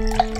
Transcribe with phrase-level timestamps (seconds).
[0.00, 0.39] Welcome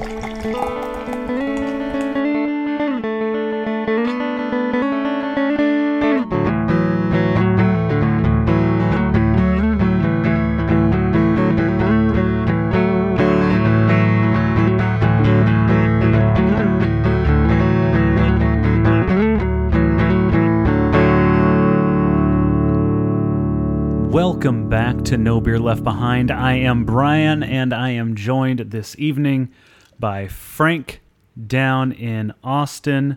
[25.01, 26.31] back to No Beer Left Behind.
[26.31, 29.51] I am Brian, and I am joined this evening
[29.99, 31.01] by Frank
[31.47, 33.17] down in Austin.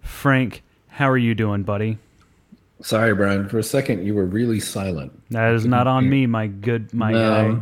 [0.00, 1.98] Frank, how are you doing, buddy?
[2.82, 3.48] Sorry, Brian.
[3.48, 5.12] For a second, you were really silent.
[5.30, 7.54] That is not on me, my good my No.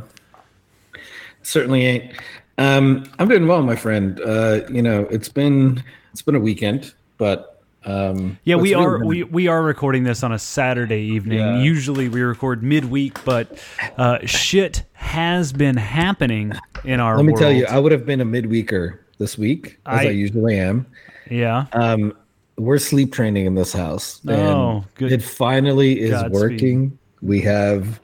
[0.92, 1.00] guy.
[1.42, 2.12] Certainly ain't.
[2.58, 4.20] Um, I'm doing well, my friend.
[4.20, 5.82] Uh, you know, it's been
[6.12, 7.51] it's been a weekend, but
[7.84, 11.38] um, Yeah, we are we, we are recording this on a Saturday evening.
[11.38, 11.60] Yeah.
[11.62, 13.62] Usually we record midweek, but
[13.96, 16.52] uh, shit has been happening
[16.84, 17.66] in our Let me tell you.
[17.66, 20.86] I would have been a midweeker this week, as I, I- usually am.
[21.30, 21.66] yeah.
[21.72, 22.16] Um,
[22.58, 24.20] we're sleep training in this house.
[24.24, 25.10] and Oh, good.
[25.10, 26.32] It finally is Godspeed.
[26.32, 26.98] working.
[27.22, 27.98] We have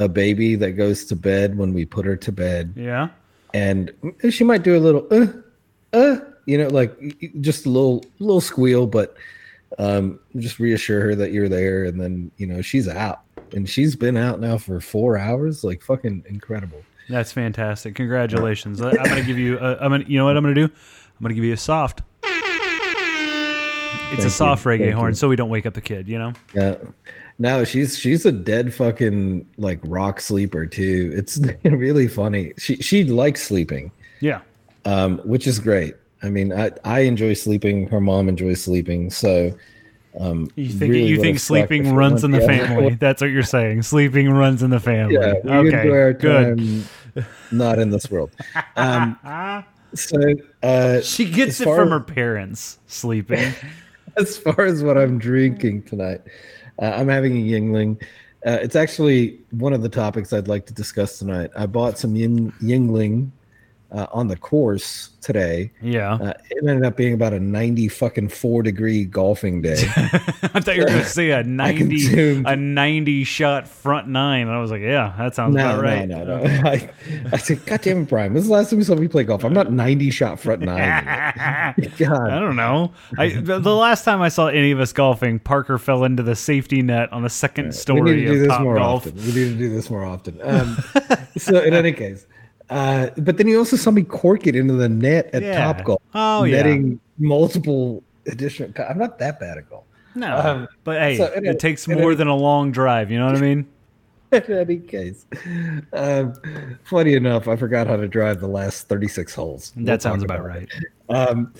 [0.00, 2.72] a baby that goes to bed when we put her to bed.
[2.76, 3.08] Yeah.
[3.54, 3.90] and
[4.30, 5.26] she might do a little uh
[5.96, 6.16] uh
[6.50, 6.92] you know like
[7.40, 9.16] just a little little squeal but
[9.78, 13.20] um just reassure her that you're there and then you know she's out
[13.52, 17.94] and she's been out now for four hours like fucking incredible That's fantastic.
[17.96, 18.80] Congratulations.
[18.80, 20.72] I'm going to give you a, I'm gonna, you know what I'm going to do?
[20.72, 22.02] I'm going to give you a soft.
[24.12, 24.30] It's a you.
[24.30, 25.14] soft reggae Thank horn you.
[25.16, 26.32] so we don't wake up the kid, you know?
[26.54, 26.76] yeah
[27.38, 33.02] no she's she's a dead fucking like rock sleeper too it's really funny she she
[33.04, 34.40] likes sleeping Yeah.
[34.84, 39.54] um which is great i mean i i enjoy sleeping her mom enjoys sleeping so
[40.18, 42.94] um You think really you think sleeping runs in the other family.
[42.94, 43.82] That's what you're saying.
[43.82, 45.14] Sleeping runs in the family.
[45.14, 45.82] Yeah, okay.
[45.82, 46.58] enjoy our Good.
[46.58, 46.84] time
[47.50, 48.30] not in this world.
[48.76, 49.16] Um,
[49.94, 50.18] so,
[50.62, 53.54] uh, She gets it from as- her parents sleeping.
[54.16, 56.22] as far as what I'm drinking tonight,
[56.80, 58.02] uh, I'm having a Yuengling.
[58.44, 61.50] Uh, it's actually one of the topics I'd like to discuss tonight.
[61.56, 63.30] I bought some Ying, Yuengling
[63.92, 65.70] uh, on the course today.
[65.82, 66.14] yeah.
[66.14, 69.74] Uh, it ended up being about a 90 fucking four degree golfing day.
[69.96, 74.46] I thought you were going to say a 90 consumed- a 90 shot front nine.
[74.46, 76.08] And I was like, yeah, that sounds No, about right.
[76.08, 76.44] no, no, no.
[76.70, 76.90] I,
[77.32, 78.32] I said, God damn it, Brian.
[78.32, 79.44] When's the last time you saw me play golf?
[79.44, 81.04] I'm not 90 shot front nine.
[81.98, 82.92] God, I don't know.
[83.18, 86.34] I the, the last time I saw any of us golfing, Parker fell into the
[86.36, 89.06] safety net on the second We story need to do of this Top more Golf.
[89.06, 89.16] often.
[89.16, 90.38] We need to do this more often.
[90.42, 90.76] Um,
[91.36, 92.26] so, in any case,
[92.70, 95.72] uh, but then you also saw me cork it into the net at Yeah.
[95.72, 96.56] Top Golf, Oh yeah.
[96.56, 98.72] netting multiple additional.
[98.88, 99.84] I'm not that bad at golf.
[100.14, 103.10] No, Um, but hey, so in it takes more any- than a long drive.
[103.10, 103.66] You know what I mean?
[104.32, 105.26] in any case,
[105.92, 106.34] um,
[106.84, 109.72] funny enough, I forgot how to drive the last 36 holes.
[109.76, 110.68] We'll That sounds talk about right.
[111.08, 111.52] Um,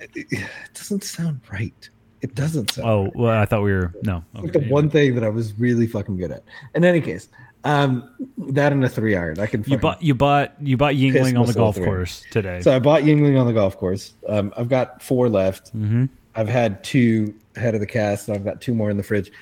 [0.00, 1.90] it, it doesn't sound right.
[2.22, 2.88] It doesn't sound.
[2.88, 4.24] Oh well, I thought we were no.
[4.34, 6.42] like Okay, the one thing that I was really fucking good at.
[6.74, 7.28] In any case,
[7.66, 9.40] um, that and a three iron.
[9.40, 9.64] I can.
[9.66, 12.60] You bought you bought you bought Yuengling on the golf course today.
[12.62, 14.14] So I bought Yuengling on the golf course.
[14.28, 15.76] Um, I've got four left.
[15.76, 16.08] Mhm.
[16.36, 19.32] I've had two head of the cast, and I've got two more in the fridge.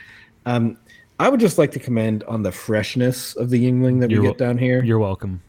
[0.46, 0.78] Um,
[1.20, 4.24] I would just like to commend on the freshness of the Yuengling that we You're
[4.24, 4.82] get down here.
[4.82, 5.42] You're welcome.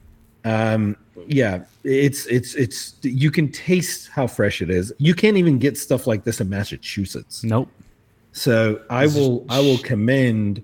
[0.44, 0.97] Um,
[1.28, 4.92] yeah, it's it's it's you can taste how fresh it is.
[4.97, 7.44] You can't even get stuff like this in Massachusetts.
[7.44, 7.69] Nope.
[8.34, 10.62] So I will I will commend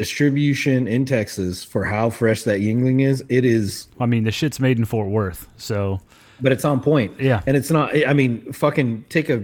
[0.00, 3.22] distribution in Texas for how fresh that Yuengling is.
[3.28, 6.00] It is I mean, the shit's made in Fort Worth, so
[6.40, 7.20] but it's on point.
[7.20, 7.42] Yeah.
[7.46, 9.40] And it's not, I mean, fucking take a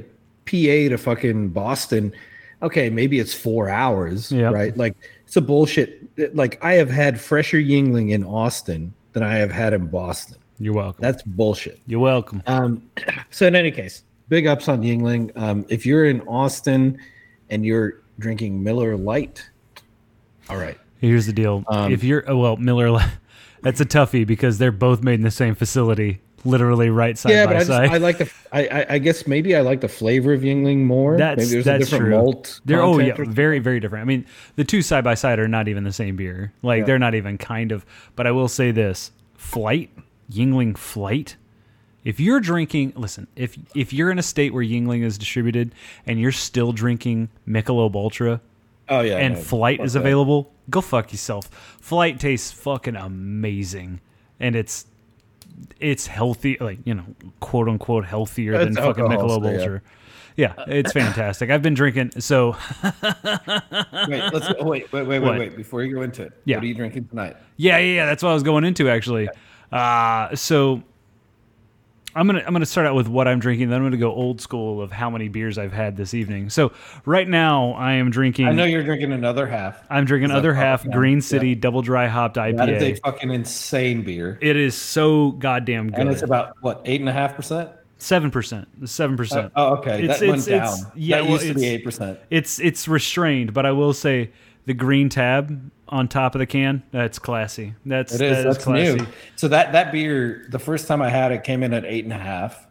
[0.47, 2.11] PA to fucking Boston.
[2.63, 4.49] Okay, maybe it's four hours, Yeah.
[4.51, 4.75] right?
[4.75, 4.97] Like,
[5.27, 6.09] it's a bullshit.
[6.35, 10.39] Like, I have had fresher Yuengling in Austin than I have had in Boston.
[10.59, 11.03] you're welcome.
[11.03, 11.81] That's bullshit.
[11.87, 12.43] you're welcome.
[12.47, 12.83] Um,
[13.31, 15.37] so, in any case, big ups on Yuengling.
[15.37, 16.99] Um, if you're in Austin
[17.51, 19.51] and you're drinking Miller Lite,
[20.49, 20.79] all right.
[21.01, 21.65] Here's the deal.
[21.69, 22.99] Um, if you're oh, well, Miller,
[23.63, 27.47] that's a toughie because they're both made in the same facility, literally right side yeah,
[27.47, 27.91] by but I, just, side.
[27.91, 28.33] I like the.
[28.53, 31.17] I, I, I guess maybe I like the flavor of Yuengling more.
[31.17, 32.23] That's maybe there's that's a different true.
[32.23, 32.61] malt.
[32.65, 34.03] They're oh yeah, very very different.
[34.03, 34.25] I mean,
[34.57, 36.53] the two side by side are not even the same beer.
[36.63, 36.85] Like Yeah.
[36.87, 37.85] they're not even kind of.
[38.15, 39.91] But I will say this: Flight
[40.31, 41.37] Yuengling Flight.
[42.05, 43.27] If you're drinking, listen.
[43.37, 45.75] If if you're in a state where Yuengling is distributed
[46.07, 48.41] and you're still drinking Michelob Ultra
[48.89, 50.01] Oh yeah, and no, Flight is that.
[50.01, 51.47] available, go fuck yourself.
[51.81, 54.01] Flight tastes fucking amazing,
[54.41, 54.87] and it's
[55.81, 57.05] it's healthy, like you know,
[57.41, 59.59] quote unquote healthier than It's fucking alcohol, Michelob so yeah.
[59.59, 59.83] Ultra.
[60.37, 61.49] Yeah, it's fantastic.
[61.51, 65.33] I've been drinking so Wait, let's go, wait, wait, wait, What?
[65.33, 65.57] wait, wait.
[65.57, 66.57] Before you go into it, Yeah.
[66.57, 67.37] what are you drinking tonight?
[67.57, 68.07] Yeah, yeah, yeah.
[68.07, 69.29] That's what I was going into actually.
[69.73, 70.83] Uh, so
[72.17, 73.69] I'm gonna I'm gonna start out with what I'm drinking.
[73.69, 76.49] Then I'm gonna go old school of how many beers I've had this evening.
[76.49, 76.73] So
[77.05, 78.47] right now I am drinking.
[78.49, 79.79] I know you're drinking another half.
[79.91, 80.93] I'm drinking Is that other half Yeah.
[80.93, 82.57] Green City double dry hopped IPA.
[82.57, 86.01] That is a fucking insane beer, It is so goddamn good.
[86.01, 87.69] and it's about what eight and a half percent.
[87.99, 88.67] Seven percent.
[88.89, 89.53] Seven uh, percent.
[89.55, 90.93] Oh, okay, It's- that went it's- it's- down.
[90.97, 92.19] yeah, that well, used to be eight percent.
[92.31, 94.31] It's it's restrained, but I will say
[94.65, 97.75] the green tab on top of the can that's classy.
[97.85, 98.31] That's It is.
[98.31, 98.95] that is That's classy.
[98.97, 99.07] new.
[99.37, 102.13] So that that beer, the first time I had it, came in at eight and
[102.13, 102.67] a half.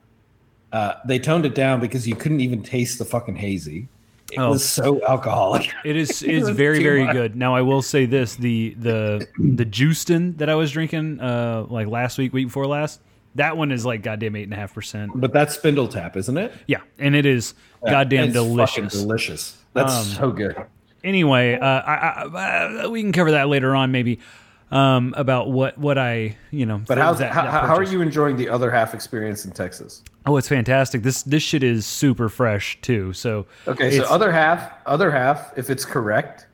[0.72, 3.88] Uh, they toned it down because you couldn't even taste the fucking hazy.
[4.32, 4.50] It Oh.
[4.52, 5.72] was so alcoholic.
[5.86, 7.14] It is It it's very very much.
[7.14, 7.36] good.
[7.36, 10.08] Now I will say this: the the the Juiced
[10.38, 13.00] that I was drinking uh like last week, week before last,
[13.36, 15.12] that one is like goddamn eight and a half percent.
[15.16, 16.52] But that's Spindletap, isn't it?
[16.68, 17.54] Yeah, and it is
[17.88, 18.94] goddamn It's delicious.
[18.94, 19.58] delicious.
[19.74, 20.56] That's Um, so good.
[21.06, 21.94] Anyway, uh, I,
[22.34, 24.20] I, uh, we can cover that later on, maybe
[24.72, 26.80] um, about what what I you know.
[26.88, 30.04] But how's, that- how, that how are you enjoying the other half experience in Texas?
[30.26, 31.04] Oh, it's fantastic.
[31.04, 33.14] This this shit is super fresh too.
[33.14, 36.48] So Okay, so other half, other half, if it's correct,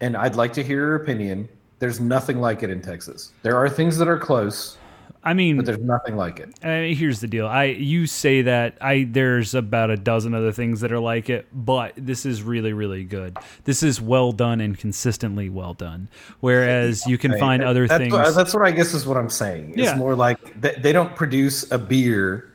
[0.00, 1.48] and I'd like to hear your opinion.
[1.78, 3.32] There's nothing like it in Texas.
[3.42, 4.78] There are things that are close,
[5.26, 6.50] I mean, but there's nothing like it.
[6.62, 7.48] Uh, here's the deal.
[7.48, 11.48] I you say that I there's about a dozen other things that are like it,
[11.52, 13.36] but this is really really good.
[13.64, 16.08] This is well done and consistently well done.
[16.38, 18.12] Whereas you can find other that's things.
[18.12, 19.70] What, that's what I guess is what I'm saying.
[19.70, 19.96] It's Yeah.
[19.96, 22.52] more like they, they don't produce a beer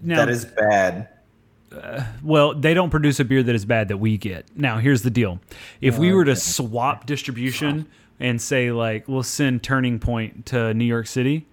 [0.00, 1.08] now, that is bad.
[2.22, 4.46] well, they don't produce a beer that is bad that we get.
[4.56, 5.38] Now, here's the deal.
[5.82, 7.86] If we were to swap distribution
[8.18, 11.46] and say like we'll send Turning Point to New York City,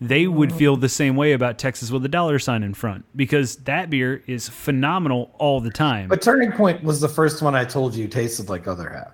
[0.00, 3.56] they would feel the same way about Texas with a dollar sign in front because
[3.56, 6.08] that beer is phenomenal all the time.
[6.08, 9.12] But Turning Point was the first one I told you tasted like other half.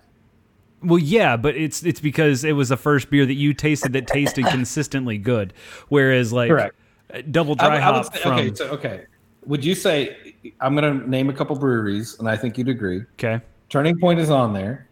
[0.83, 4.09] Well, yeah, but it's it's because it was the first beer that you tasted that
[4.09, 5.53] tasted consistently good,
[5.89, 6.75] whereas like Correct.
[7.15, 9.05] uh, double I, dry I would hop say, from okay, so okay.
[9.47, 13.03] Would you say I'm going to name a couple breweries, and I think you'd agree.
[13.13, 14.89] okay, Turning Point is on there.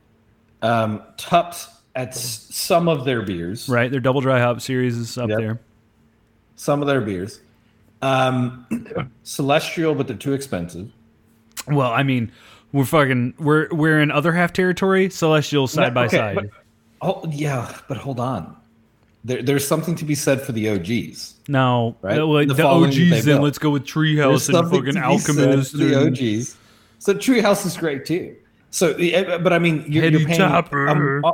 [0.62, 3.90] Um, TUPPS at s- some of their beers, right?
[3.90, 5.38] Their double dry hop series is up Yep.
[5.38, 5.60] there.
[6.60, 7.40] Some of their beers.
[8.02, 8.66] Um,
[9.22, 10.90] Celestial, but they're too expensive.
[11.66, 12.30] Well, I mean,
[12.72, 16.34] we're fucking we're we're in other half territory, celestial side by Okay, side.
[16.34, 16.46] but-
[17.00, 18.56] oh yeah, but hold on.
[19.24, 21.34] There, there's something to be said for the OGs.
[21.48, 22.18] no, Right?
[22.18, 24.70] uh, like The the, following that they OGs, then let's go with There's Treehouse and
[24.70, 25.78] fucking to Alchemist.
[25.78, 26.56] the OGs.
[26.98, 28.36] So Treehouse is great too.
[28.70, 28.92] So,
[29.38, 30.88] but I mean, you're, you're paying, Topper.
[30.90, 31.32] um, uh,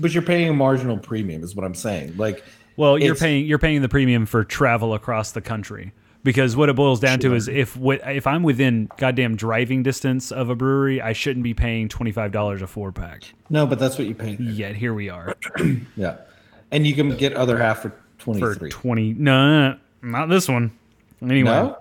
[0.00, 2.16] but you're paying a marginal premium, is what I'm saying.
[2.16, 2.42] Like,
[2.76, 5.92] Well, you're paying you're paying the premium for travel across the country
[6.24, 10.48] because what it boils down to is if if I'm within goddamn driving distance of
[10.50, 13.24] a brewery, I shouldn't be paying twenty five dollars a four pack.
[13.50, 14.36] no, but that's what you pay.
[14.40, 15.36] Yet here we are
[15.96, 16.16] Yeah,
[16.70, 19.12] and you can get other half for twenty for twenty.
[19.14, 20.70] No, not this one.
[21.20, 21.78] Anyway, No.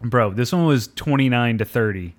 [0.00, 2.14] bro, this one was twenty nine to thirty.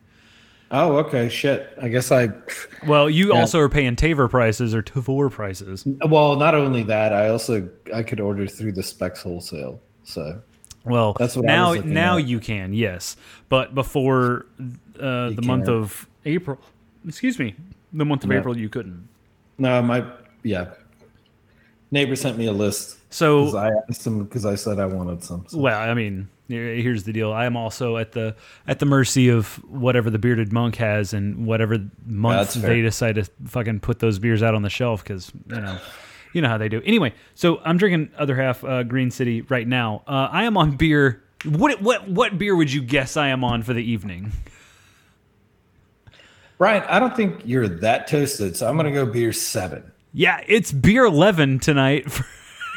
[0.71, 1.29] Oh, okay.
[1.29, 1.73] Shit.
[1.81, 2.29] I guess I.
[2.87, 3.39] Well, you Yeah.
[3.41, 5.83] also are paying Taver prices or Tavor prices.
[6.07, 9.81] Well, not only that, I also I could order through the Specs wholesale.
[10.05, 10.41] So
[10.85, 12.25] Well, That's what now now at.
[12.25, 13.17] you can yes,
[13.49, 14.45] but before
[14.97, 15.75] uh, the month can't.
[15.77, 16.57] of April,
[17.05, 17.53] excuse me,
[17.91, 18.37] the month of Yeah.
[18.39, 19.09] April you couldn't.
[19.57, 20.05] no, my
[20.43, 20.67] yeah.
[21.91, 25.43] Neighbor sent me a list So I asked him because I said I wanted some.
[25.49, 25.57] So.
[25.57, 27.31] well, I mean, here's the deal.
[27.31, 28.35] I am also at the
[28.67, 33.25] at the mercy of whatever the bearded monk has and whatever month they decide to
[33.45, 35.79] fucking put those beers out on the shelf because you know.
[36.31, 36.79] You know how they do.
[36.85, 40.03] Anyway, so I'm drinking other half uh, Green City right now.
[40.05, 41.23] Uh, I am on beer.
[41.43, 44.31] What what what beer would you guess I am on for the evening?
[46.59, 49.91] Brian, I don't think you're that toasted, so I'm gonna go beer seven.
[50.13, 52.25] Yeah, it's beer 11 tonight for,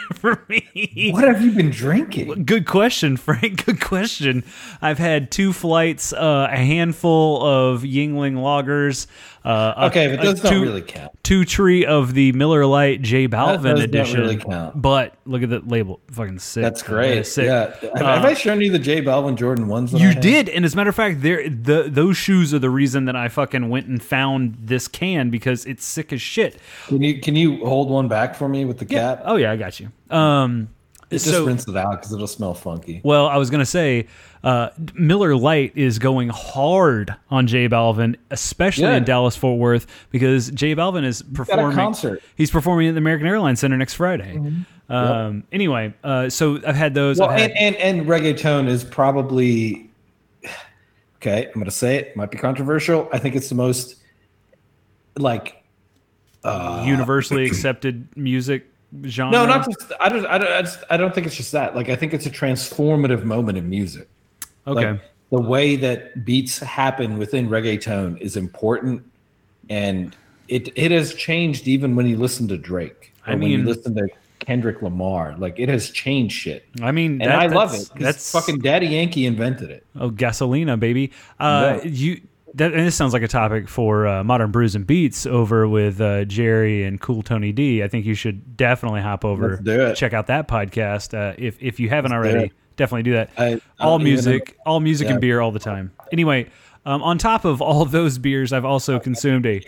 [0.14, 1.11] for me.
[1.12, 2.44] What have you been drinking?
[2.44, 3.64] Good question, Frank.
[3.64, 4.44] Good question.
[4.80, 9.06] I've had two flights, uh, a handful of Yuengling lagers.
[9.44, 11.12] Uh, Okay, but a those don't two, really count.
[11.22, 14.20] Two tree of the Miller Lite J Balvin not edition.
[14.20, 14.80] really count.
[14.80, 16.00] But look at the label.
[16.11, 16.62] Fucking sick.
[16.62, 17.26] That's great.
[17.26, 17.46] Sick.
[17.46, 17.75] Yeah.
[17.80, 19.92] Have, have I shown you the J Balvin Jordan ones?
[19.92, 22.70] That You did, and as a matter of fact, there the those shoes are the
[22.70, 26.58] reason that I fucking went and found this can because it's sick as shit.
[26.87, 29.22] Can you can you hold one back for me with the cap?
[29.25, 29.90] Oh yeah, I got you.
[30.11, 30.68] Um,
[31.12, 33.00] Just so rinse it out because it'll smell funky.
[33.04, 34.07] Well, I was gonna say
[34.42, 40.50] uh, Miller Lite is going hard on J Balvin, especially in Dallas Fort Worth, because
[40.50, 41.76] J Balvin is performing.
[41.76, 42.19] concert.
[42.21, 42.33] Mm-hmm.
[42.37, 44.40] He's performing at the American Airlines Center next Friday.
[44.88, 47.19] Um, Anyway, uh, so I've had those.
[47.19, 49.88] Well, had- and, and and reggaeton is probably
[51.16, 51.47] okay.
[51.47, 52.16] I'm gonna say it.
[52.16, 53.09] Might be controversial.
[53.12, 53.97] I think it's the most
[55.16, 55.62] like
[56.45, 58.66] universally accepted music
[59.06, 59.32] genre.
[59.32, 59.92] No, not just.
[60.00, 60.26] I don't.
[60.26, 60.50] I don't.
[60.52, 61.75] I, just, I don't think it's just that.
[61.75, 64.08] Like, I think it's a transformative moment in music.
[64.66, 64.92] okay.
[64.92, 69.02] Like, the way that beats happen within reggaeton is important,
[69.70, 70.14] and
[70.49, 73.14] it it has changed even when you listen to Drake.
[73.26, 74.08] I or when you mean- listen to
[74.40, 75.34] Kendrick Lamar.
[75.38, 77.88] Like, it has changed shit, I mean, and that- I love it.
[77.96, 79.87] That's fucking Daddy Yankee invented it.
[79.99, 81.12] Oh, gasolina, baby.
[81.40, 81.88] Uh, Yeah.
[81.90, 82.20] You
[82.54, 86.00] that and this sounds like a topic for uh, modern brews and beats over with
[86.00, 87.82] uh, Jerry and Cool Tony D.
[87.82, 91.56] I think you should definitely hop over, Let's do check out that podcast uh, if
[91.62, 92.44] if you haven't do already.
[92.47, 92.52] it.
[92.76, 93.30] Definitely do that.
[93.37, 95.12] I- I all music, all music Yeah.
[95.12, 95.92] and beer all the time.
[96.12, 96.49] Anyway,
[96.87, 99.61] um, on top of all those beers, I've also consumed a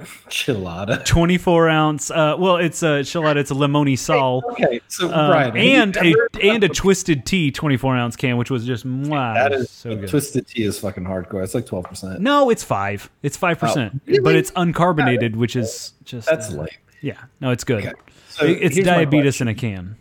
[0.28, 1.04] Chilada.
[1.04, 2.10] 24 ounce.
[2.10, 3.36] Uh, well, it's a chilada.
[3.36, 4.42] It's a limoni sol.
[4.52, 8.64] Okay, so Um, Brian, and a and a twisted tea 24 ounce can, which was
[8.66, 10.08] just wow, that is so good.
[10.08, 11.42] twisted tea is fucking hardcore.
[11.44, 12.20] It's like twelve percent.
[12.20, 13.10] No, it's five.
[13.22, 14.20] It's five percent, Oh, really?
[14.20, 16.68] but it's uncarbonated, which is just That's uh, lame.
[17.00, 17.14] yeah.
[17.40, 17.84] No, it's good.
[17.86, 17.94] Okay.
[18.28, 19.96] So it's diabetes in a can.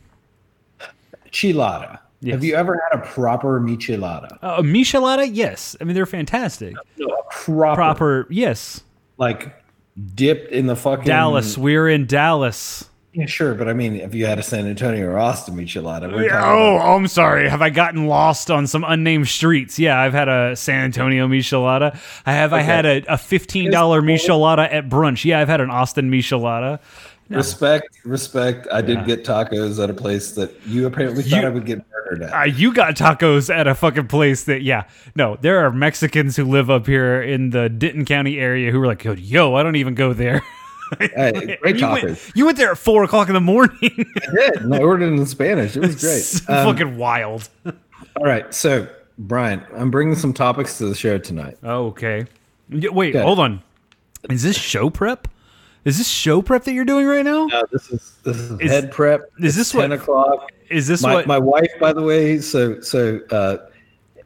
[1.32, 2.00] Chilada.
[2.22, 2.34] Yes.
[2.34, 4.38] Have you ever had a proper michelada?
[4.42, 5.76] Uh, michelada, yes.
[5.80, 6.76] I mean they're fantastic.
[6.98, 8.84] No, a proper, Proper, yes.
[9.18, 9.59] like
[10.16, 12.86] dipped in the fucking Dallas, we're in Dallas.
[13.12, 16.30] Yeah, sure, but I mean, if you had a San Antonio or Austin michelada, we're
[16.30, 17.50] talking Oh, about- I'm sorry.
[17.50, 19.80] Have I gotten lost on some unnamed streets?
[19.80, 21.98] Yeah, I've had a San Antonio michelada.
[22.28, 22.54] I have.
[22.54, 25.26] I had a, a fifteen dollar michelada at brunch.
[25.26, 26.80] Yeah, I've had an Austin michelada.
[27.30, 28.68] Respect, respect.
[28.72, 29.06] I did Yeah.
[29.06, 32.34] get tacos at a place that you apparently You- thought I would get murdered at.
[32.34, 34.84] Uh, you got tacos at a fucking place that, yeah,
[35.16, 38.88] no, there are Mexicans who live up here in the Denton County area who were
[38.88, 40.42] like, yo, I don't even go there.
[41.00, 42.32] Hey, great you, went, tacos.
[42.36, 43.78] you went there at four o'clock in the morning.
[43.84, 44.56] I did.
[44.64, 45.78] and I ordered it in Spanish.
[45.78, 46.50] It was great.
[46.50, 47.48] Um, fucking wild.
[47.64, 48.88] all right, so
[49.20, 51.60] Brian, I'm bringing some topics to the show tonight.
[51.62, 52.26] Oh, okay.
[52.72, 53.24] Wait, Okay.
[53.24, 53.62] hold on.
[54.32, 55.28] Is this show prep?
[55.86, 57.48] Is this show prep that you're doing right now?
[57.48, 59.22] Uh, this is this is, Is- head prep.
[59.40, 60.52] is this ten what- o'clock?
[60.70, 61.26] Is this my, what?
[61.28, 63.58] my wife by the way so so uh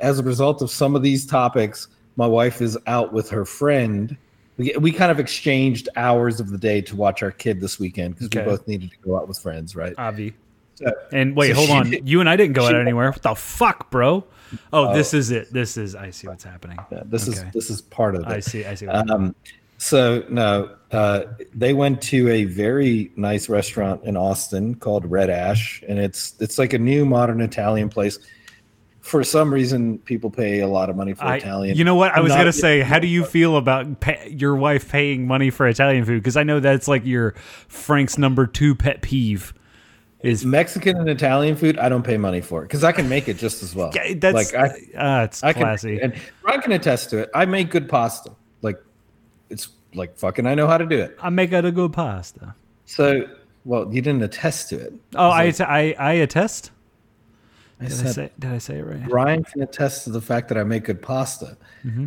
[0.02, 4.18] as a result of some of these topics my wife is out with her friend
[4.58, 8.16] we, we kind of exchanged hours of the day to watch our kid this weekend
[8.16, 8.42] because Okay.
[8.42, 10.34] we both needed to go out with friends right Avi.
[10.76, 11.90] so, And wait, so hold on.
[11.92, 13.10] did- You and I didn't go out anywhere.
[13.12, 14.26] What the fuck, bro?
[14.74, 15.52] Oh, this is it.
[15.54, 15.96] This is.
[15.96, 16.78] I see what's happening.
[16.92, 17.38] yeah, this Okay.
[17.48, 18.66] is this is part of it I see.
[18.66, 18.86] I see.
[18.88, 19.34] What um
[19.78, 25.84] so no uh they went to a very nice restaurant in austin called red ash
[25.88, 28.20] and it's it's like a new modern italian place
[29.02, 32.12] for some reason people pay a lot of money for I, italian you know what?
[32.12, 35.68] I was gonna say, how do you feel about pay, your wife paying money for
[35.68, 36.22] Italian food?
[36.22, 37.34] Because I know that's like your
[37.68, 39.54] Frank's number two pet peeve.
[40.22, 43.28] Is Mexican and Italian food, I don't pay money for it because I can make
[43.28, 43.92] it just as well.
[43.94, 46.00] Yeah, that's like I, uh, it's I can, classy.
[46.00, 47.30] and Ron can attest to it.
[47.36, 48.32] I make good pasta.
[48.62, 48.78] Like
[49.50, 50.46] it's like fucking.
[50.46, 51.18] I know how to do it.
[51.22, 52.56] I make a good pasta.
[52.86, 53.28] So,
[53.66, 54.94] well, you didn't attest to it.
[55.16, 56.72] Oh, I, att- I I attest.
[57.80, 59.08] I Did I say did I say it right?
[59.08, 61.58] Brian can attest to the fact that I make good pasta.
[61.86, 62.06] Mm-hmm.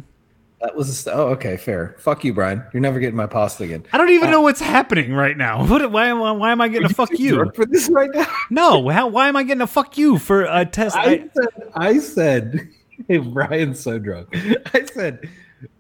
[0.63, 1.97] That was oh okay, fair.
[1.99, 2.63] Fuck you, Brian.
[2.73, 3.85] You're never getting my pasta again.
[3.93, 5.67] I don't even know what's happening right now.
[5.69, 7.37] What, why, am I- why am I getting a fuck you?
[7.37, 8.27] Work for this right now.
[8.51, 10.97] No, how, why am I getting a fuck you for a test?
[10.97, 12.69] I I, said, I said,
[13.09, 14.29] hey, Brian's so drunk.
[14.73, 15.29] I said,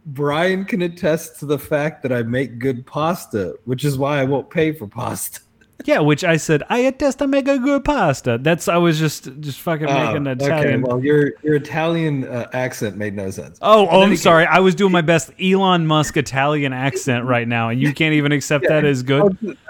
[0.07, 4.25] Brian can attest to the fact that I make good pasta, which is why I
[4.25, 5.41] won't pay for pasta.
[5.87, 8.39] Yeah, which I said I attest to make a good pasta.
[8.41, 10.83] That's I was just just fucking Oh, making an okay, Italian.
[10.83, 13.59] well, your your Italian uh, accent made no sense.
[13.63, 14.47] Oh, oh, I'm case- sorry.
[14.47, 18.33] I was doing my best Elon Musk Italian accent right now, and you can't even
[18.33, 19.23] accept that as good.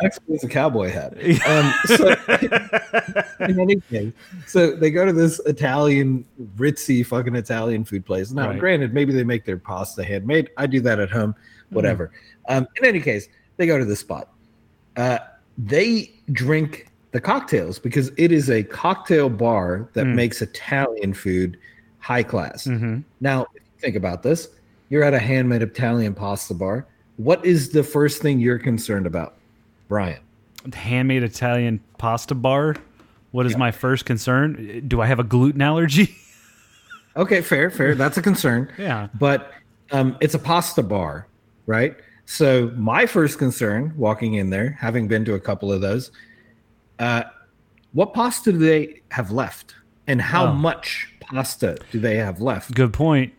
[0.02, 1.14] Actually, it's a cowboy hat.
[1.46, 2.14] Um, so,
[3.40, 4.12] in any case,
[4.46, 6.24] so they go to this Italian,
[6.56, 8.30] ritzy, fucking Italian food place.
[8.32, 8.58] Now, Right.
[8.58, 10.50] granted, maybe they make their pasta handmade.
[10.56, 11.34] I do that at home,
[11.70, 12.10] whatever.
[12.48, 14.28] Um, in any case, they go to this spot.
[14.96, 15.18] Uh,
[15.58, 20.14] they drink the cocktails because it is a cocktail bar that Mm.
[20.14, 21.56] makes Italian food
[21.98, 22.64] high class.
[22.66, 24.48] hmm Now, if you think about this,
[24.90, 26.86] you're at a handmade Italian pasta bar.
[27.16, 29.36] What is the first thing you're concerned about,
[29.88, 30.20] Brian?
[30.72, 32.76] Handmade Italian pasta bar.
[33.32, 34.84] What is my first concern?
[34.86, 36.14] Do I have a gluten allergy?
[37.16, 37.94] Okay, fair, fair.
[37.94, 38.70] That's a concern.
[38.76, 39.08] yeah.
[39.18, 39.50] But
[39.90, 41.26] um, it's a pasta bar,
[41.64, 41.96] right?
[42.26, 46.10] So my first concern walking in there, having been to a couple of those,
[46.98, 47.22] uh,
[47.92, 49.74] what pasta do they have left,
[50.06, 50.52] and how Oh.
[50.52, 52.74] much pasta do they have left?
[52.74, 53.32] Good point.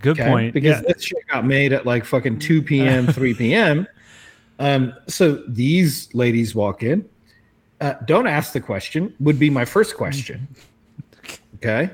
[0.00, 0.28] Good Okay?
[0.30, 0.54] point.
[0.54, 0.92] Because Yeah.
[0.94, 3.86] this shit got made at like fucking 2 p.m., 3 p.m.
[4.58, 7.04] Um, so these ladies walk in.
[7.80, 10.48] Uh, don't ask the question, would be my first question.
[11.64, 11.90] Okay.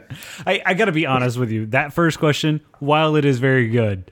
[0.47, 1.67] I, I got to be honest with you.
[1.67, 4.11] That first question, while it is very good,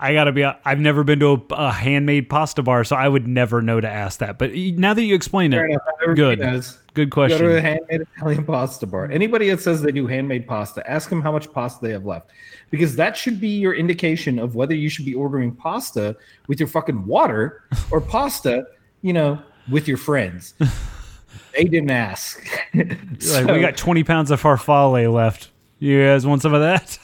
[0.00, 0.44] I gotta be.
[0.44, 3.88] I've never been to a, a handmade pasta bar, so I would never know to
[3.88, 4.38] ask that.
[4.38, 5.82] But now that you explain Fair it, enough.
[6.02, 7.38] Everybody good, question.
[7.38, 9.10] good Go to a handmade Italian pasta bar.
[9.10, 12.30] Anybody that says they do handmade pasta, ask them how much pasta they have left,
[12.70, 16.68] because that should be your indication of whether you should be ordering pasta with your
[16.68, 18.66] fucking water or pasta,
[19.02, 20.54] you know, with your friends.
[21.56, 22.46] they didn't ask.
[23.32, 25.50] Like, we got 20 pounds of farfalle left.
[25.80, 26.98] You guys want some of that?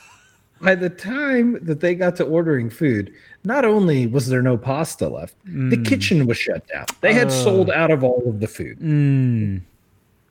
[0.65, 3.13] By the time that they got to ordering food,
[3.45, 6.87] not only was there no pasta left, the kitchen was shut down.
[7.03, 8.79] They had sold out of all of the food.
[8.81, 9.61] Mm.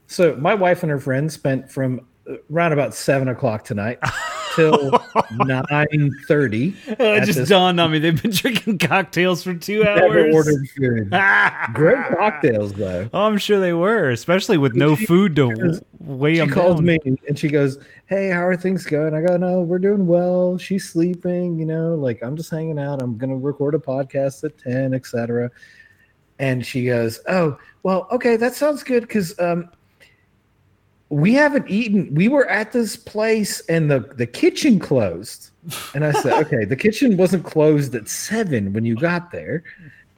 [0.08, 4.00] So my wife and her friends spent from uh, around about seven o'clock tonight
[4.55, 4.91] till
[5.31, 6.75] nine thirty.
[6.88, 8.00] It just dawned on me.
[8.00, 10.36] They've been drinking cocktails for two Never hours.
[10.36, 11.10] ordered food.
[11.74, 13.10] Great cocktails though.
[13.13, 16.77] Oh, I'm sure they were, especially with no She- food to weigh She them called
[16.77, 16.86] down.
[16.86, 20.57] me and she goes, "Hey, how are things going?" I go, "No, we're doing well.
[20.57, 21.57] She's sleeping.
[21.60, 23.01] You know, like I'm just hanging out.
[23.01, 25.50] I'm gonna record a podcast at ten, etc."
[26.39, 29.69] And she goes, "Oh, well, okay, that sounds good because um,
[31.13, 32.13] we haven't eaten.
[32.13, 35.51] We were at this place and the the kitchen closed."
[35.93, 39.63] And I said, "Okay, the kitchen wasn't closed at seven when you got there."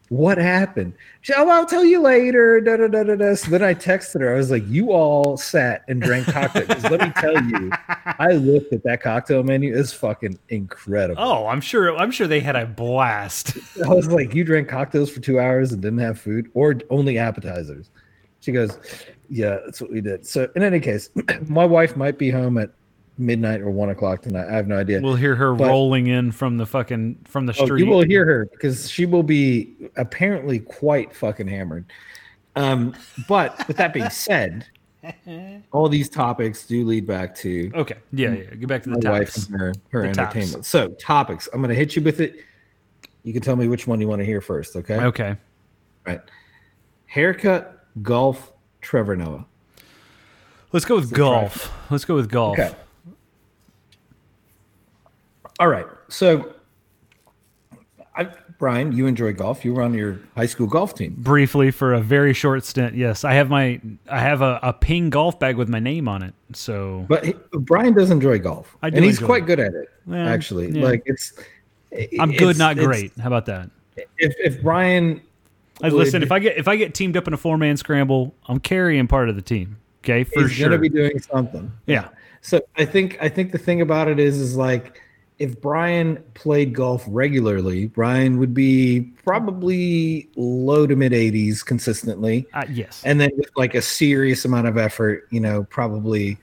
[0.09, 0.93] What happened?
[1.21, 2.61] She, oh, I'll tell you later.
[2.61, 3.33] Da, da, da, da, da.
[3.33, 4.33] So then I texted her.
[4.33, 6.83] I was like, "You all sat and drank cocktails.
[6.83, 7.71] let me tell you,
[8.05, 9.75] I looked at that cocktail menu.
[9.75, 11.21] It's fucking incredible.
[11.21, 11.97] Oh, I'm sure.
[11.97, 13.57] I'm sure they had a blast.
[13.83, 17.17] I was like, "You drank cocktails for two hours and didn't have food, or only
[17.17, 17.89] appetizers?"
[18.41, 18.77] She goes,
[19.29, 21.09] "Yeah, that's what we did." So in any case,
[21.47, 22.69] my wife might be home at
[23.17, 24.47] midnight or one o'clock tonight.
[24.49, 24.99] I have no idea.
[25.01, 27.83] We'll hear her But- rolling in from the fucking from the Oh, street.
[27.85, 31.85] you will hear her because she will be apparently quite fucking hammered.
[32.57, 32.93] Um,
[33.27, 34.65] but with that being said,
[35.71, 37.95] all these topics do lead back to Okay.
[38.11, 38.43] Yeah, yeah.
[38.55, 40.35] Get back to the my wife and her, her The tops.
[40.35, 40.65] entertainment.
[40.65, 41.47] So topics.
[41.53, 42.37] I'm going to hit you with it.
[43.23, 44.75] You can tell me which one you want to hear first.
[44.75, 44.95] Okay.
[44.97, 45.35] Okay.
[46.05, 46.21] Right.
[47.07, 48.51] Haircut, golf,
[48.85, 49.45] Trevor Noah.
[50.71, 51.73] Let's go with golf.
[51.89, 52.59] Let's go with golf.
[52.59, 52.71] Okay.
[55.59, 55.87] All right.
[56.07, 56.53] So,
[58.15, 59.65] I, Brian, you enjoy golf.
[59.65, 61.15] You were on your high school golf team.
[61.17, 62.93] Briefly for a very short stint.
[62.93, 66.21] Yes, I have my I have a, a ping golf bag with my name on
[66.21, 66.33] it.
[66.53, 69.47] So But he, Brian does enjoy golf, I do and he's quite it.
[69.47, 69.89] good at it.
[70.07, 70.83] Yeah, actually, yeah.
[70.83, 71.33] like it's.
[72.19, 73.13] I'm good, it's- not great.
[73.17, 73.69] How about that?
[74.17, 75.21] If if Brian,
[75.81, 78.33] Like, listen, if I get if I get teamed up in a four man scramble,
[78.47, 79.77] I'm carrying part of the team.
[80.03, 80.69] Okay, for he's sure.
[80.69, 81.71] gonna be doing something.
[81.85, 82.09] yeah.
[82.41, 85.01] So I think I think the thing about it is is like
[85.37, 92.63] if Brian played golf regularly, Brian would be probably low to mid 80s consistently, Uh,
[92.71, 93.01] yes.
[93.03, 96.37] and then with like a serious amount of effort, you know, probably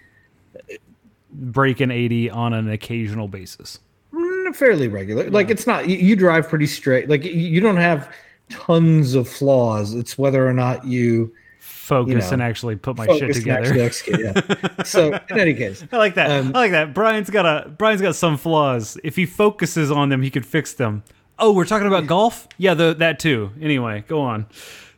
[1.35, 3.79] Breaking 80 on an occasional basis.
[4.13, 5.31] mm, fairly regular.
[5.31, 7.09] Like it's not you, you drive pretty straight.
[7.09, 8.13] Like you don't have
[8.53, 9.95] tons of flaws.
[9.95, 13.75] It's whether or not you Focus know, and actually put my shit together.
[13.81, 14.21] execute.
[14.21, 14.83] Yeah.
[14.85, 16.31] so in any case, I like that.
[16.31, 16.95] Um, I like that.
[16.95, 18.97] Brian's got a Brian's got some flaws.
[19.05, 21.03] If he focuses on them, he could fix them.
[21.39, 22.47] Oh, we're talking about golf?
[22.57, 23.51] Yeah, the, that too.
[23.61, 24.47] Anyway, go on.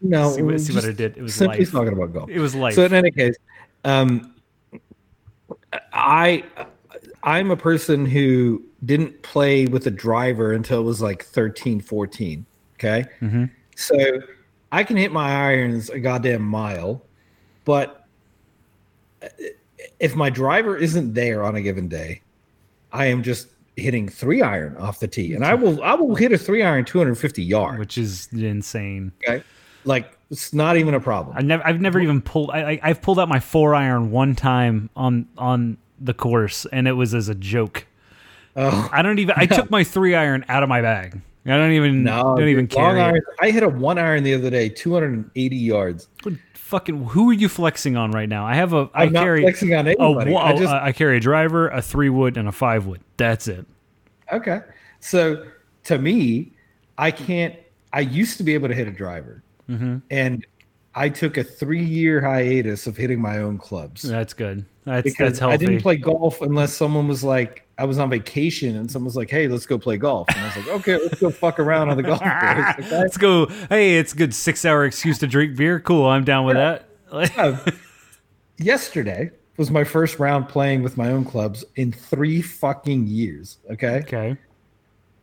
[0.02, 1.16] no, See what- see what I did?
[1.16, 1.72] It was simply life.
[1.72, 2.28] talking about golf.
[2.30, 2.74] It was life.
[2.74, 3.36] So in any case,
[3.84, 4.34] um,
[5.92, 6.44] I
[7.22, 12.44] I'm a person who didn't play with a driver until it was like 13, 14.
[12.84, 13.08] Okay.
[13.22, 13.50] Mhm.
[13.76, 13.96] So
[14.72, 17.02] I can hit my irons a goddamn mile,
[17.64, 18.06] but
[20.00, 22.20] if my driver isn't there on a given day,
[22.92, 26.32] I am just hitting three iron off the tee, and I will I will hit
[26.32, 27.78] a three iron 250 yards.
[27.78, 29.12] which is insane.
[29.26, 29.42] Okay,
[29.84, 31.36] like it's not even a problem.
[31.36, 32.50] I never, I've never even pulled.
[32.50, 36.86] I, I, I've pulled out my four iron one time on on the course, and
[36.88, 37.86] it was as a joke.
[38.56, 38.88] Oh.
[38.92, 39.34] I don't even.
[39.36, 41.20] I took my three iron out of my bag.
[41.46, 42.02] I don't even.
[42.04, 43.00] No, don't even carry.
[43.00, 46.08] iron- I hit a one iron the other day, 280 yards.
[46.22, 48.46] What Fucking, who are you flexing on right now?
[48.46, 50.32] I have a I'm not carry flexing on anybody.
[50.32, 53.00] wa- I just I carry a driver, a three wood, and a five wood.
[53.18, 53.66] That's it.
[54.32, 54.60] okay.
[55.00, 55.44] So
[55.84, 56.52] to me,
[56.96, 57.54] I can't.
[57.92, 59.98] I used to be able to hit a driver, Mm-hmm.
[60.10, 60.44] and
[60.94, 64.64] I took a three year hiatus of hitting my own clubs That's good.
[64.84, 65.54] That's that's healthy.
[65.54, 67.63] I didn't play golf unless someone was like.
[67.76, 70.44] I was on vacation and someone was like, "Hey, let's go play golf," and I
[70.46, 72.98] was like, "Okay, let's go fuck around on the golf course." Okay?
[72.98, 73.46] Let's go.
[73.68, 75.80] Hey, it's a good six hour excuse to drink beer.
[75.80, 76.06] Cool.
[76.06, 76.88] I'm down with that.
[77.10, 77.56] Uh,
[78.58, 83.58] yesterday was my first round playing with my own clubs in three fucking years.
[83.70, 83.98] Okay.
[83.98, 84.36] okay.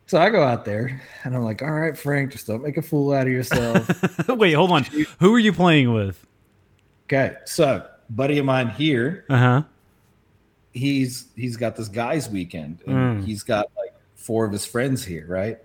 [0.06, 2.82] So I go out there and I'm like, all right, Frank, just don't make a
[2.82, 4.28] fool out of yourself.
[4.28, 4.84] Wait, hold on.
[5.20, 6.26] Who are you playing with?
[7.06, 7.36] okay.
[7.46, 9.62] So, buddy of mine here, Uh huh.
[10.72, 13.24] He's he's got this guys weekend and Mm.
[13.24, 15.58] he's got like four of his friends here, right?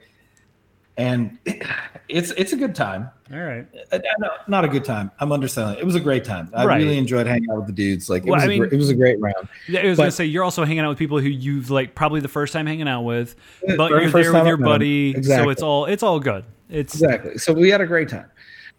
[0.97, 1.37] And
[2.09, 3.09] it's it's a good time.
[3.31, 3.67] All right.
[3.91, 5.11] Uh, no, not a good time.
[5.19, 5.77] I'm underselling.
[5.77, 6.49] It was a great time.
[6.53, 6.77] I Right.
[6.81, 8.09] really enjoyed hanging out with the dudes.
[8.09, 9.47] Like it, Well, was, I a mean- gr- it was a great round.
[9.67, 12.19] Yeah, I was gonna say you're also hanging out with people who you've like probably
[12.21, 13.35] the first time hanging out with,
[13.77, 14.61] but you're there with your I've met 'em.
[14.63, 16.43] buddy, so it's all it's all good.
[16.69, 17.37] It's Exactly.
[17.37, 18.25] So we had a great time.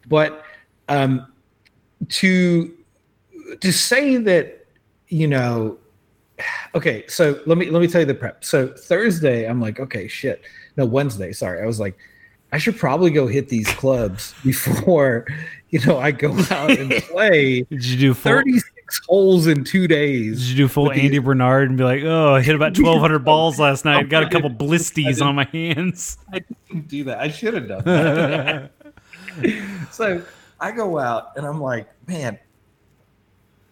[0.09, 0.43] But
[0.89, 1.27] um,
[2.09, 2.75] to
[3.61, 4.67] to say that
[5.09, 5.79] you know,
[6.75, 7.05] okay.
[7.09, 8.45] So let me let me tell you the prep.
[8.45, 10.43] So Thursday, I'm like, okay, shit.
[10.77, 11.33] No, Wednesday.
[11.33, 11.97] Sorry, I was like,
[12.53, 15.27] I should probably go hit these clubs before
[15.71, 17.63] you know I go out and play.
[17.63, 18.33] did you do full?
[18.33, 20.39] 36 holes in two days?
[20.41, 22.69] Did you do full with the- Andy Bernard and be like, oh, I hit about
[22.79, 24.09] 1,200 balls last night.
[24.09, 26.17] Got a couple blisties on my hands.
[26.33, 27.19] I didn't do that.
[27.21, 28.71] I should have done that.
[29.91, 30.23] so
[30.61, 32.39] I go out and I'm like, man,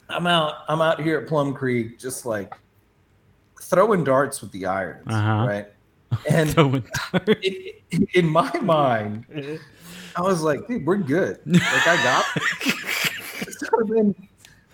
[0.08, 0.54] I'm out.
[0.68, 2.54] I'm out here at Plum Creek, just like
[3.60, 5.46] throwing darts with the irons, Uh-huh.
[5.48, 5.66] right?
[6.30, 6.54] And
[8.14, 9.26] in my mind,
[10.14, 11.40] I was like, dude, we're good.
[11.46, 12.24] Like I got.
[13.58, 14.14] So then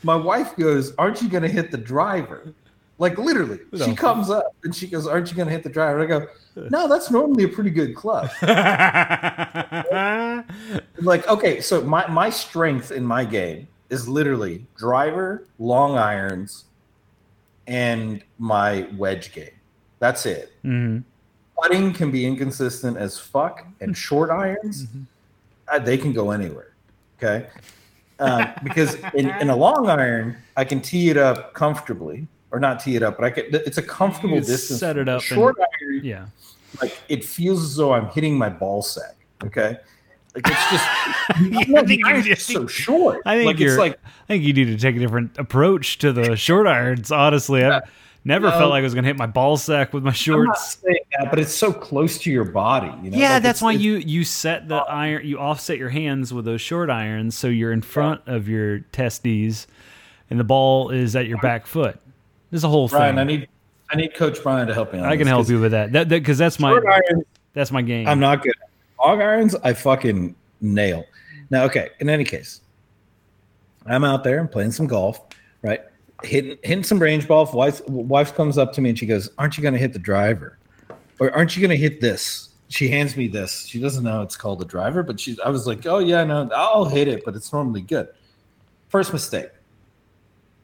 [0.02, 2.52] my wife goes, "Aren't you going to hit the driver?"
[2.98, 3.84] Like literally, No.
[3.86, 6.18] she comes up and she goes, "Aren't you going to hit the driver?" And I
[6.18, 6.26] go,
[6.70, 8.28] "No, that's normally a pretty good club."
[11.00, 16.64] like okay so my my strength in my game is literally driver long irons
[17.66, 19.50] and my wedge game
[20.00, 21.04] that's it Mhm.
[21.60, 24.86] putting can be inconsistent as fuck and short irons
[25.68, 26.72] uh, they can go anywhere
[27.18, 27.46] okay
[28.18, 32.80] um, because in, in a long iron i can tee it up comfortably or not
[32.80, 35.22] tee it up but i can it's a comfortable You distance set it up and-
[35.22, 36.26] short iron Yeah.
[36.80, 39.16] like it feels as though I'm hitting my ball sack.
[39.44, 39.76] Okay,
[40.34, 40.88] like it's just
[41.70, 43.20] Yeah, I think you- mine's I just so short.
[43.26, 43.70] I think like you're.
[43.70, 47.10] it's like I think you need to take a different approach to the short irons.
[47.12, 47.82] Honestly, I've
[48.24, 48.52] never No.
[48.58, 50.78] felt like I was gonna hit my ball sack with my I'm not shorts.
[50.82, 52.90] saying that, but it's so close to your body.
[53.02, 53.18] You know?
[53.18, 54.86] Yeah, Like, that's why you you set the oh.
[54.88, 58.80] iron, you offset your hands with those short irons, so you're in front of your
[58.92, 59.66] testes,
[60.30, 61.98] and the ball is at your back foot.
[62.50, 63.18] There's a whole thing.
[63.18, 63.48] I need
[63.90, 65.00] I need Coach Brian to help me.
[65.00, 65.92] I can help you with that.
[65.92, 68.06] That because that's my irons, that's my game.
[68.08, 68.54] I'm not good.
[69.02, 71.04] Hog irons, I fucking nail.
[71.50, 71.90] Now, okay.
[71.98, 72.60] In any case,
[73.84, 75.20] I'm out there and playing some golf,
[75.62, 75.80] right?
[76.22, 77.52] Hitting hitting some range golf.
[77.52, 79.98] Wife wife comes up to me and she goes, "Aren't you going to hit the
[79.98, 80.56] driver,
[81.18, 83.66] or aren't you going to hit this?" She hands me this.
[83.66, 85.36] She doesn't know it's called a driver, but she.
[85.44, 88.08] I was like, "Oh yeah, no, I'll hit it, but it's normally good."
[88.88, 89.48] First mistake.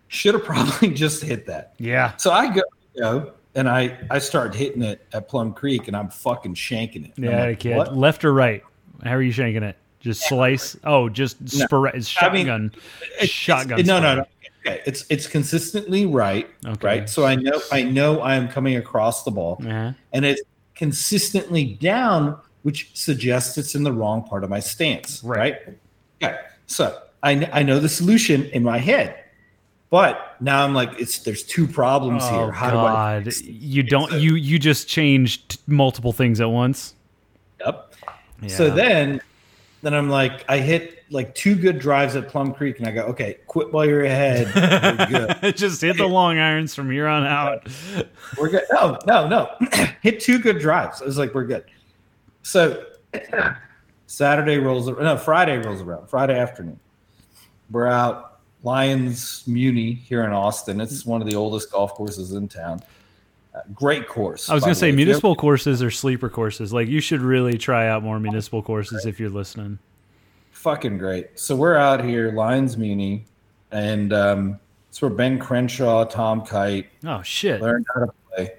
[0.07, 1.75] Should have probably just hit that.
[1.79, 2.17] yeah.
[2.19, 2.63] So I go,
[2.97, 7.13] go and I I start hitting it at Plum Creek, and I'm fucking shanking it.
[7.17, 7.77] Yeah, like, kid.
[7.77, 8.63] "What?" Left or right?
[9.05, 9.77] How are you shanking it?
[10.01, 10.77] Just slice?
[10.85, 11.67] Oh, just No.
[11.67, 12.73] spora- it's I mean, shotgun.
[13.15, 13.79] It's- shotgun.
[13.81, 14.25] it's- no, no, no.
[14.67, 16.87] Okay, it's it's consistently right, Okay.
[16.87, 17.09] right.
[17.11, 19.93] So I know I know I am coming across the ball, Uh-huh.
[20.13, 20.43] and it's
[20.77, 25.39] consistently down, which suggests it's in the wrong part of my stance, Right.
[25.67, 25.77] right?
[26.23, 29.17] Okay, so I I know the solution in my head,
[29.91, 32.53] but now I'm like, it's there's two problems Oh here.
[32.53, 33.25] How God!
[33.25, 33.35] do I?
[33.45, 34.13] You don't.
[34.13, 36.95] You you just changed multiple things at once.
[37.61, 37.95] Yep.
[38.47, 39.21] So then,
[39.83, 43.03] then I'm like, I hit like two good drives at Plum Creek, and I go,
[43.05, 44.47] okay, quit while you're ahead.
[45.57, 47.67] Just hit the long irons from here on out.
[48.39, 48.65] We're good.
[48.71, 49.51] No, no, no.
[50.03, 51.03] hit two good drives.
[51.03, 51.65] I was like, we're good.
[52.43, 52.85] So
[54.07, 55.05] Saturday rolls around.
[55.05, 56.09] No, Friday rolls around.
[56.09, 56.79] Friday afternoon.
[57.71, 58.28] We're out
[58.63, 60.81] Lions Muni here in Austin.
[60.81, 62.81] It's one of the oldest golf courses in town.
[63.55, 64.51] Uh, great course.
[64.51, 64.89] I was gonna say way.
[64.91, 66.73] If you municipal courses or sleeper courses.
[66.73, 69.79] Like you should really try out more municipal courses if you're listening.
[70.51, 71.39] fucking great.
[71.39, 73.25] So we're out here, Lions Muni,
[73.71, 77.61] and um, it's where Ben Crenshaw, Tom Kite Oh shit!
[77.61, 78.53] learned how to play.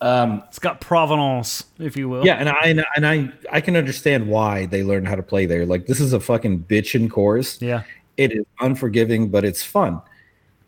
[0.00, 2.24] Um, It's got provenance, if you will.
[2.24, 5.22] yeah, and I and I- and I I can understand why they learned how to
[5.22, 5.66] play there.
[5.66, 7.60] Like this is a fucking bitchin' course.
[7.60, 7.82] Yeah.
[8.20, 10.02] It is unforgiving, but it's fun.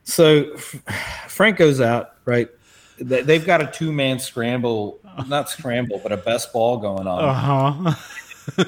[0.05, 0.57] So
[1.29, 2.49] Frank goes out, right?
[2.99, 7.23] They- They've got a two man scramble, not scramble, but a best ball going on.
[7.25, 7.95] Uh huh.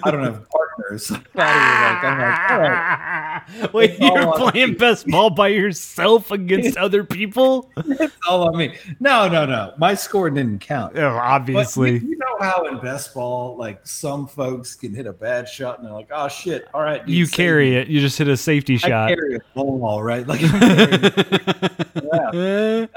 [0.05, 1.11] I don't know, partners.
[1.35, 3.43] Like, I'm like, all right.
[3.73, 7.71] Wait, you're playing best ball by yourself against other people?
[7.87, 8.77] It's all on me.
[9.01, 9.73] No, no, no.
[9.79, 10.97] My score didn't count.
[10.99, 11.99] Oh, obviously.
[12.01, 15.87] you know how in best ball, like some folks can hit a bad shot and
[15.87, 16.69] they're like, "Oh shit!
[16.75, 17.89] All right, dude, You carry me." it.
[17.89, 19.09] You just hit a safety I shot.
[19.09, 20.27] carry a ball, right?
[20.27, 20.41] Like,
[22.03, 22.87] yeah.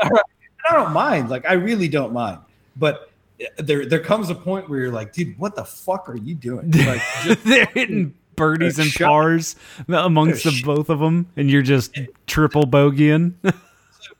[0.70, 1.30] I don't mind.
[1.30, 2.40] Like, I really don't mind.
[2.76, 6.18] But eh, there, there comes a point where you're like, dude, what the fuck are
[6.18, 6.72] you doing?
[6.72, 9.56] Like, just, They're hitting birdies and pars
[9.88, 11.98] amongst the both of them, and you're just
[12.28, 13.34] triple bogeying.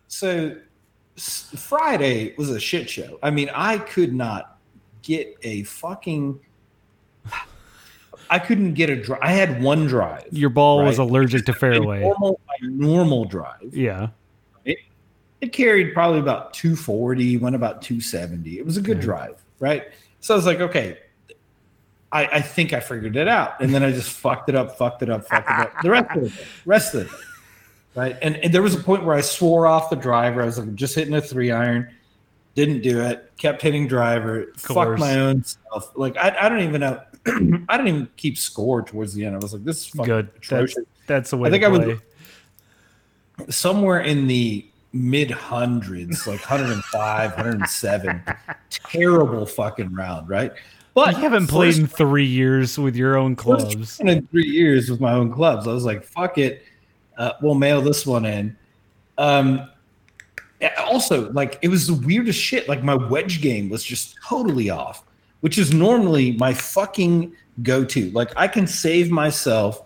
[0.08, 0.56] so
[1.18, 3.20] s- Friday was a shit show.
[3.22, 4.57] I mean, I could not
[5.08, 6.40] get a fucking.
[8.30, 9.22] I couldn't get a drive.
[9.24, 10.26] I had one drive.
[10.32, 12.02] Your ball was allergic to My fairway.
[12.02, 13.74] normal, my normal drive.
[13.74, 14.10] Yeah.
[14.66, 18.58] It carried probably about 240, went about 270.
[18.58, 19.06] It was a good Okay.
[19.06, 19.84] drive, right?
[20.20, 20.98] So I was like, okay,
[22.12, 23.62] I, I think I figured it out.
[23.62, 25.74] And then I just fucked it up, fucked it up, fucked it up.
[25.84, 27.24] The rest of the day, rest of the day.
[27.96, 28.18] Right.
[28.24, 30.42] And, and there was a point where I swore off the driver.
[30.42, 31.88] I was like, just hitting a three iron,
[32.58, 35.00] didn't do it, kept hitting driver, fucked course.
[35.00, 35.92] my own self.
[35.96, 37.00] Like, I, I don't even know.
[37.70, 39.36] I didn't even keep score towards the end.
[39.36, 40.28] I was like, this is fucking Good.
[40.34, 42.02] That's, atrocious that's the way I think I would-
[43.50, 48.24] somewhere in the mid hundreds, like 105, 107.
[48.72, 50.52] Terrible fucking round, right?
[50.96, 54.00] But you haven't played first in three years with your own clubs.
[54.00, 55.68] in three years with my own clubs.
[55.68, 56.64] I was like, fuck it.
[57.20, 58.58] Uh, we'll mail this one in.
[59.20, 59.70] Um,
[60.80, 62.68] also, like, it was the weirdest shit.
[62.68, 65.04] Like, my wedge game was just totally off,
[65.42, 68.12] which is normally my fucking go to.
[68.12, 69.84] Like, I can save myself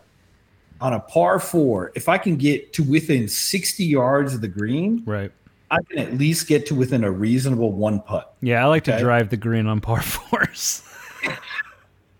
[0.79, 5.03] on a par four if I can get to within 60 yards of the green.
[5.05, 5.31] Right.
[5.69, 8.35] I can at least get to within a reasonable one putt.
[8.41, 10.83] Yeah, I like to drive the green on par fours.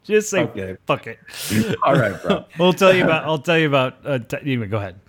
[0.04, 0.78] Just say Okay.
[0.88, 1.20] fuck it.
[1.84, 2.46] All right, bro.
[2.58, 3.24] We'll tell you about.
[3.26, 3.98] I'll tell you about.
[4.04, 5.00] Uh, t- anyway, go ahead.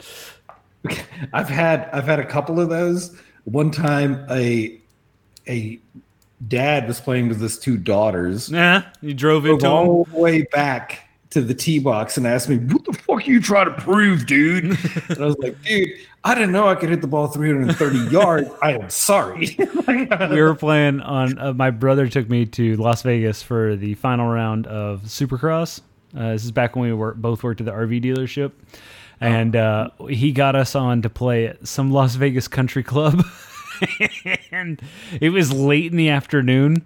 [1.33, 3.17] I've had I've had a couple of those.
[3.45, 4.79] One time, a
[5.49, 5.81] a
[6.49, 8.51] dad was playing with his two daughters.
[8.51, 12.59] Yeah, you drove into all the way back to the tee box and asked me,
[12.59, 14.65] "What the fuck are you trying to prove, dude?"
[15.09, 15.91] and I was like, "Dude,
[16.25, 18.51] I didn't know I could hit the ball 330 yards.
[18.63, 19.57] I am sorry."
[19.89, 21.39] we were playing on.
[21.39, 25.81] Uh, my brother took me to Las Vegas for the final round of Supercross.
[26.17, 28.53] Uh, this is back when we were both worked at the RV dealership,
[29.23, 33.25] and uh, he got us on to play at some Las Vegas country club,
[34.51, 34.83] and
[35.21, 36.85] it was late in the afternoon,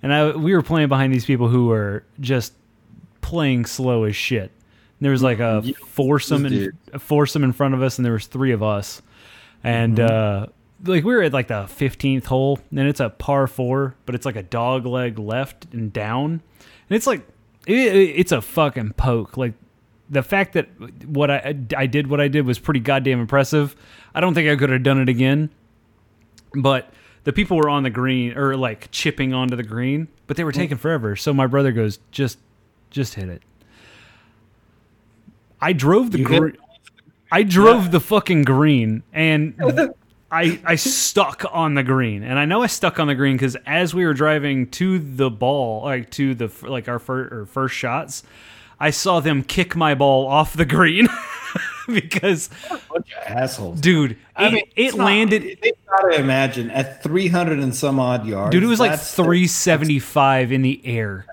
[0.00, 2.52] and I we were playing behind these people who were just
[3.22, 4.52] playing slow as shit.
[5.00, 8.26] There was like a foursome in, a foursome in front of us, and there was
[8.26, 9.02] three of us,
[9.64, 10.46] and uh,
[10.84, 14.24] like we were at like the fifteenth hole, and it's a par four, but it's
[14.24, 16.40] like a dog leg left and down,
[16.88, 17.26] and it's like
[17.66, 19.36] it, it's a fucking poke.
[19.36, 19.54] Like
[20.10, 20.68] the fact that
[21.06, 23.74] what I I did what I did was pretty goddamn impressive.
[24.14, 25.50] I don't think I could have done it again,
[26.54, 26.92] but
[27.24, 30.52] the people were on the green or like chipping onto the green, but they were
[30.52, 31.16] taking forever.
[31.16, 32.38] So my brother goes, just
[32.90, 33.42] just hit it.
[35.60, 36.56] I drove the green.
[37.32, 39.54] I drove the fucking green and
[40.30, 42.22] I I stuck on the green.
[42.22, 45.30] And I know I stuck on the green cuz as we were driving to the
[45.30, 48.22] ball, like to the like our first or first shots,
[48.84, 51.08] I saw them kick my ball off the green
[51.88, 52.50] because
[52.90, 53.80] bunch of assholes.
[53.80, 57.98] dude, I it, mean, it not- landed They've got to imagine at 300 and some
[57.98, 58.52] odd yards.
[58.52, 61.26] Dude, it was like that's- 375 in the air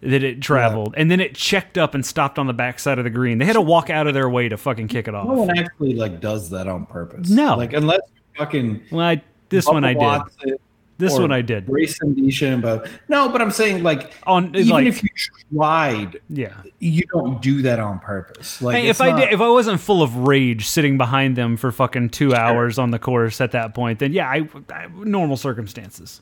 [0.00, 0.94] that it traveled.
[0.96, 3.38] And then it checked up and stopped on the backside of the green.
[3.38, 5.26] They had to walk out of their way to fucking kick it off.
[5.26, 7.28] No one actually like does that on purpose.
[7.30, 7.56] No.
[7.56, 9.98] like unless you fucking Well, I, this one I did.
[10.02, 10.56] Watson
[10.98, 11.66] This one I did.
[11.66, 12.88] Bryson DeChambeau.
[13.08, 15.08] No, but I'm saying like On even like if you
[15.54, 16.54] tried, yeah.
[16.80, 18.60] you don't do that on purpose.
[18.60, 21.70] Like Hey, if I did, if I wasn't full of rage sitting behind them for
[21.70, 26.20] fucking two hours on the course at that point, then yeah, I, I normal circumstances.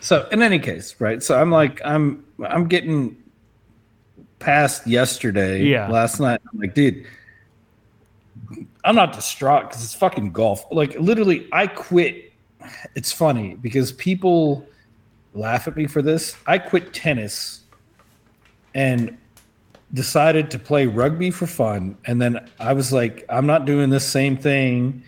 [0.00, 1.22] So in any case, right?
[1.22, 3.16] So I'm like, I'm I'm getting
[4.40, 5.88] past yesterday, Yeah.
[5.88, 6.40] last night.
[6.52, 7.06] I'm like, dude,
[8.84, 10.64] I'm not distraught because it's fucking golf.
[10.70, 12.27] Like literally, I quit.
[12.94, 14.66] It's funny because people
[15.34, 16.36] laugh at me for this.
[16.46, 17.62] I quit tennis
[18.74, 19.16] and
[19.94, 21.96] decided to play rugby for fun.
[22.06, 25.02] And then I was like, I'm not doing this same thing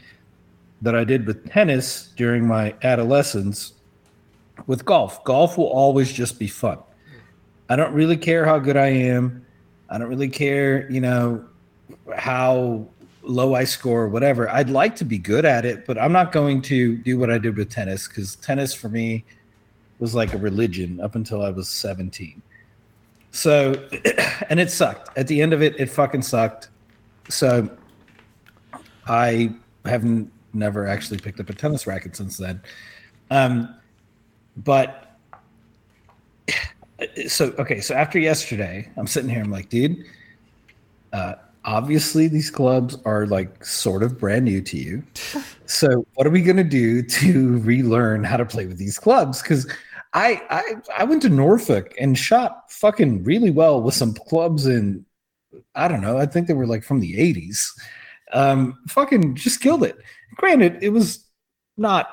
[0.82, 3.74] that I did with tennis during my adolescence
[4.66, 5.22] with golf.
[5.24, 6.78] Golf will always just be fun.
[7.68, 9.44] I don't really care how good I am.
[9.90, 11.44] I don't really care, you know,
[12.16, 12.86] how
[13.22, 14.48] low I score, whatever.
[14.48, 17.38] I'd like to be good at it, but I'm not going to do what I
[17.38, 19.24] did with tennis because tennis for me
[19.98, 22.40] was like a religion up until I was 17.
[23.33, 23.72] So,
[24.50, 25.16] and it sucked.
[25.16, 26.68] At the end of it, it fucking sucked.
[27.28, 27.70] So,
[29.06, 29.54] I
[29.85, 32.61] haven't never actually picked up a tennis racket since then.
[33.30, 33.74] Um,
[34.56, 35.16] but
[37.28, 39.42] so okay, so after yesterday, I'm sitting here.
[39.42, 40.04] I'm like, dude,
[41.12, 45.03] uh, obviously these clubs are like sort of brand new to you.
[45.66, 49.40] So what are we gonna do to relearn how to play with these clubs?
[49.42, 49.70] Because
[50.12, 55.05] I, I I went to Norfolk and shot fucking really well with some clubs in
[55.75, 56.18] I don't know.
[56.18, 57.68] I think they were like from the 80s.
[58.33, 59.96] Um, fucking just killed it.
[60.37, 61.25] Granted, it was
[61.77, 62.09] not,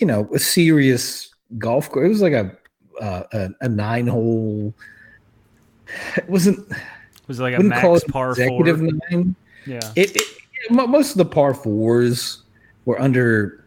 [0.00, 2.06] you know, a serious golf course.
[2.06, 2.56] It was like a
[3.00, 4.74] uh, a, a nine hole.
[6.16, 6.66] It wasn't.
[7.26, 8.88] Was it like a wouldn't max par executive four?
[9.10, 9.34] nine.
[9.66, 9.80] Yeah.
[9.96, 10.24] It, it
[10.70, 12.42] mo- most of the par fours
[12.84, 13.64] were under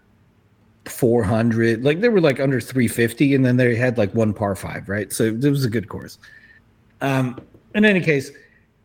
[0.85, 1.83] 400.
[1.83, 5.11] Like they were like under 350, and then they had like one par five, right?
[5.11, 6.17] So it was a good course.
[7.01, 7.39] Um,
[7.75, 8.31] in any case,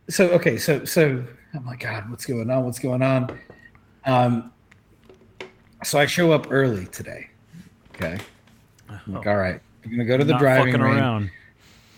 [0.09, 2.65] so okay, so so oh my god, what's going on?
[2.65, 3.39] What's going on?
[4.05, 4.53] Um,
[5.85, 7.29] so I show up early today.
[7.95, 8.19] Okay,
[8.89, 10.97] I'm like, all right, I'm gonna go to the Not driving fucking range.
[10.97, 11.31] around.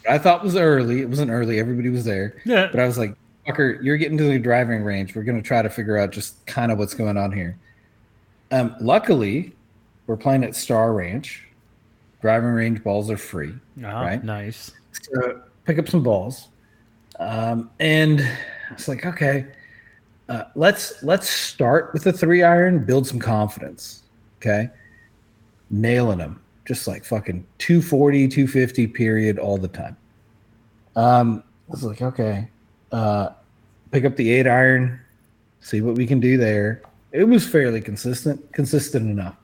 [0.09, 1.01] I thought it was early.
[1.01, 1.59] It wasn't early.
[1.59, 2.41] Everybody was there.
[2.45, 2.69] Yeah.
[2.71, 3.15] But I was like,
[3.47, 5.15] fucker, you're getting to the driving range.
[5.15, 7.57] We're going to try to figure out just kind of what's going on here.
[8.51, 9.55] Um, luckily,
[10.07, 11.43] we're playing at Star Ranch.
[12.21, 13.55] Driving range balls are free.
[13.85, 14.25] Ah, Right.
[14.25, 14.71] Nice.
[14.93, 16.49] So pick up some balls.
[17.19, 19.47] Um, and I was like, okay,
[20.29, 24.03] uh, let's let's start with the three iron, build some confidence.
[24.41, 24.71] Okay.
[25.71, 26.41] Nailing them.
[26.65, 29.97] Just like fucking 240, 250 period all the time.
[30.97, 32.49] Um, I was like, okay.
[32.93, 33.31] Uh
[33.95, 34.99] pick up the eight iron,
[35.61, 36.83] see what we can do there.
[37.13, 39.37] It was fairly consistent, consistent enough.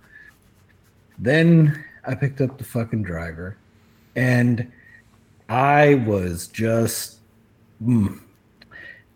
[1.20, 3.56] Then I picked up the fucking driver
[4.16, 4.72] and
[5.48, 7.18] I was just,
[7.80, 8.18] mm.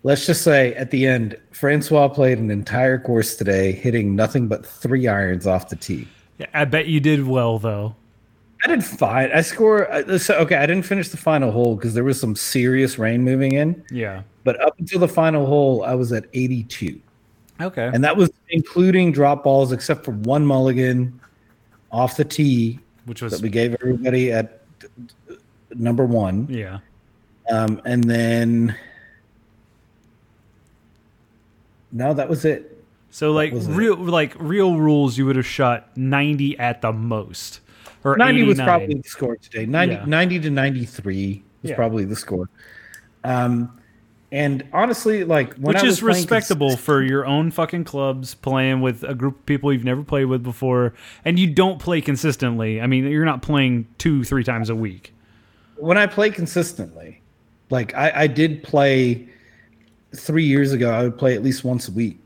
[0.04, 4.64] let's just say at the end, Francois played an entire course today, hitting nothing but
[4.64, 6.06] three irons off the tee.
[6.38, 7.94] Yeah, I bet you did well though.
[8.64, 9.30] I did fine.
[9.32, 9.90] I score.
[9.92, 13.22] uh, So, okay, I didn't finish the final hole because there was some serious rain
[13.22, 13.84] moving in.
[13.90, 14.22] Yeah.
[14.42, 16.98] But up until the final hole, I was at 82.
[17.60, 17.90] Okay.
[17.92, 21.20] And that was including drop balls, except for one mulligan
[21.92, 24.62] off the tee Which was that we gave everybody at
[25.74, 26.46] number one.
[26.50, 26.78] yeah.
[27.50, 28.74] Um, and then
[31.92, 32.73] no, that was it.
[33.14, 33.72] So like was it?
[33.74, 37.60] real like real rules, you would have shot ninety at the most,
[38.02, 39.66] or 90 was probably the score today.
[39.66, 40.04] 90, Yeah.
[40.04, 41.76] 90 to 93 was Yeah.
[41.76, 42.48] probably the score.
[43.22, 43.70] Um,
[44.32, 48.34] and honestly, like when which I is playing respectable consist- for your own fucking clubs
[48.34, 50.92] playing with a group of people you've never played with before,
[51.24, 52.80] and you don't play consistently.
[52.80, 55.12] I mean, you're not playing two three times a week.
[55.76, 57.20] when I play consistently,
[57.70, 59.28] like I, I did play
[60.16, 62.23] three years ago, I would play at least once a week,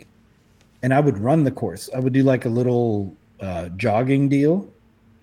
[0.82, 1.88] and I would run the course.
[1.94, 4.68] I would do like a little uh, jogging deal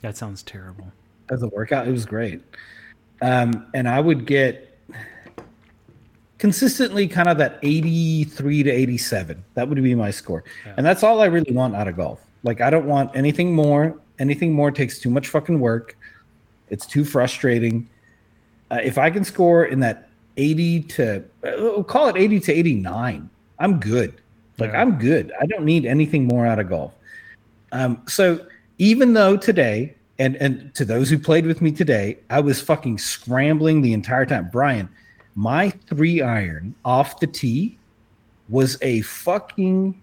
[0.01, 0.91] That sounds terrible.
[1.29, 1.87] as a workout.
[1.87, 2.41] It was great.
[3.21, 4.77] Um, and I would get
[6.37, 9.43] consistently kind of that 83 to 87.
[9.53, 10.43] That would be my score.
[10.77, 12.19] And that's all I really want out of golf.
[12.43, 13.97] Like, I don't want anything more.
[14.19, 15.97] Anything more takes too much fucking work.
[16.69, 17.89] It's too frustrating.
[18.71, 23.29] Uh, if I can score in that 80 to, uh, call it 80 to 89,
[23.59, 24.21] I'm good.
[24.57, 24.81] Like, Yeah.
[24.81, 25.31] I'm good.
[25.39, 26.93] I don't need anything more out of golf.
[27.71, 28.45] Um, so
[28.77, 32.99] even though today, and and to those who played with me today, I was fucking
[32.99, 34.49] scrambling the entire time.
[34.51, 34.87] Brian,
[35.35, 37.77] my three iron off the tee
[38.47, 39.99] was a fucking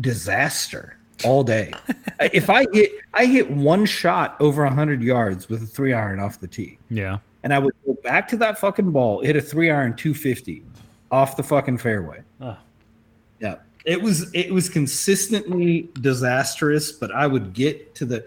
[0.00, 1.72] disaster all day.
[2.20, 6.40] if I hit, I hit one shot over hundred yards with a three iron off
[6.40, 7.18] the tee, Yeah.
[7.42, 10.62] and I would go back to that fucking ball, hit a three iron two fifty
[11.10, 12.20] off the fucking fairway.
[13.40, 13.56] Yeah.
[13.84, 18.26] It was it was consistently disastrous, but I would get to the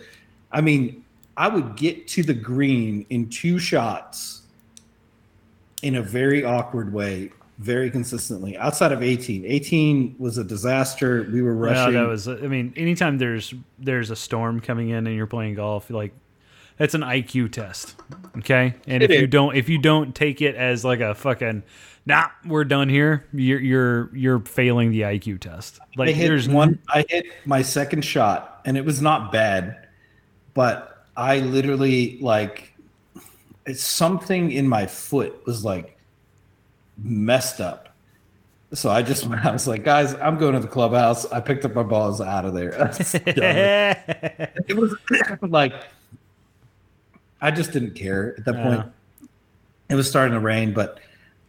[0.52, 1.04] I mean,
[1.38, 4.44] I would get to the green in two shots
[5.84, 8.58] in a very awkward way, very consistently.
[8.58, 9.46] Outside of 18.
[9.46, 11.28] 18 was a disaster.
[11.32, 11.94] We were rushing.
[11.94, 12.28] that was.
[12.28, 16.14] I mean, anytime there's there's a storm coming in and you're playing golf, like
[16.78, 17.96] that's an IQ test.
[18.38, 21.64] Okay, and if It you don't if you don't take it as like a fucking
[22.06, 23.26] nah, we're done here.
[23.34, 25.80] You're you're you're failing the IQ test.
[25.82, 29.88] I Like hit there's one I hit my second shot and it was not bad,
[30.54, 32.74] but I literally like
[33.66, 35.98] it's something in my foot was like
[36.98, 37.90] messed up.
[38.74, 41.26] So I just I was like, guys, I'm going to the clubhouse.
[41.32, 42.72] I picked up my balls out of there.
[44.68, 44.96] It was
[45.42, 45.74] like
[47.42, 48.64] I just didn't care at that Yeah.
[48.76, 48.92] point.
[49.90, 51.00] It was starting to rain, but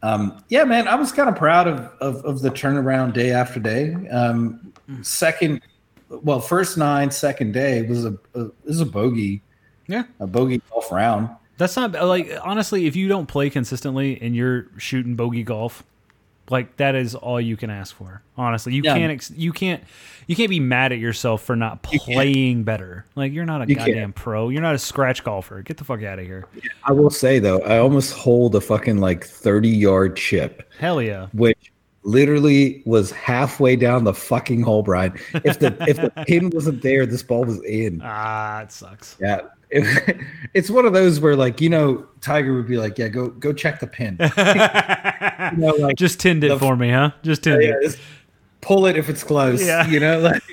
[0.03, 3.59] um, yeah, man, I was kind of proud of, of of the turnaround day after
[3.59, 3.93] day.
[4.09, 5.61] Um, second,
[6.09, 9.41] well, first nine, second day was a, a was a bogey,
[9.87, 10.03] yeah.
[10.19, 11.29] a bogey golf round.
[11.57, 15.83] That's not like honestly, if you don't play consistently and you're shooting bogey golf,
[16.51, 18.21] like that is all you can ask for.
[18.37, 18.95] Honestly, you Yeah.
[18.97, 19.83] can't ex- you can't
[20.27, 23.05] you can't be mad at yourself for not playing better.
[23.15, 23.87] Like you're not a You can't.
[23.87, 24.49] goddamn pro.
[24.49, 25.61] You're not a scratch golfer.
[25.61, 26.45] Get the fuck out of here.
[26.85, 31.27] I will say though, I almost hold a fucking like thirty yard chip, Hell yeah.
[31.33, 31.71] which
[32.03, 35.13] literally was halfway down the fucking hole, Brian.
[35.43, 38.01] If the if the pin wasn't there, this ball was in.
[38.03, 39.17] Ah, it sucks.
[39.21, 39.41] Yeah,
[39.71, 40.17] If,
[40.53, 43.53] it's one of those where like you know Tiger would be like, yeah, go go
[43.53, 44.17] check the pin.
[45.51, 47.11] You know, like Just tinned it the- for me, huh?
[47.23, 47.99] Just tinned yeah, it.
[48.61, 49.65] pull it if it's close.
[49.65, 49.85] Yeah.
[49.87, 50.43] You know, like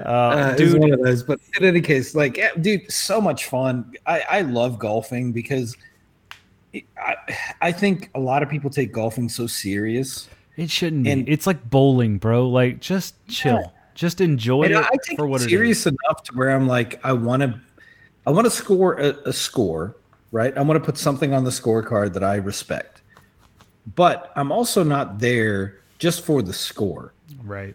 [0.00, 1.22] Uh, uh, dude, one of those.
[1.22, 3.92] But in any case, like, yeah, dude, so much fun.
[4.06, 5.76] I, I love golfing because
[6.72, 7.16] it- I,
[7.60, 10.28] I think a lot of people take golfing so serious.
[10.56, 11.10] it shouldn't be.
[11.10, 12.48] and- It's like bowling, bro.
[12.48, 13.72] Like, just chill.
[13.94, 15.50] Just enjoy And it I take for what it is.
[15.50, 17.60] serious enough to where I'm like, I want to,
[18.26, 19.96] I want to score a, a score,
[20.30, 20.56] right?
[20.56, 23.02] I want to put something on the scorecard that I respect,
[23.96, 27.12] but I'm also not there just for the score,
[27.44, 27.74] Right.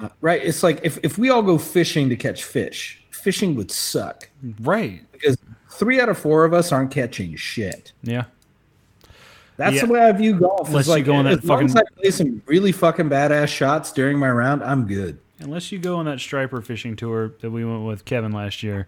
[0.00, 0.42] uh, right?
[0.42, 4.28] It's like if if we all go fishing to catch fish, fishing would suck
[4.60, 5.02] Right.
[5.12, 5.36] because
[5.70, 7.92] three out of four of us aren't catching shit.
[8.02, 8.24] Yeah.
[9.56, 9.86] That's Yeah.
[9.86, 10.68] the way I view golf.
[10.68, 12.70] Unless It's you like go on that as long as fucking- I play some really
[12.72, 15.18] fucking badass shots during my round, I'm good.
[15.40, 18.86] Unless you go on that striper fishing tour that we went with Kevin last year.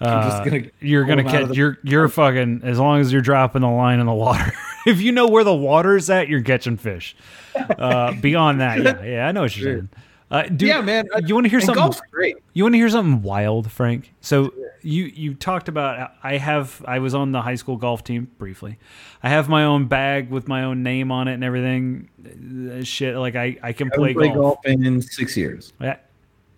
[0.00, 3.62] Just Uh, gonna you're gonna catch the- you're you're fucking as long as you're dropping
[3.62, 4.52] the line in the water.
[4.86, 7.14] if you know where the water's at, you're catching fish.
[7.56, 9.88] Uh, beyond that, yeah, yeah, I know what you're saying.
[10.30, 11.06] Uh, dude, yeah, man.
[11.26, 11.74] You want to hear something?
[11.74, 12.36] Golf's great.
[12.52, 14.14] You want to hear something wild, Frank?
[14.20, 18.30] So you you talked about I have I was on the high school golf team
[18.38, 18.78] briefly.
[19.24, 22.08] I have my own bag with my own name on it and everything.
[22.24, 24.62] Uh, Shit, like I I can I play, haven't golf.
[24.62, 25.72] golf in six years.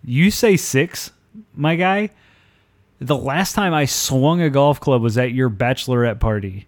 [0.05, 1.11] You say six,
[1.55, 2.11] my guy.
[3.05, 6.67] The last time I swung a golf club was at your bachelorette party,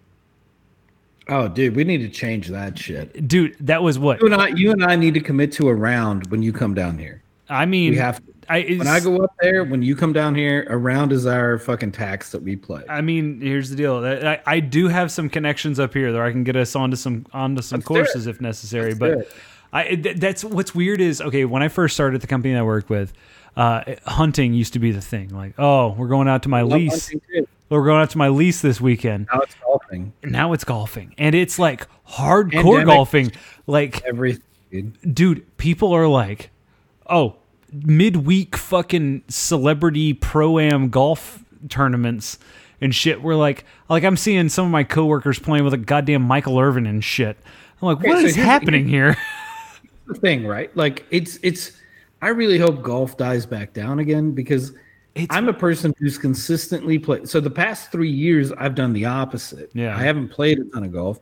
[1.28, 3.26] Oh, dude, we need to change that shit.
[3.26, 3.56] dude.
[3.60, 6.28] That was what You and I, you and I need to commit to a round
[6.30, 7.22] when you come down here.
[7.48, 7.92] I mean.
[7.92, 8.20] We have.
[8.48, 11.58] I When I go up there, when you come down here, a round is our
[11.58, 12.84] fucking tax that we play.
[12.88, 13.96] I mean, here's the deal.
[14.04, 16.94] I, I I do have some connections up here that I can get us onto
[16.96, 18.94] some onto some Let's courses if necessary.
[18.94, 19.28] Let's but.
[19.72, 21.44] I th- that's what's weird is okay.
[21.44, 23.12] When I first started the company I worked with,
[23.56, 25.30] uh, hunting used to be the thing.
[25.30, 27.12] Like, oh, we're going out to my lease.
[27.68, 29.28] We're going out to my lease this weekend.
[29.32, 30.12] Now it's golfing.
[30.22, 32.86] Now it's golfing, and it's like hardcore Pandemic.
[32.86, 33.32] golfing.
[33.66, 34.42] Like Everything.
[34.70, 35.14] dude.
[35.14, 36.50] dude, people are like,
[37.08, 37.36] oh,
[37.72, 42.38] midweek fucking celebrity pro am golf tournaments
[42.80, 43.20] and shit.
[43.22, 46.86] We're like, like I'm seeing some of my coworkers playing with a goddamn Michael Irvin
[46.86, 47.36] and shit.
[47.82, 49.16] I'm like, Okay, what so is happening here?
[50.06, 50.74] the thing, right?
[50.76, 51.72] Like it's it's.
[52.26, 54.72] I really hope golf dies back down again because
[55.14, 57.28] It's I'm a person who's consistently played.
[57.28, 59.70] So the past three years, I've done the opposite.
[59.74, 59.96] Yeah.
[59.96, 61.20] I haven't played a ton of golf.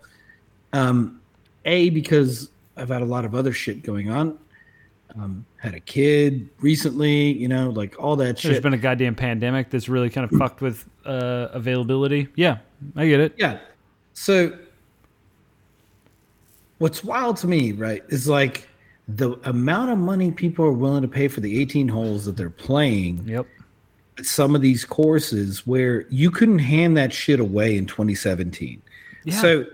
[0.72, 1.20] Um,
[1.66, 2.48] a because
[2.78, 4.38] I've had a lot of other shit going on.
[5.14, 8.52] Um, had a kid recently, you know, like all that shit.
[8.52, 12.28] There's been a goddamn pandemic that's really kind of fucked with uh, availability.
[12.34, 12.61] Yeah,
[12.96, 13.34] I get it.
[13.36, 13.59] yeah.
[14.14, 14.59] So
[16.78, 18.68] what's wild to me, right, is like
[19.09, 22.50] the amount of money people are willing to pay for the 18 holes that they're
[22.50, 23.22] playing.
[23.26, 23.46] Yep.
[24.22, 28.80] some of these courses where you couldn't hand that shit away in 2017.
[29.24, 29.40] Yeah.
[29.40, 29.64] So,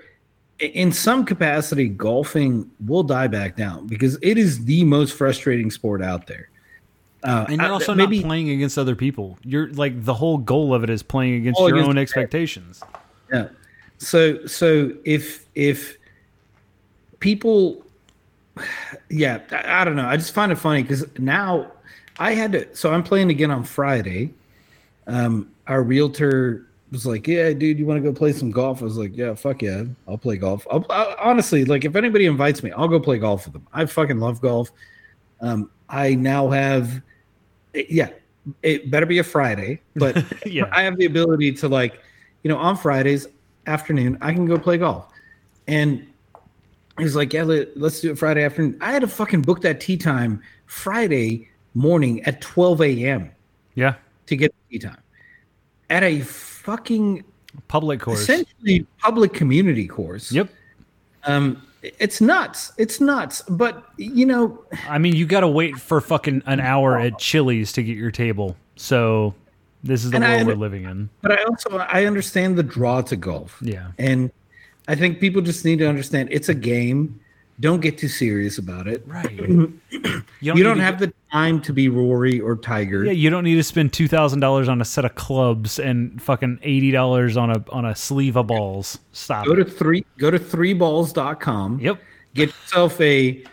[0.58, 6.02] in some capacity, golfing will die back down because it is the most frustrating sport
[6.02, 6.48] out there.
[7.22, 9.38] Uh, And you're I- also maybe not playing against other people.
[9.44, 12.82] You're like the whole goal of it is playing against your against own expectations.
[13.32, 13.48] Yeah.
[13.98, 15.98] So so if if
[17.20, 17.84] people
[19.08, 20.06] yeah, I, I don't know.
[20.06, 21.70] I just find it funny because now
[22.18, 24.34] I had to so I'm playing again on Friday.
[25.06, 28.82] Um our realtor was like, Yeah, dude, you want to go play some golf?
[28.82, 30.66] I was like, Yeah, fuck yeah, I'll play golf.
[30.70, 33.66] I'll, I, honestly, like if anybody invites me, I'll go play golf with them.
[33.72, 34.70] I fucking love golf.
[35.40, 37.02] Um, I now have
[37.74, 38.10] yeah,
[38.62, 40.68] it better be a Friday, but Yeah.
[40.72, 42.00] I have the ability to like,
[42.42, 43.26] you know, on Fridays
[43.66, 45.06] afternoon, I can go play golf.
[45.68, 46.06] And
[47.00, 48.76] he's like, yeah, let, us do it Friday afternoon.
[48.80, 53.30] I had to fucking book that tee time Friday morning at 12 a.m.
[53.74, 53.94] Yeah.
[54.26, 54.98] to get tee time
[55.88, 57.24] at a fucking
[57.66, 58.20] Public course.
[58.20, 60.30] essentially public community course.
[60.30, 60.48] Yep.
[61.24, 62.72] Um, it's nuts.
[62.78, 63.42] It's nuts.
[63.48, 67.72] But you know, I mean, you got to wait for fucking an hour at Chili's
[67.72, 68.54] to get your table.
[68.76, 69.34] So
[69.82, 71.08] this is the And I- world we're living in.
[71.22, 73.58] but I also I understand the draw to golf.
[73.62, 73.88] Yeah.
[73.98, 74.30] And
[74.90, 77.20] I think people just need to understand it's a game.
[77.60, 79.04] Don't get too serious about it.
[79.06, 79.38] Right.
[80.42, 83.04] You don't, You don't have get- the time to be Rory or Tiger.
[83.04, 86.20] Yeah, you don't need to spend two thousand dollars on a set of clubs and
[86.22, 88.98] fucking eighty dollars on a on a sleeve of balls.
[89.12, 89.44] Stop.
[89.44, 89.56] Go it.
[89.56, 91.80] to three go to threeballs.com.
[91.80, 92.00] Yep.
[92.34, 93.44] Get yourself a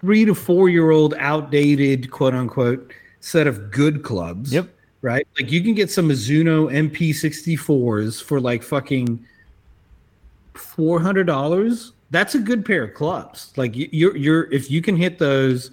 [0.00, 4.52] three to four year old outdated quote unquote set of good clubs.
[4.52, 4.68] Yep.
[5.02, 5.26] Right?
[5.38, 9.24] Like you can get some Mizuno MP64s for like fucking
[10.54, 11.92] four hundred dollars.
[12.10, 13.52] That's a good pair of clubs.
[13.56, 15.70] Like you- you're you're if you can hit those,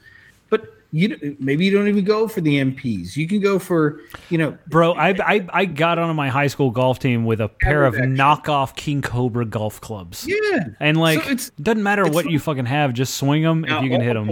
[0.50, 3.16] but you maybe you don't even go for the MPs.
[3.16, 6.72] You can go for you know, Bro, I, I I got on my high school
[6.72, 8.16] golf team with a pair of action.
[8.18, 10.26] knockoff King Cobra golf clubs.
[10.28, 10.66] yeah.
[10.80, 13.84] And like, So it's- doesn't matter what not- you fucking have, just swing them if
[13.84, 14.32] you can hit them.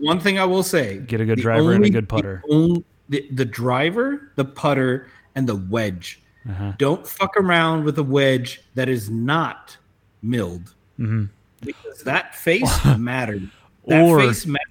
[0.00, 2.42] One thing I will say: Get a good driver and a good putter.
[2.48, 6.20] The, only- the, the driver, the putter, and the wedge.
[6.48, 6.72] Uh-huh.
[6.78, 9.76] Don't fuck around with a wedge that is not
[10.24, 11.24] milled, Mm-hmm.
[11.60, 13.50] because that face mattered.
[13.86, 14.68] That Or- face matters.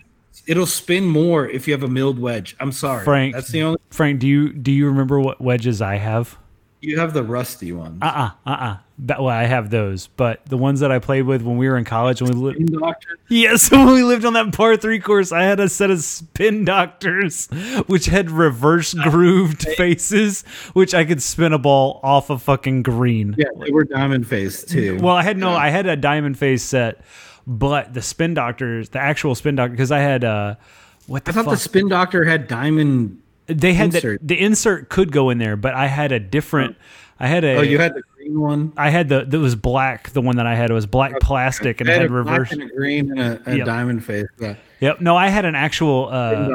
[0.47, 2.56] It'll spin more if you have a milled wedge.
[2.60, 3.80] I'm sorry, Frank, That's the only.
[3.91, 6.38] Frank, do you do you remember what wedges I have?
[6.84, 7.99] You have the rusty ones.
[8.01, 11.41] Uh uh-uh, uh uh Well, I have those, but the ones that I played with
[11.41, 13.17] when we were in college, when we lived, Doctor.
[13.29, 16.65] yes, when we lived on that par three course, I had a set of spin
[16.65, 17.47] doctors,
[17.88, 20.41] which had reverse grooved faces,
[20.73, 23.36] which I could spin a ball off a fucking green.
[23.38, 24.99] Yeah, they were diamond face too.
[25.01, 26.99] Well, I had no, I had a diamond face set,
[27.47, 30.55] but the spin doctors, the actual spin doctor, because I had uh,
[31.07, 31.53] what the I thought fuck?
[31.53, 33.21] the spin doctor had diamond.
[33.48, 34.22] They had insert.
[34.22, 36.76] The, the insert could go in there, but I had a different.
[37.20, 37.58] I had a.
[37.58, 38.74] Oh, you had the green one.
[38.76, 40.10] I had the that was black.
[40.12, 42.39] The one that I had was black plastic and I it had had a black
[42.39, 42.52] reverse.
[42.52, 43.66] and a green and a, a Yep.
[43.66, 44.26] diamond face.
[44.39, 44.56] Yeah.
[44.80, 45.02] Yep.
[45.02, 46.50] No, I had an actual uh,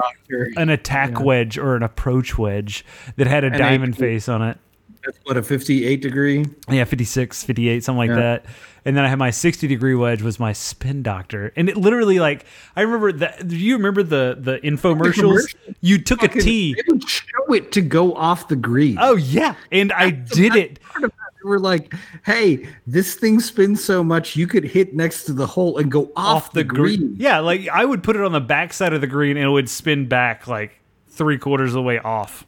[0.57, 2.85] an attack wedge or an approach wedge
[3.17, 4.59] that had a a- diamond face on it.
[5.05, 6.45] That's what a 58 degree.
[6.69, 8.17] Yeah, 56, 58, something like Yeah.
[8.17, 8.47] that.
[8.89, 11.53] And then I had my 60 degree wedge was my spin doctor.
[11.57, 15.15] And it literally like I remember that do you remember the the infomercials?
[15.15, 15.75] commercial.
[15.83, 16.75] You took a tee.
[17.07, 18.97] Show it to go off the green.
[18.99, 19.57] Oh yeah.
[19.71, 20.79] And I did it.
[21.03, 21.09] They
[21.45, 21.93] were like,
[22.25, 26.05] "Hey, this thing spins so much, you could hit next to the hole and go
[26.17, 27.15] off, off the green.
[27.19, 29.51] Yeah, like I would put it on the back side of the green and it
[29.51, 32.47] would spin back like three quarters of the way off.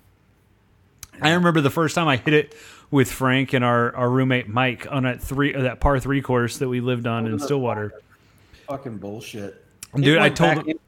[1.20, 2.55] I remember the first time I hit it
[2.91, 6.59] with Frank and our, our roommate Mike on that three uh, that par three course
[6.59, 7.93] that we lived on in Stillwater.
[8.68, 9.64] Fucking bullshit,
[9.95, 10.78] Dude, It I told him-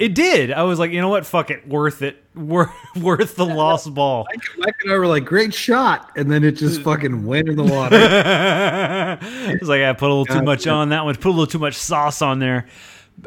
[0.00, 0.50] It did.
[0.50, 1.26] I was like, you know what?
[1.26, 1.66] Fuck it.
[1.68, 2.24] Worth it.
[2.34, 4.26] Worth worth the lost ball.
[4.58, 7.64] Mike and I were like, "Great shot," and then it just fucking went in the
[7.64, 7.96] water.
[8.00, 10.76] it was like I put a little too much damn.
[10.76, 11.14] on that one.
[11.16, 12.68] Put a little too much sauce on there.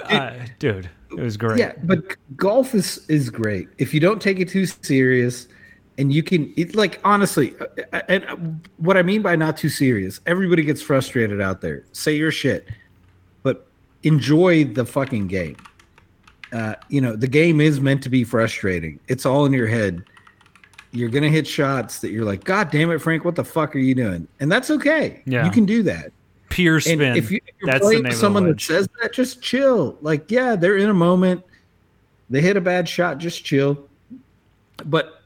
[0.06, 1.60] Uh, dude, it was great.
[1.60, 5.50] Yeah, but golf is is great if you don't take it too serious,
[5.98, 6.54] and you can.
[6.58, 7.54] It, like honestly,
[7.92, 8.36] uh, and uh,
[8.78, 11.86] what I mean by not too serious, everybody gets frustrated out there.
[11.92, 12.68] Say your shit,
[13.44, 13.68] but
[14.04, 15.58] enjoy the fucking game.
[16.52, 19.00] Uh, you know, the game is meant to be frustrating.
[19.08, 20.04] It's all in your head.
[20.92, 23.80] You're gonna hit shots that you're like, God damn it, Frank, what the fuck are
[23.80, 24.28] you doing?
[24.40, 25.24] And that's okay.
[25.26, 25.44] Yeah.
[25.46, 26.12] you can do that.
[26.50, 27.16] Pure And spin.
[27.18, 29.12] if, you, if you're That's the playing name with of the someone that says that,
[29.12, 29.98] just chill.
[30.02, 31.44] Like, yeah, they're in a moment.
[32.30, 33.90] They hit a bad shot, just chill.
[34.86, 35.23] But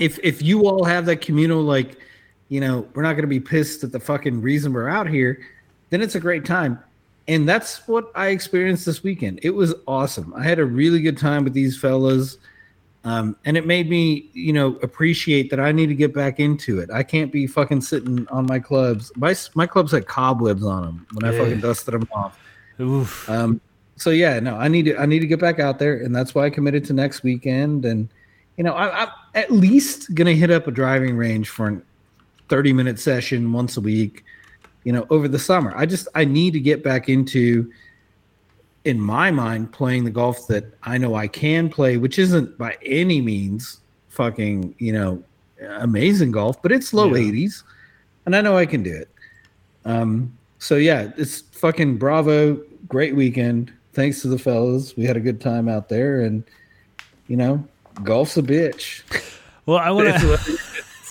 [0.00, 1.98] if if you all have that communal, like,
[2.48, 5.40] you know, we're not going to be pissed at the fucking reason we're out here,
[5.90, 6.78] then it's a great time.
[7.28, 9.40] And that's what I experienced this weekend.
[9.42, 10.34] It was awesome.
[10.34, 12.38] I had a really good time with these fellas.
[13.02, 16.80] Um, and it made me, you know, appreciate that I need to get back into
[16.80, 16.90] it.
[16.92, 19.10] I can't be fucking sitting on my clubs.
[19.16, 21.44] My my clubs had cobwebs on them when I Yeah.
[21.44, 22.38] fucking dusted them off.
[22.78, 23.28] Oof.
[23.30, 23.60] Um,
[23.96, 26.34] so yeah, no, I need to I need to get back out there, and that's
[26.34, 27.86] why I committed to next weekend.
[27.86, 28.08] And
[28.60, 31.82] you know, I, I'm at least gonna hit up a driving range for a
[32.50, 34.22] 30 minute session once a week.
[34.84, 37.72] You know, over the summer, I just I need to get back into,
[38.84, 42.76] in my mind, playing the golf that I know I can play, which isn't by
[42.84, 43.80] any means
[44.10, 45.24] fucking you know
[45.78, 47.32] amazing golf, but it's low Yeah.
[47.32, 47.62] 80s,
[48.26, 49.08] and I know I can do it.
[49.86, 52.60] Um, so yeah, it's fucking bravo.
[52.88, 53.72] Great weekend.
[53.94, 54.98] Thanks to the fellas.
[54.98, 56.44] We had a good time out there and
[57.26, 57.66] you know,
[58.02, 59.02] golf's a bitch.
[59.66, 60.58] Well, I want to.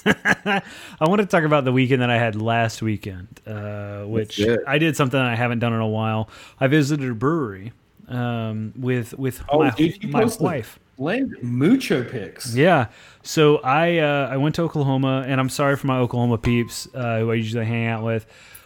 [1.01, 4.41] I want to talk about the weekend that I had last weekend, uh, which.
[4.67, 6.29] I did something I haven't done in a while.
[6.59, 7.73] I visited a brewery
[8.09, 10.79] um, with with Oh, my, dude, my wife.
[10.97, 12.53] Land mucho picks.
[12.53, 12.87] Yeah.
[13.23, 17.19] So I uh, I went to Oklahoma, and I'm sorry for my Oklahoma peeps uh,
[17.19, 18.25] who I usually hang out with.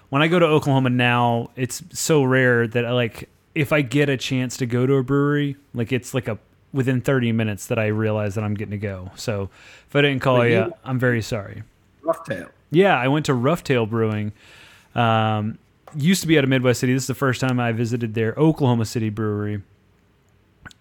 [0.09, 4.09] When I go to Oklahoma now, it's so rare that I like if I get
[4.09, 6.39] a chance to go to a brewery, like it's like a
[6.74, 9.12] within 30 minutes that I realized that I'm getting to go.
[9.16, 9.50] So
[9.88, 11.64] if I didn't call you, you- I'm very sorry.
[12.04, 12.50] Roughtail.
[12.72, 14.32] Yeah, I went to Roughtail Brewing.
[14.96, 15.60] Um,
[15.96, 16.94] used to be out of Midwest City.
[16.94, 19.58] This is the first time I visited their Oklahoma City brewery.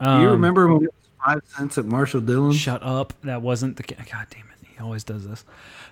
[0.02, 2.52] Do you Um, remember when it was five cents at Marshall Dillon?
[2.52, 3.12] Shut up.
[3.22, 3.82] That wasn't the.
[3.82, 4.66] God damn it.
[4.74, 5.44] He always does this.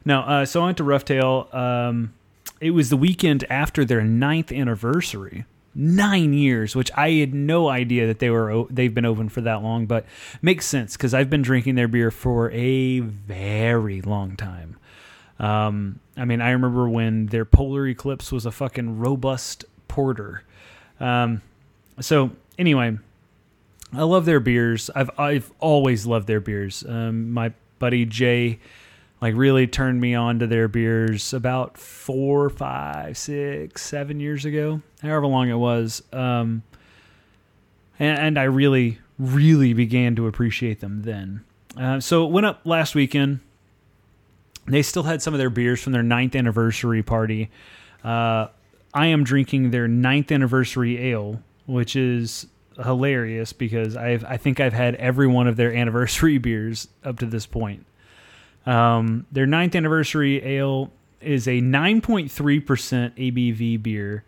[0.05, 1.55] No, uh, so I went to Roughtail.
[1.55, 2.13] Um,
[2.61, 5.45] it was the weekend after their ninth anniversary.
[5.75, 9.62] Nine years, which I had no idea that they were they've been open for that
[9.62, 10.05] long, but
[10.43, 14.77] makes sense because I've been drinking their beer for a very long time.
[15.39, 20.43] Um, I mean, I remember when their Polar Eclipse was a fucking robust porter.
[20.99, 21.41] Um,
[22.01, 22.99] so anyway,
[23.93, 24.91] I love their beers.
[24.95, 26.85] I've I've always loved their beers.
[26.87, 28.59] Um, my buddy Jay,
[29.21, 34.81] like, really turned me on to their beers about four, five, six, seven years ago,
[35.03, 36.03] however long it was.
[36.12, 36.62] Um,
[37.99, 41.45] and, and I really, really began to appreciate them then.
[41.77, 43.41] Uh, so it went up last weekend.
[44.66, 47.51] They still had some of their beers from their ninth anniversary party.
[48.03, 48.49] Uh,
[48.93, 52.47] I am drinking their ninth anniversary ale, which is
[52.83, 57.27] hilarious because I've I think I've had every one of their anniversary beers up to
[57.27, 57.87] this point.
[58.67, 60.91] Um, their ninth anniversary ale
[61.21, 64.25] is a 9.3% ABV beer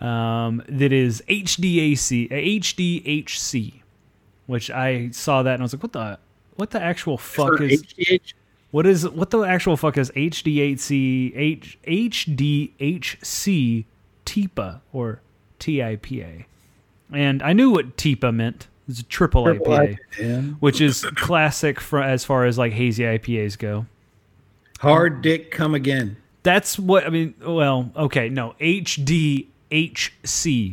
[0.00, 3.74] um, that is HDAC, HDHC,
[4.46, 6.18] which I saw that and I was like, what the
[6.56, 7.82] what the actual fuck is
[8.70, 13.84] what is what the actual fuck is HDHC H HDHC
[14.24, 15.20] TIPA or
[15.58, 16.44] TIPA?
[17.12, 18.68] And I knew what TIPA meant.
[18.90, 20.56] It's a triple, Triple IPA, IPA.
[20.60, 23.86] which is classic for as far as like hazy IPAs go.
[24.80, 26.16] Hard dick come again.
[26.42, 27.34] That's what I mean.
[27.44, 29.46] Well, okay, no HDHC.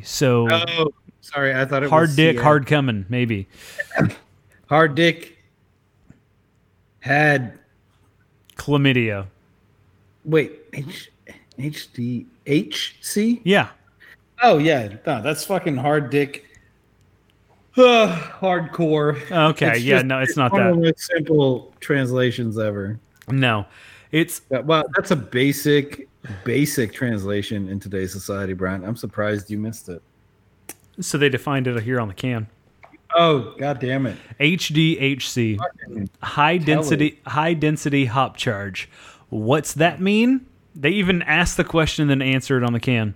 [0.06, 1.54] So Oh, sorry.
[1.54, 1.92] I thought it was.
[1.92, 2.44] hard was dick, CA.
[2.44, 3.48] hard coming, maybe.
[4.70, 5.38] Hard dick
[7.00, 7.58] had
[8.58, 9.28] Chlamydia.
[10.26, 11.10] wait H
[11.58, 13.40] H D H C.
[13.46, 13.70] Yeah.
[14.44, 16.44] Oh yeah, no, that's fucking hard dick.
[17.78, 19.20] Uh, hardcore.
[19.32, 19.78] Okay.
[19.78, 19.98] yeah.
[19.98, 20.82] just- no, it's not one of that.
[20.82, 23.00] the most simple translations ever.
[23.30, 23.66] No,
[24.12, 26.08] it's Yeah, Well, that's a basic,
[26.44, 28.84] basic translation in today's society, Brian.
[28.84, 30.02] I'm surprised you missed it.
[31.00, 32.48] so they defined it here on the can.
[33.16, 34.18] Oh, god damn it.
[34.40, 35.60] HDHC,
[36.22, 38.90] high density high density hop charge.
[39.30, 40.46] What's that mean?
[40.76, 43.16] They even asked the question and then answered on the can.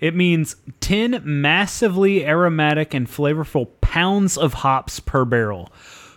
[0.00, 5.72] It means 10 massively aromatic and flavorful pounds of hops per barrel,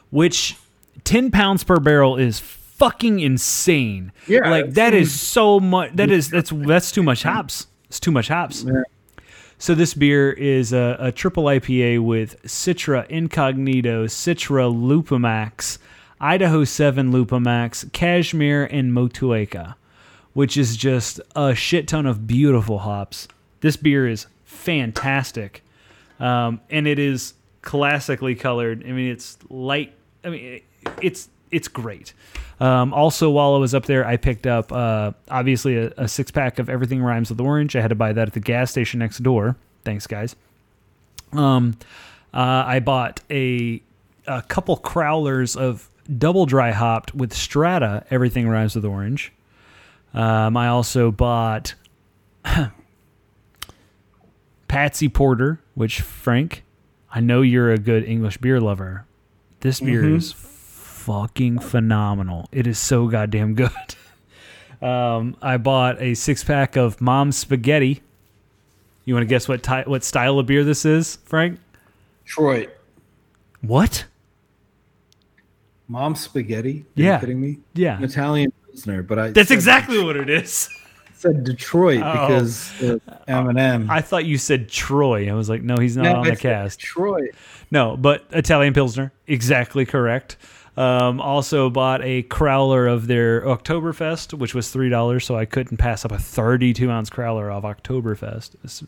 [0.09, 0.57] which
[1.03, 4.11] 10 pounds per barrel is fucking insane.
[4.27, 7.67] Yeah, like that is so much that is that's that's too much hops.
[7.87, 8.63] It's too much hops.
[8.63, 8.83] Yeah.
[9.57, 15.77] So this beer is a, a triple IPA with Citra Incognito, Citra Lupomax,
[16.19, 19.75] Idaho 7 Lupomax, Cashmere, and Motueka,
[20.33, 23.27] which is just a shit ton of beautiful hops.
[23.61, 25.63] This beer is fantastic.
[26.19, 28.83] Um, and it is classically colored.
[28.85, 29.93] I mean, it's light.
[30.23, 30.61] I mean,
[31.01, 32.13] it's it's great.
[32.59, 36.29] Um, also, while I was up there, I picked up uh, obviously a, a six
[36.31, 37.75] pack of Everything Rhymes with Orange.
[37.75, 39.55] I had to buy that at the gas station next door.
[39.83, 40.35] Thanks, guys.
[41.33, 41.77] Um,
[42.33, 43.81] uh, I bought a
[44.27, 48.05] a couple crowlers of double dry hopped with Strata.
[48.11, 49.31] Everything Rhymes with Orange.
[50.13, 51.73] Um, I also bought
[54.71, 56.63] Patsy Porter, which Frank,
[57.11, 59.05] I know you're a good English beer lover.
[59.59, 60.15] This beer Mhm.
[60.15, 62.47] is fucking phenomenal.
[62.53, 63.69] It is so goddamn good.
[64.81, 68.01] Um, I bought a six pack of Mom's Spaghetti.
[69.05, 71.59] You want to guess what ty- what style of beer this is, Frank?
[72.25, 72.69] Detroit.
[73.61, 74.05] What?
[75.87, 76.85] Mom's spaghetti?
[76.97, 77.13] Are Yeah.
[77.15, 77.59] you kidding me?
[77.75, 80.67] Yeah, An Italian Pilsner, but I that's exactly what it is.
[81.21, 82.27] said Detroit Oh.
[82.27, 82.71] because
[83.27, 83.89] Eminem.
[83.89, 85.29] I thought you said Troy.
[85.29, 86.79] I was like, no, he's not No, on I the cast.
[86.79, 87.29] Detroit.
[87.69, 90.37] No, but Italian Pilsner, exactly correct.
[90.77, 95.77] Um, also bought a crowler of their Oktoberfest, which was three dollars, so I couldn't
[95.77, 98.55] pass up a thirty-two ounce crowler of Oktoberfest.
[98.63, 98.81] It's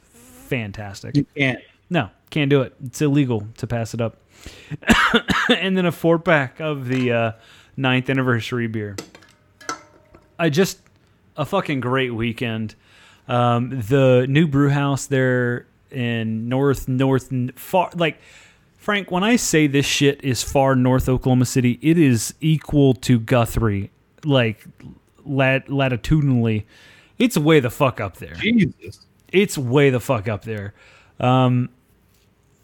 [0.48, 1.18] fantastic.
[1.18, 1.60] You can't.
[1.90, 2.74] No, can't do it.
[2.86, 4.18] It's illegal to pass it up.
[5.50, 7.32] and then a four pack of the uh,
[7.78, 8.96] ninth anniversary beer.
[10.40, 10.80] I just
[11.38, 12.76] a fucking great weekend.
[13.28, 18.20] Um, the new brew house there in north north far like
[18.78, 19.12] Frank.
[19.12, 23.92] When I say this shit is far north Oklahoma City, it is equal to Guthrie,
[24.26, 24.66] like
[25.26, 26.66] lat- latitudinally.
[27.18, 29.06] It's way the fuck up there Jesus.
[29.32, 30.74] it's way the fuck up there.
[31.20, 31.70] Um,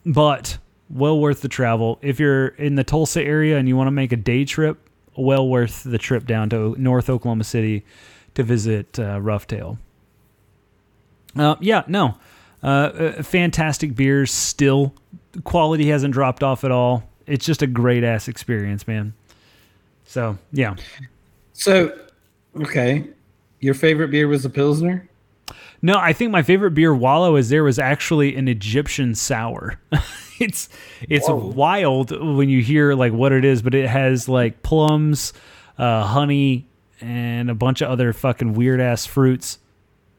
[0.06, 0.58] but
[0.90, 2.00] well worth the travel.
[2.02, 5.48] If you're in the Tulsa area and you want to make a day trip, well
[5.48, 7.86] worth the trip down to North Oklahoma City
[8.36, 9.78] to visit uh, Roughtail.
[11.36, 12.16] Uh, yeah, no.
[12.64, 14.94] Uh, uh, fantastic beers still.
[15.44, 17.04] Quality hasn't dropped off at all.
[17.26, 19.14] It's just a great ass experience, man.
[20.06, 20.76] So, yeah.
[21.54, 21.96] So,
[22.60, 23.06] okay.
[23.60, 25.08] Your favorite beer was a Pilsner?
[25.82, 29.80] No, I think my favorite beer while I was there was actually an Egyptian sour.
[30.40, 30.70] it's
[31.02, 31.36] it's Whoa.
[31.36, 35.34] wild when you hear like what it is, but it has like plums,
[35.78, 36.68] uh, honey,
[37.02, 39.60] and a bunch of other fucking weird ass fruits.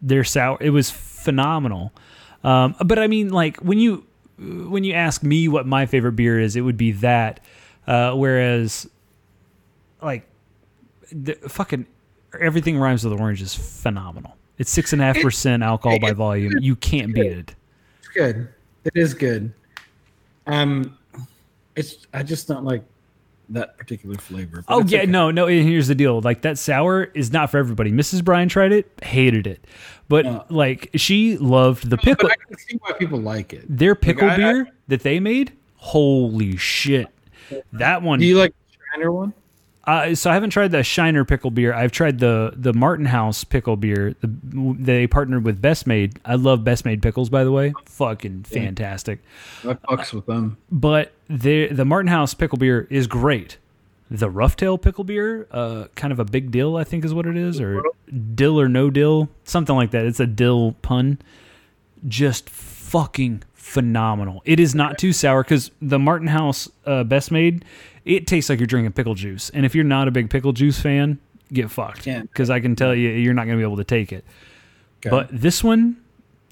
[0.02, 0.58] They're sour.
[0.60, 1.92] It was phenomenal.
[2.42, 4.06] Um, but I mean, like when you
[4.38, 7.40] when you ask me what my favorite beer is, it would be that.
[7.86, 8.88] Uh, whereas,
[10.00, 10.26] like,
[11.12, 11.86] the fucking
[12.38, 14.36] everything rhymes with orange is phenomenal.
[14.58, 16.52] It's six and a half percent alcohol by volume.
[16.60, 17.54] You can't beat it.
[17.98, 18.48] It's good.
[18.84, 19.52] It is good.
[20.46, 20.96] Um,
[21.76, 22.82] it's I just don't like
[23.50, 24.64] that particular flavor.
[24.68, 25.06] Oh yeah, okay.
[25.10, 25.46] no, no.
[25.46, 27.92] and Here's the deal: like that sour is not for everybody.
[27.92, 28.24] Mrs.
[28.24, 29.66] Brian tried it, hated it,
[30.08, 30.44] but Uh.
[30.50, 32.28] like she loved the pickle.
[32.28, 33.64] But I can see why people like it.
[33.68, 37.08] Their pickle I- I- beer that they made, holy shit!
[37.72, 38.18] That one.
[38.20, 39.32] Do you like the Shiner one?
[39.84, 41.72] Uh, so I haven't tried the Shiner pickle beer.
[41.72, 44.14] I've tried the the Martin House pickle beer.
[44.20, 46.18] The, they partnered with Best Maid.
[46.24, 47.72] I love Best Maid pickles, by the way.
[47.86, 49.20] Fucking fantastic.
[49.64, 50.58] I fucks with them.
[50.70, 53.56] But the the Martin House pickle beer is great.
[54.10, 57.36] The Roughtail pickle beer, uh, kind of a big deal, I think is what it
[57.36, 57.80] is, or
[58.34, 60.04] dill or no dill, something like that.
[60.04, 61.20] It's a dill pun.
[62.08, 64.42] Just fucking phenomenal.
[64.44, 67.64] It is not too sour because the Martin House uh, Best Maid,
[68.04, 69.50] it tastes like you're drinking pickle juice.
[69.50, 71.18] And if you're not a big pickle juice fan,
[71.52, 72.04] get fucked.
[72.04, 74.24] Because I can tell you, you're not going to be able to take it.
[74.98, 75.10] Okay.
[75.10, 75.96] But this one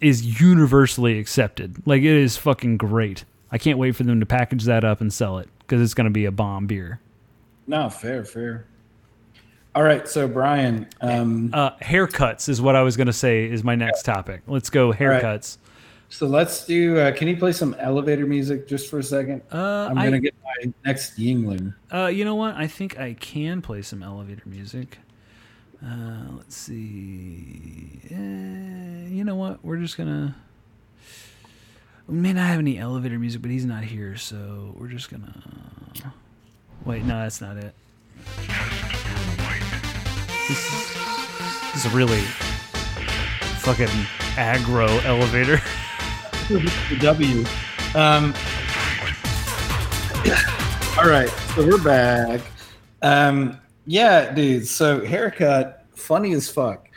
[0.01, 1.87] is universally accepted.
[1.87, 3.25] Like it is fucking great.
[3.51, 6.07] I can't wait for them to package that up and sell it because it's going
[6.07, 7.01] to be a bomb beer.
[7.67, 8.67] No, fair, fair.
[9.75, 13.63] All right, so Brian, um, Uh, haircuts is what I was going to say is
[13.63, 14.43] my next topic.
[14.47, 15.59] Let's go haircuts.
[16.11, 16.99] So let's do.
[16.99, 19.43] Uh, can you play some elevator music just for a second?
[19.53, 21.75] Uh, I'm gonna get my next Yuengling.
[21.93, 22.55] Uh, you know what?
[22.55, 24.99] I think I can play some elevator music.
[25.85, 28.01] Uh, let's see.
[28.11, 29.63] Uh, you know what?
[29.63, 30.35] We're just gonna.
[32.09, 35.43] We may not have any elevator music, but he's not here, so we're just gonna.
[36.87, 37.75] Wait, no, that's not it.
[40.49, 40.95] This is,
[41.75, 42.23] this is a really
[43.61, 43.89] fucking
[44.37, 45.61] aggro elevator.
[46.49, 47.45] the W.
[47.95, 48.35] Um,
[50.99, 52.41] all right, so we're back.
[53.03, 54.67] Um, yeah, dude.
[54.67, 56.89] So haircut, funny as fuck.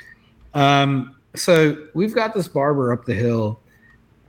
[0.54, 3.60] Um, so we've got this barber up the hill,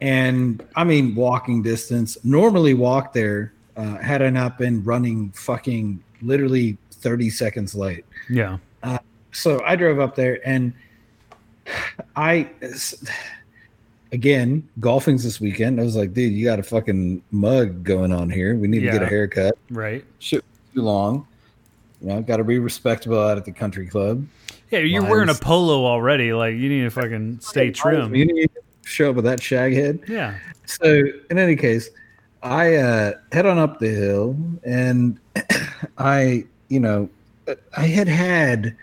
[0.00, 2.18] and I mean walking distance.
[2.24, 3.52] Normally walk there.
[3.76, 8.04] Uh, had I not been running fucking literally 30 seconds late.
[8.28, 8.58] yeah.
[9.32, 10.74] So I drove up there and
[12.16, 12.50] I
[14.12, 15.80] again golfing's this weekend.
[15.80, 18.56] I was like, dude, you got a fucking mug going on here.
[18.56, 19.56] We need to get a haircut.
[19.70, 20.04] Right.
[20.18, 20.44] Shit
[20.74, 21.26] too long.
[22.00, 24.26] You know, got to be respectable out at the country club.
[24.70, 25.10] Yeah, you're Lines.
[25.10, 26.32] wearing a polo already.
[26.32, 28.14] Like you need to fucking stay trim.
[28.14, 30.00] You need to show up with that shag head.
[30.08, 30.36] Yeah.
[30.66, 31.90] So in any case,
[32.42, 35.18] I uh, head on up the hill, and
[35.98, 37.08] I, you know,
[37.76, 38.76] I had had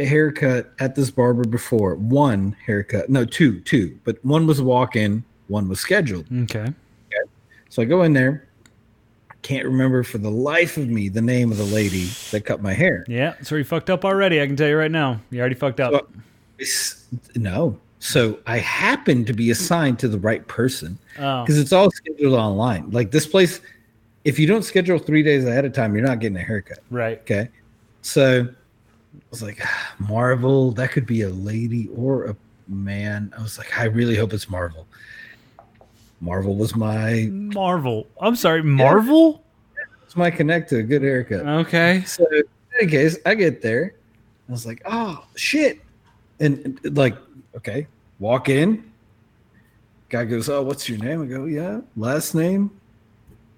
[0.00, 1.94] a haircut at this barber before.
[1.94, 6.26] One haircut, no, two, two, but one was a walk-in, one was scheduled.
[6.42, 6.72] Okay.
[7.68, 8.48] So I go in there.
[9.42, 12.72] Can't remember for the life of me the name of the lady that cut my
[12.72, 13.04] hair.
[13.08, 14.42] Yeah, so you fucked up already.
[14.42, 15.20] I can tell you right now.
[15.30, 16.10] You already fucked up.
[16.60, 16.96] So-
[17.36, 17.78] no.
[18.00, 20.98] So I happened to be assigned to the right person.
[21.18, 21.42] oh.
[21.42, 22.90] because it's all scheduled online.
[22.90, 23.60] Like this place,
[24.24, 26.78] if you don't schedule three days ahead of time, you're not getting a haircut.
[26.90, 27.18] Right.
[27.20, 27.50] Okay.
[28.02, 28.48] So
[29.14, 32.36] I was like, "Ah, Marvel, that could be a lady or a
[32.70, 33.32] man.
[33.36, 34.86] I was like, I really hope it's Marvel.
[36.20, 38.06] Marvel was my Marvel.
[38.20, 39.42] I'm sorry, Marvel?
[40.04, 41.46] It's my connect to a good haircut.
[41.46, 42.02] Okay.
[42.06, 42.42] So in
[42.78, 43.94] any case, I get there.
[44.48, 45.80] I was like, oh shit.
[46.40, 47.16] And, and, like,
[47.56, 47.86] okay,
[48.18, 48.90] walk in.
[50.08, 51.22] Guy goes, Oh, what's your name?
[51.22, 52.70] I go, Yeah, last name,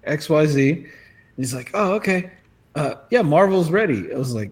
[0.07, 0.87] XYZ.
[1.37, 2.31] He's like, Oh, okay.
[2.75, 4.13] Uh yeah, Marvel's ready.
[4.13, 4.51] I was like,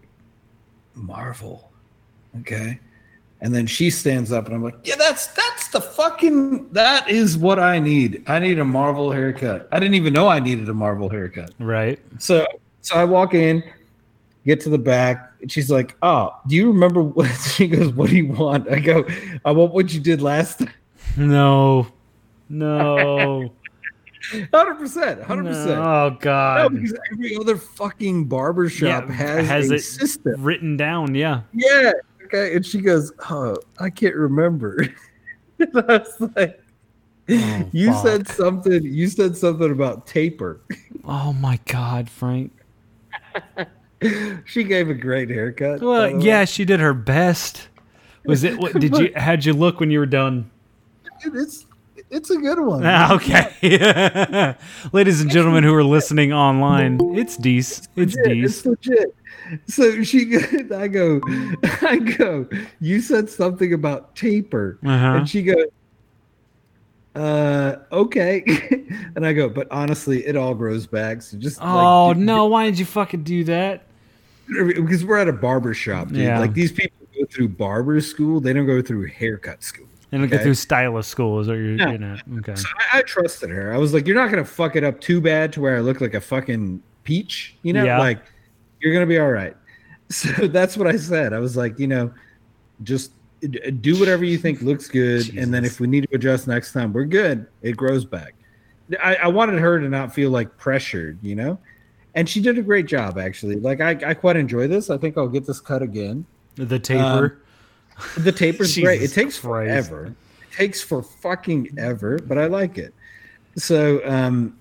[0.93, 1.71] Marvel.
[2.39, 2.79] Okay.
[3.41, 7.37] And then she stands up and I'm like, Yeah, that's that's the fucking that is
[7.37, 8.23] what I need.
[8.27, 9.67] I need a Marvel haircut.
[9.71, 11.51] I didn't even know I needed a Marvel haircut.
[11.59, 11.99] Right.
[12.19, 12.45] So
[12.81, 13.63] so I walk in,
[14.45, 18.09] get to the back, and she's like, "Oh, do you remember what?" She goes, "What
[18.09, 19.11] do you want?" I go, uh,
[19.45, 20.73] "I want what you did last time."
[21.17, 21.87] No.
[22.53, 23.49] No.
[24.53, 25.79] Hundred percent, hundred percent.
[25.79, 26.73] Oh No, God.
[26.73, 30.43] because every other fucking barber shop Yeah, has, has it- system.
[30.43, 31.41] Written down, yeah.
[31.53, 31.91] Yeah.
[32.25, 32.55] Okay.
[32.55, 34.87] And she goes, "Oh, I can't remember."
[35.59, 36.61] and I was like,
[37.29, 38.83] Oh, "You said something.
[38.83, 40.61] You said something about taper."
[41.03, 42.51] Oh my God, Frank.
[44.45, 45.81] she gave a great haircut.
[45.81, 46.23] Well, way.
[46.23, 47.69] yeah, she did her best.
[48.25, 48.57] Was it?
[48.57, 49.11] What did you?
[49.15, 50.49] How'd you look when you were done?
[51.23, 51.65] it's
[52.11, 52.83] it's a good one.
[52.85, 54.55] Ah, okay.
[54.93, 57.87] Ladies and gentlemen who are listening online, it's Dees.
[57.95, 58.15] It's.
[58.23, 58.57] Dees.
[58.57, 59.15] It's legit.
[59.67, 60.37] So she,
[60.75, 61.19] I go,
[61.81, 62.47] I go.
[62.79, 65.05] You said something about taper, Uh-huh.
[65.17, 65.65] and she goes,
[67.15, 68.43] uh, okay.
[69.15, 71.21] and I go, but honestly, it all grows back.
[71.21, 72.45] So just Oh like, no!
[72.45, 73.83] Why did you fucking do that?
[74.47, 76.17] because we're at a barber shop, dude.
[76.17, 76.39] Yeah.
[76.39, 79.87] Like these people go through barber school, they don't go through haircut school.
[80.13, 80.43] And Okay.
[80.43, 81.91] through stylist school is what you're No.
[81.91, 82.21] getting at.
[82.39, 82.55] Okay.
[82.55, 83.73] So I, I trusted her.
[83.73, 86.01] I was like, you're not gonna fuck it up too bad to where I look
[86.01, 87.83] like a fucking peach, you know?
[87.85, 87.97] Yeah.
[87.99, 88.19] Like
[88.81, 89.55] you're gonna be all right.
[90.11, 91.31] So that's what I said.
[91.31, 92.11] I was like, you know,
[92.83, 93.13] just
[93.79, 96.91] do whatever you think looks good, and then if we need to adjust next time,
[96.91, 97.47] we're good.
[97.61, 98.33] It grows back.
[99.01, 101.57] I, I wanted her to not feel like pressured, you know,
[102.13, 103.55] and she did a great job actually.
[103.55, 104.89] Like I, I quite enjoy this.
[104.89, 106.25] I think I'll get this cut again.
[106.55, 107.01] The taper.
[107.25, 107.31] Um,
[108.17, 109.01] The taper's great.
[109.01, 109.41] It takes Christ.
[109.41, 110.05] forever.
[110.07, 112.93] It takes for fucking ever, but I like it.
[113.55, 114.57] So, um,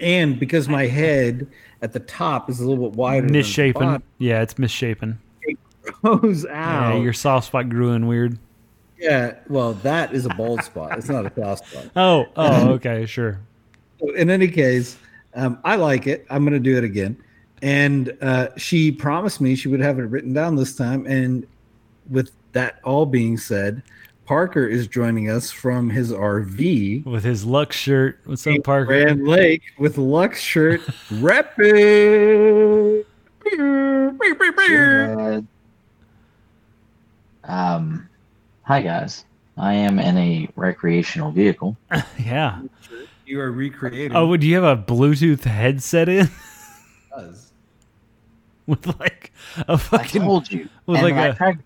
[0.00, 1.46] and because my head
[1.82, 3.82] at the top is a little bit wider, misshapen.
[3.82, 5.18] bottom, Yeah, it's misshapen.
[5.42, 5.58] it
[6.02, 8.38] goes Yeah, your soft spot grew in weird.
[8.98, 10.98] Yeah, well, that is a bald spot.
[10.98, 11.86] It's not a soft spot.
[11.96, 13.40] Oh, oh, okay, sure.
[13.98, 14.98] So in any case,
[15.34, 16.26] um, I like it.
[16.28, 17.16] I'm going to do it again.
[17.62, 21.06] And uh, she promised me she would have it written down this time.
[21.06, 21.46] And
[22.10, 23.82] with that all being said,
[24.26, 27.04] Parker is joining us from his RV.
[27.06, 28.20] With his Lux shirt.
[28.24, 28.86] What's up, Parker?
[28.86, 33.04] Grand Lake with Lux shirt, repping.
[33.44, 35.46] Good.
[37.44, 38.08] Um,
[38.62, 39.24] hi guys.
[39.56, 41.76] I am in a recreational vehicle.
[42.18, 42.62] Yeah.
[43.26, 44.16] You are recreating.
[44.16, 46.28] Oh, do you have a Bluetooth headset in
[47.16, 47.52] does.
[48.66, 49.32] with like
[49.68, 50.22] a fucking?
[50.22, 50.68] I told you.
[50.86, 51.58] with And like I a- tried-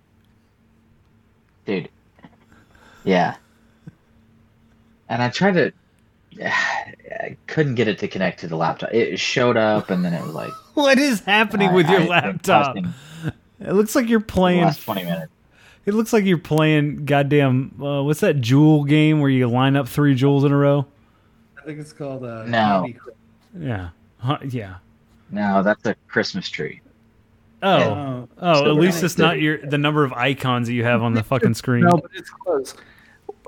[1.64, 1.88] dude.
[3.04, 3.36] Yeah.
[5.08, 5.72] And I tried to.
[6.42, 8.92] I couldn't get it to connect to the laptop.
[8.92, 10.52] It showed up, and then it was like.
[10.74, 12.74] What is happening with your I've laptop?
[12.74, 12.92] testing
[13.60, 14.62] It looks like you're playing.
[14.62, 15.30] last twenty minutes.
[15.86, 17.80] It looks like you're playing goddamn.
[17.80, 20.84] Uh, what's that jewel game where you line up three jewels in a row?
[21.56, 22.24] I think it's called.
[22.24, 22.58] Uh, No.
[22.82, 23.14] Candy Crush.
[23.56, 23.88] Yeah.
[24.18, 24.74] Huh, yeah.
[25.30, 26.80] No, that's a Christmas tree.
[27.64, 27.78] Oh.
[27.80, 31.02] Oh, Oh, So at least it's not your the number of icons that you have
[31.02, 31.84] on the fucking screen.
[31.84, 32.74] no, but it's close.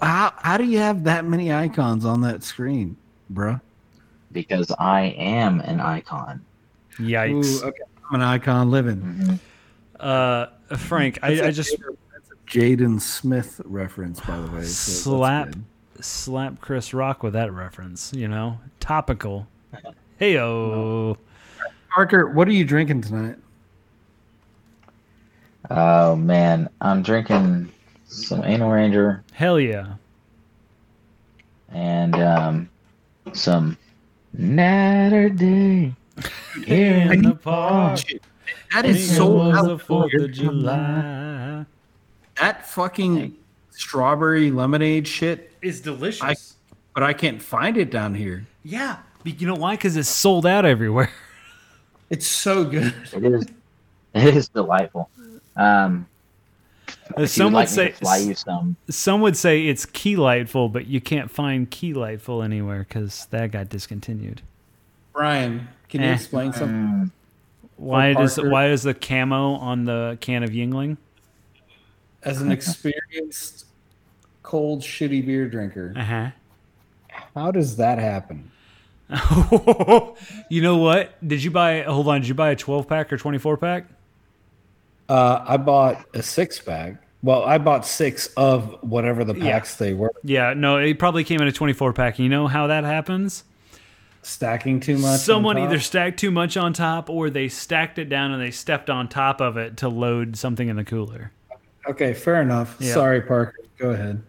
[0.02, 2.96] How how do you have that many icons on that screen,
[3.32, 3.60] bruh?
[4.32, 6.44] Because I am an icon.
[6.98, 7.62] Yikes.
[7.62, 7.82] Ooh, okay.
[8.08, 8.96] I'm an icon living.
[9.00, 9.38] Mhm.
[9.98, 11.76] Uh, Frank, I, I just
[12.46, 14.62] Jaden Smith reference, by the way.
[14.64, 15.54] so slap
[16.00, 18.12] slap Chris Rock with that reference.
[18.14, 19.46] You know, topical.
[20.20, 21.16] Heyo.
[21.90, 23.36] Parker, what are you drinking tonight?
[25.70, 27.72] Oh man, I'm drinking
[28.06, 29.94] some Anal Ranger Hell yeah.
[31.70, 32.68] and um,
[33.32, 33.76] some
[34.32, 35.94] Natter Day.
[36.66, 38.00] In In the park.
[38.72, 41.64] That Think so was out the Fourth of July.
[42.40, 43.36] That fucking
[43.70, 46.56] strawberry lemonade shit, is delicious.
[46.94, 48.46] but I can't find it down here.
[48.62, 48.98] yeah.
[49.24, 49.72] But You know why?
[49.74, 51.10] Because it's sold out everywhere.
[52.08, 52.94] It's so good.
[53.12, 53.46] It is,
[54.14, 55.10] it is delightful.
[55.57, 56.07] Um,
[57.16, 58.76] if Some would would like say fly you some.
[58.90, 63.50] some would say it's key lightful, but you can't find key lightful anywhere because that
[63.52, 64.42] got discontinued.
[65.12, 66.14] Brian, can you Eh.
[66.14, 66.76] explain something?
[66.76, 67.11] Mm,
[67.76, 70.96] Why does why is the camo on the can of Yuengling?
[72.22, 73.66] As an experienced
[74.42, 76.30] cold, shitty beer drinker, Uh huh.
[77.34, 78.50] how does that happen?
[80.50, 81.14] you know what?
[81.26, 81.82] Did you buy?
[81.82, 82.20] Hold on.
[82.20, 83.86] Did you buy a twelve pack or twenty four pack?
[85.09, 86.96] Uh, I bought a six pack.
[87.22, 89.52] Well, I bought six of whatever the Yeah.
[89.52, 90.12] packs they were.
[90.22, 92.18] Yeah, no, it probably came in a twenty four pack.
[92.18, 93.44] You know how that happens?
[94.22, 95.20] Stacking too much.
[95.20, 98.90] Someone either stacked too much on top, or they stacked it down and they stepped
[98.90, 101.30] on top of it to load something in the cooler.
[101.88, 102.76] Okay, fair enough.
[102.80, 102.92] Yeah.
[102.94, 103.54] Sorry, Parker.
[103.78, 104.20] Go ahead.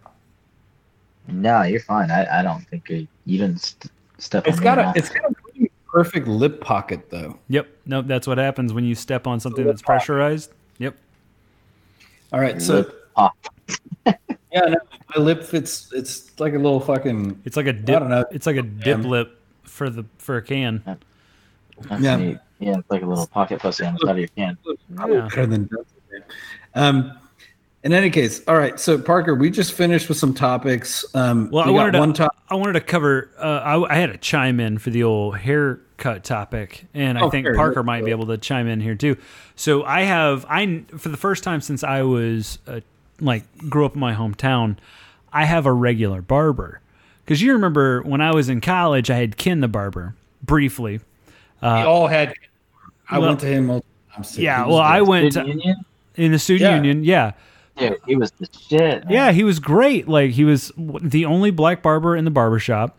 [1.27, 2.11] no, you're fine.
[2.11, 5.31] I, I don't think you, you didn't st- step It's on got a it's got
[5.31, 7.37] a pretty perfect lip pocket though.
[7.49, 7.67] Yep.
[7.85, 8.05] Nope.
[8.07, 10.49] That's what happens when you step on something that's pressurized.
[10.49, 10.56] Yep.
[12.33, 12.91] All right, so
[14.05, 14.13] yeah,
[14.53, 14.75] no,
[15.15, 15.91] my lip fits.
[15.93, 17.41] It's like a little fucking.
[17.45, 17.95] It's like a dip.
[17.95, 18.25] I don't know.
[18.31, 20.83] It's like a dip Um, lip for the for a can.
[21.89, 22.15] That's Yeah.
[22.17, 22.37] neat.
[22.59, 24.57] Yeah, it's like a little pocket pussy on the side of your can.
[24.89, 25.27] Yeah.
[25.29, 25.69] better than
[26.75, 27.17] um.
[27.87, 28.77] In any case, all right.
[28.77, 31.05] So Parker, we just finished with some topics.
[31.15, 32.39] Um, Well, we I got wanted to, one topic.
[32.49, 33.29] I wanted to cover.
[33.39, 37.29] Uh, I, I had to chime in for the old haircut topic, and I Oh,
[37.29, 37.55] think fair.
[37.55, 39.15] Parker might be able to chime in here too.
[39.55, 42.81] So I have I for the first time since I was uh,
[43.21, 44.75] like grew up in my hometown,
[45.31, 46.81] I have a regular barber.
[47.23, 50.13] Because you remember when I was in college, I had Ken the barber
[50.43, 50.99] briefly.
[51.61, 52.33] we all had.
[53.09, 54.35] I well- went to him multiple times.
[54.35, 54.41] too.
[54.41, 55.73] Yeah, well, I went to,
[56.15, 56.75] in the student Yeah.
[56.75, 57.03] union.
[57.05, 57.31] Yeah.
[57.77, 59.05] Dude, he was the shit.
[59.05, 59.13] man.
[59.13, 60.07] Yeah, he was great.
[60.07, 62.97] Like he was the only black barber in the barbershop.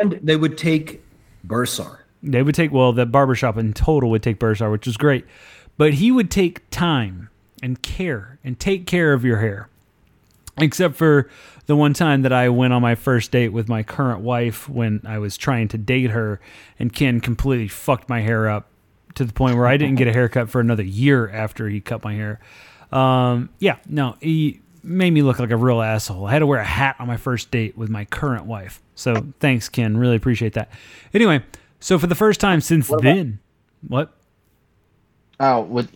[0.00, 1.02] And they would take
[1.46, 1.98] Bursar.
[2.22, 5.24] They would take well, the barbershop in total would take Bursar, which was great.
[5.76, 7.28] But he would take time
[7.62, 9.68] and care and take care of your hair.
[10.56, 11.28] Except for
[11.66, 15.00] the one time that I went on my first date with my current wife when
[15.04, 16.40] I was trying to date her
[16.78, 18.68] and Ken completely fucked my hair up
[19.16, 22.04] to the point where I didn't get a haircut for another year after he cut
[22.04, 22.40] my hair.
[22.94, 26.26] Um, yeah, no, he made me look like a real asshole.
[26.26, 28.80] I had to wear a hat on my first date with my current wife.
[28.94, 29.96] So thanks, Ken.
[29.96, 30.70] Really appreciate that.
[31.12, 31.42] Anyway,
[31.80, 33.40] so for the first time since then,
[33.88, 34.14] what?
[35.40, 35.90] Oh, with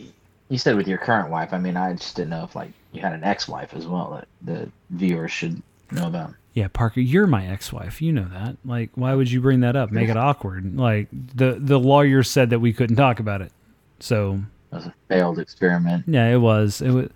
[0.48, 1.52] you said with your current wife.
[1.52, 4.28] I mean, I just didn't know if like you had an ex-wife as well that
[4.42, 6.34] the viewers should know about.
[6.54, 8.02] Yeah, Parker, you're my ex-wife.
[8.02, 8.56] You know that.
[8.64, 9.92] Like, why would you bring that up?
[9.92, 10.76] Make it awkward.
[10.76, 13.52] Like the the lawyer said that we couldn't talk about it.
[14.00, 14.40] So
[14.72, 16.04] It was a failed experiment.
[16.06, 16.80] yeah, it was.
[16.82, 17.08] It was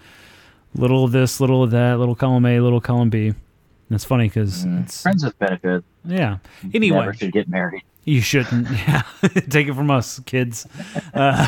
[0.74, 3.26] little of this, little of that, little column A, little column B.
[3.28, 3.36] And
[3.90, 5.84] it's funny because it's Friends with benefit.
[6.04, 6.38] yeah.
[6.72, 7.82] Anyway, Never should get married.
[8.04, 8.68] You shouldn't.
[8.70, 9.02] Yeah,
[9.50, 10.66] take it from us, kids.
[11.14, 11.46] Uh,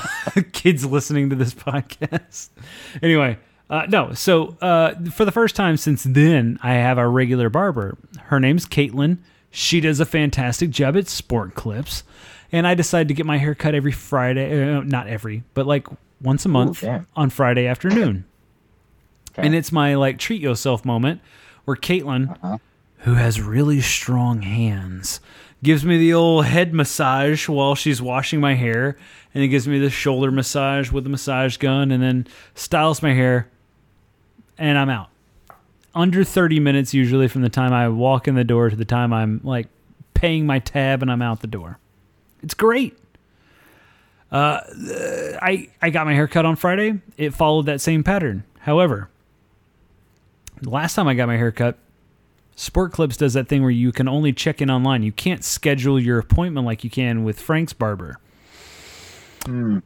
[0.53, 2.51] kids listening to this podcast.
[3.03, 3.39] Anyway,
[3.71, 4.13] uh, no.
[4.13, 7.97] So uh, for the first time since then, I have a regular barber.
[8.25, 9.17] Her name's Caitlin.
[9.51, 12.03] She does a fantastic job at Sport Clips,
[12.55, 14.73] and I decide to get my hair cut every Friday.
[14.77, 15.89] Uh, not every, but like
[16.23, 17.07] once a month damn.
[17.17, 18.25] on Friday afternoon.
[19.33, 19.45] Okay.
[19.45, 21.21] And it's my like treat yourself moment
[21.65, 22.59] where Caitlin Uh-huh.
[22.99, 25.19] who has really strong hands,
[25.65, 28.97] gives me the old head massage while she's washing my hair,
[29.35, 32.25] and then gives me the shoulder massage with the massage gun, and then
[32.55, 33.49] styles my hair,
[34.59, 35.09] and I'm out.
[35.93, 39.13] Under 30 minutes usually from the time I walk in the door to the time
[39.13, 39.67] I'm like
[40.15, 41.79] paying my tab and I'm out the door.
[42.45, 42.97] It's great.
[44.31, 44.61] Uh,
[45.41, 47.01] I I got my hair cut on Friday.
[47.17, 48.45] It followed that same pattern.
[48.61, 49.09] However,
[50.61, 51.79] the last time I got my hair cut,
[52.55, 55.03] Sport Clips does that thing where you can only check in online.
[55.03, 58.19] You can't schedule your appointment like you can with Frank's barber.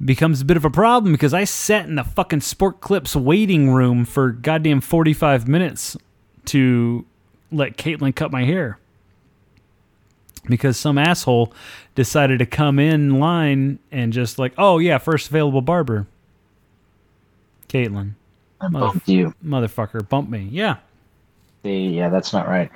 [0.04, 3.70] Becomes a bit of a problem because I sat in the fucking Sport Clips waiting
[3.70, 5.96] room for goddamn 45 minutes
[6.46, 7.04] to
[7.50, 8.78] let Caitlin cut my hair.
[10.48, 11.52] Because some asshole
[11.94, 16.06] decided to come in line and just like, oh yeah, first available barber.
[17.68, 18.12] Caitlin,
[18.60, 19.34] I bumped you.
[19.44, 20.48] motherfucker, bump me.
[20.50, 20.76] Yeah.
[21.64, 22.70] Yeah, that's not right.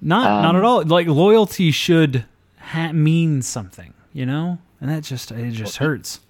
[0.00, 0.84] Not Um, not at all.
[0.84, 2.24] Like loyalty should
[2.58, 6.20] ha- mean something, you know, and that just it just hurts.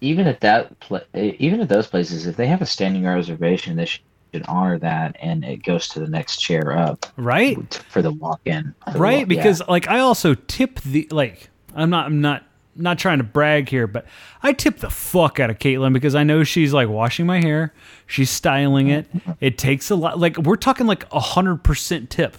[0.00, 3.86] Even at that, pla- even at those places, if they have a standing reservation, they
[3.86, 4.00] should
[4.46, 7.74] honor that, and it goes to the next chair up Right?
[7.88, 8.74] for the walk-in.
[8.84, 9.18] for the Right?
[9.20, 12.44] walk- Because like I also tip the like I'm not I'm not
[12.76, 14.06] not trying to brag here, but
[14.42, 17.74] I tip the fuck out of Caitlin because I know she's like washing my hair,
[18.06, 19.12] she's styling it.
[19.12, 19.32] Mm-hmm.
[19.40, 20.18] It takes a lot.
[20.18, 22.36] Like we're talking like a hundred percent tip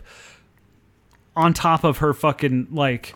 [1.35, 3.15] on top of her fucking like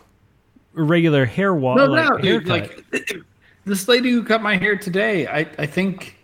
[0.72, 1.78] regular hair wash.
[1.78, 2.46] No, like, no, dude.
[2.48, 2.76] haircut.
[2.92, 3.16] Like
[3.64, 6.16] this lady who cut my hair today, I I think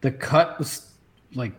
[0.00, 0.88] the cut was
[1.34, 1.52] like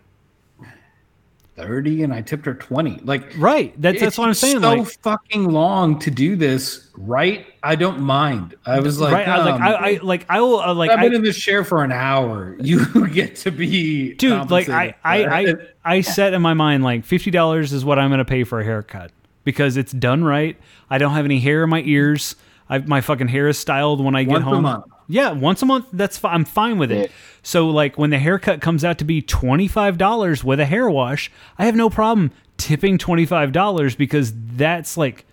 [1.56, 3.00] thirty, and I tipped her twenty.
[3.04, 3.74] Like right.
[3.82, 4.62] That's that's what I'm saying.
[4.62, 7.46] So like fucking long to do this, right?
[7.62, 8.56] I don't mind.
[8.66, 11.00] I was like, right, I, like um, I, I like I will uh, like I've
[11.00, 12.58] I, been in this chair for an hour.
[12.64, 15.56] You get to be dude like I I I.
[15.86, 18.64] I set in my mind like fifty dollars is what I'm gonna pay for a
[18.64, 19.12] haircut
[19.44, 20.58] because it's done right.
[20.90, 22.36] I don't have any hair in my ears.
[22.70, 24.84] I my fucking hair is styled when I get Once home.
[25.14, 25.86] Yeah, once a month.
[25.94, 27.12] That's fi- I'm fine with it.
[27.12, 27.16] Yeah.
[27.44, 30.90] So like when the haircut comes out to be twenty five dollars with a hair
[30.90, 35.26] wash, I have no problem tipping twenty five dollars because that's like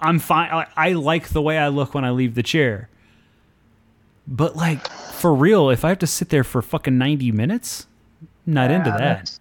[0.00, 0.50] I'm fine.
[0.52, 2.88] I, I like the way I look when I leave the chair.
[4.28, 7.88] But like for real, if I have to sit there for fucking ninety minutes,
[8.46, 9.36] I'm not into that.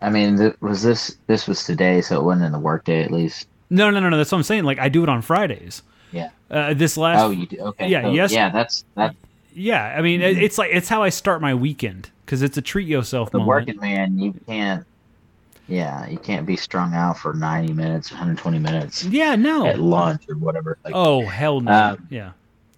[0.00, 3.12] I mean, th- was this this was today, so it wasn't in the workday at
[3.12, 3.46] least.
[3.70, 4.16] No, no, no, no.
[4.16, 4.64] That's what I'm saying.
[4.64, 5.82] Like I do it on Fridays.
[6.12, 6.28] Yeah.
[6.50, 7.58] Uh, this last, Oh, you do.
[7.58, 7.88] Okay.
[7.88, 8.32] Yeah, so- yes.
[8.32, 9.14] Yeah, that's that.
[9.54, 9.94] yeah.
[9.96, 12.86] I mean, it- it's like it's how I start my weekend because it's a treat
[12.86, 13.48] yourself The moment.
[13.68, 14.84] working man, you can't.
[15.68, 19.66] Yeah, you can't be strung out for ninety minutes, one hundred twenty minutes Yeah, No.
[19.66, 20.76] at lunch or whatever.
[20.84, 21.72] Like, Oh hell no.
[21.72, 22.32] Um, yeah.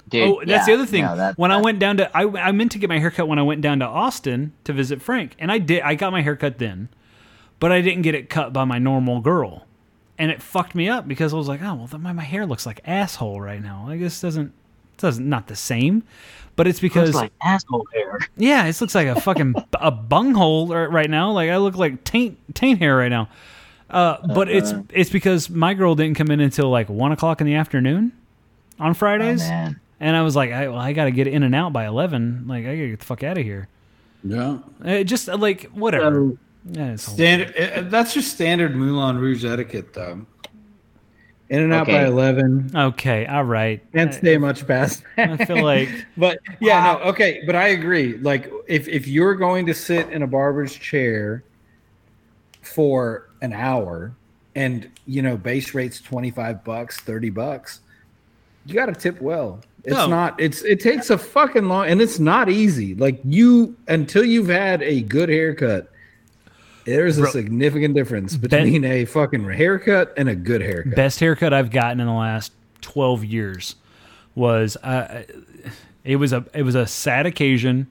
[0.08, 1.02] dude, oh, that's yeah, the other thing.
[1.04, 3.38] no, that- when I went down to, I, I meant to get my haircut when
[3.38, 5.82] I went down to Austin to visit Frank, and I did.
[5.82, 6.88] I got my haircut then,
[7.58, 9.66] but I didn't get it cut by my normal girl,
[10.18, 12.66] and it fucked me up because I was like, oh well, my my hair looks
[12.66, 13.86] like asshole right now.
[13.88, 14.52] I guess doesn't
[14.98, 16.02] doesn't not the same,
[16.56, 18.18] but it's because looks like asshole hair.
[18.36, 21.32] yeah, it looks like a fucking a bunghole right now.
[21.32, 23.28] Like I look like taint taint hair right now.
[23.90, 24.82] Uh, but it's Uh-huh.
[24.90, 28.12] it's because my girl didn't come in until like one o'clock in the afternoon
[28.80, 29.80] on Fridays, Oh, man.
[30.00, 32.44] and I was like, I, well, I got to get in and out by eleven.
[32.48, 33.68] Like I gotta get the fuck out of here.
[34.24, 34.58] Yeah.
[34.84, 36.10] Uh, just uh, like whatever.
[36.30, 36.38] So,
[36.70, 37.54] Yeah, it's standard.
[37.56, 40.24] uh, That's just standard Moulin Rouge etiquette, though.
[41.50, 42.70] In and out by eleven.
[42.74, 43.82] okay, all right.
[43.92, 45.02] Can't stay much past.
[45.18, 48.16] I feel like but yeah, no, okay, but I agree.
[48.16, 51.44] Like, if if you're going to sit in a barber's chair
[52.62, 54.14] for an hour,
[54.54, 57.80] and you know base rate's twenty five bucks, thirty bucks,
[58.64, 59.60] you got to tip well.
[59.84, 60.06] It's No.
[60.06, 60.40] not.
[60.40, 62.94] It's it takes a fucking long, and it's not easy.
[62.94, 65.90] Like you until you've had a good haircut.
[66.84, 67.30] There's a Bro.
[67.30, 70.94] significant difference between a fucking haircut and a good haircut.
[70.94, 73.76] best haircut I've gotten in the last 12 years
[74.34, 75.22] was uh,
[76.04, 77.86] it was a it was a sad occasion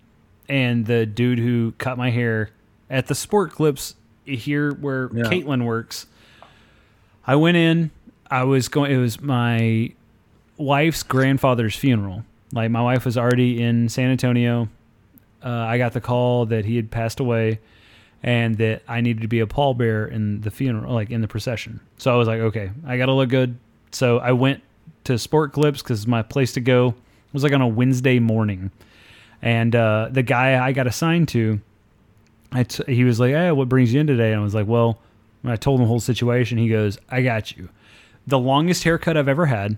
[0.50, 2.50] and the dude who cut my hair
[2.90, 5.24] at the sport clips here where Yeah.
[5.24, 6.06] Caitlin works
[7.26, 7.92] I went in
[8.30, 9.92] I was going it was my
[10.58, 14.70] wife's grandfather's funeral like my wife was already in San Antonio
[15.44, 17.60] uh, I got the call that he had passed away
[18.24, 21.80] and that I needed to be a pallbearer in the funeral, like in the procession.
[21.98, 23.58] So I was like, okay, I got to look good.
[23.92, 24.62] So I went
[25.04, 28.72] to Sport Clips because my place to go It was like on a Wednesday morning,
[29.42, 31.60] and uh, the guy I got assigned to,
[32.52, 34.32] I t- he was like, hey, what brings you in today?
[34.32, 35.00] And I was like, well,
[35.42, 37.68] when I told him the whole situation, he goes, I got you.
[38.28, 39.78] The longest haircut I've ever had,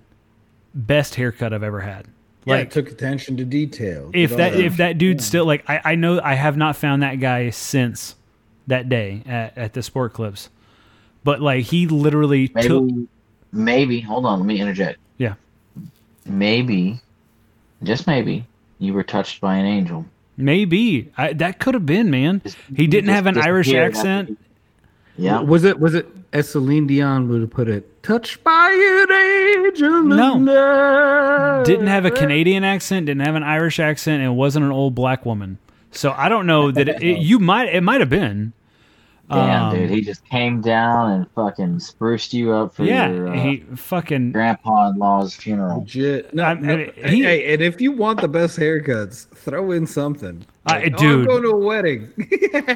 [0.76, 2.06] best haircut I've ever had.
[2.46, 4.12] Yeah, Like it took attention to detail.
[4.14, 5.24] if all that if that dude Yeah.
[5.24, 8.16] still like I, I know I have not found that guy since
[8.68, 10.50] that day at, at the sport clips
[11.26, 12.90] but like he literally Maybe, took
[13.52, 14.00] maybe.
[14.00, 14.40] Hold on.
[14.40, 15.00] Let me interject.
[15.18, 15.34] Yeah.
[16.26, 17.02] Maybe,
[17.84, 18.46] just maybe,
[18.80, 20.06] you were touched by an angel.
[20.38, 23.96] maybe I, that could have been man Just- he didn't just have an irish disappeared
[23.96, 24.40] after accent
[25.18, 25.42] Yeah.
[25.42, 28.04] Was it was it as Celine Dion would have put it?
[28.04, 28.70] Touched by
[29.10, 30.04] an angel.
[30.04, 30.38] No.
[30.38, 31.64] no.
[31.66, 35.26] didn't have a canadian accent didn't have an irish accent and wasn't an old black
[35.26, 35.58] woman
[35.96, 38.54] so i don't know that it, it- you might it might have been
[39.28, 39.90] Damn, Um, dude.
[39.90, 44.34] He just came down and fucking spruced you up for yeah your uh, he fucking
[44.34, 45.80] grandpa-in-law's funeral.
[45.80, 46.32] Legit.
[46.32, 49.88] No, I- no, mean, he- hey, and if you want the best haircuts, throw in
[49.88, 50.46] something.
[50.68, 51.20] I- Like, oh, dude.
[51.22, 52.14] I'm going to a wedding.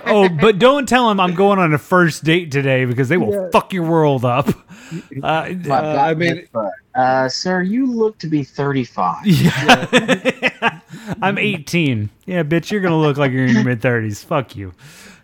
[0.08, 3.32] oh but don't tell him i'm going on a first date today because they will
[3.32, 3.50] Yeah.
[3.52, 4.48] fuck your world up
[5.22, 6.48] uh, Uh, I mean-
[6.96, 9.18] uh, sir, you look to be 35.
[9.28, 10.80] Yeah.
[11.22, 12.10] I'm 18.
[12.26, 14.24] Yeah, bitch, you're gonna look like you're in your mid 30s.
[14.24, 14.74] Fuck you.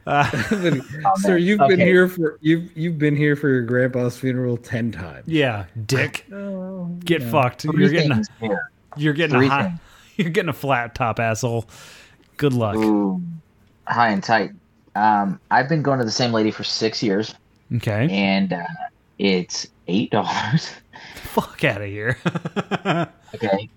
[0.07, 0.29] Uh,
[1.15, 5.27] Sir, you've been here for you've you've been here for your grandpa's funeral ten times.
[5.27, 6.25] yeah, dick,
[6.99, 7.63] get fucked.
[7.63, 8.69] Three You're getting a, here.
[8.97, 9.73] you're getting Three a high,
[10.17, 11.65] you're getting a flat top asshole.
[12.38, 12.75] Good luck.
[12.75, 13.19] Ooh,
[13.88, 14.51] high and tight.
[14.95, 17.33] Um, I've been going to the same lady for six years,
[17.75, 18.63] Okay, and uh,
[19.17, 20.69] it's eight dollars.
[21.15, 22.15] fuck out of here.
[23.33, 23.69] Okay,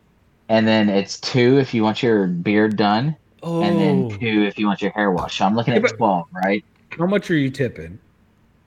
[0.49, 4.59] and then it's two if you want your beard done, oh, and then two if
[4.59, 5.39] you want your hair washed.
[5.39, 6.65] So I'm looking at but- twelve, right?
[6.91, 7.99] How much are you tipping?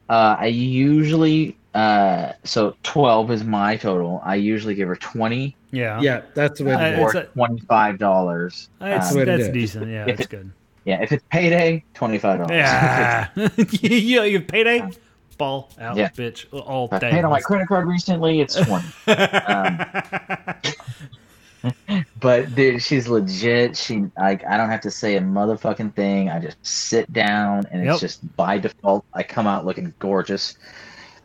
[0.10, 4.22] Uh, I usually uh, so twelve is my total.
[4.24, 6.74] I usually give her twenty yeah, Yeah, that's the way.
[6.74, 8.70] Uh, it's or twenty five dollars.
[8.80, 9.54] That's, the way to that's it.
[9.54, 9.90] decent.
[9.90, 10.52] Yeah, If that's good.
[10.84, 12.52] yeah, if it's payday, twenty five dollars.
[12.52, 13.30] Yeah,
[13.82, 14.90] you, you payday,
[15.38, 16.10] ball out, Yeah.
[16.10, 17.12] bitch, all If I day.
[17.12, 18.86] paid on my credit card recently, it's twenty.
[22.20, 23.78] But dude, she's legit.
[23.78, 26.30] She like I don't have to say a motherfucking thing.
[26.30, 27.92] I just sit down and Yep.
[27.92, 30.56] it's just by default I come out looking gorgeous.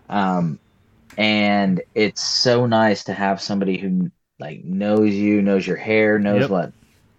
[0.09, 0.61] Um
[1.17, 4.11] and it's so nice to have somebody who
[4.41, 6.51] like knows you, knows your hair, knows Yep.
[6.51, 6.73] what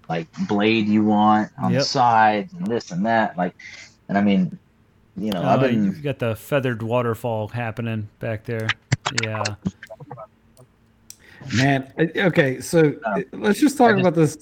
[0.10, 1.82] like blade you want on Yep.
[1.82, 3.38] the sides and this and that.
[3.38, 3.56] Like
[4.10, 4.60] and I mean,
[5.16, 8.78] you know, I've Oh, been you got the feathered waterfall happening back there.
[9.10, 9.56] Yeah.
[11.56, 14.38] Man, uh, okay, so Uh, uh, let's just talk just- about this.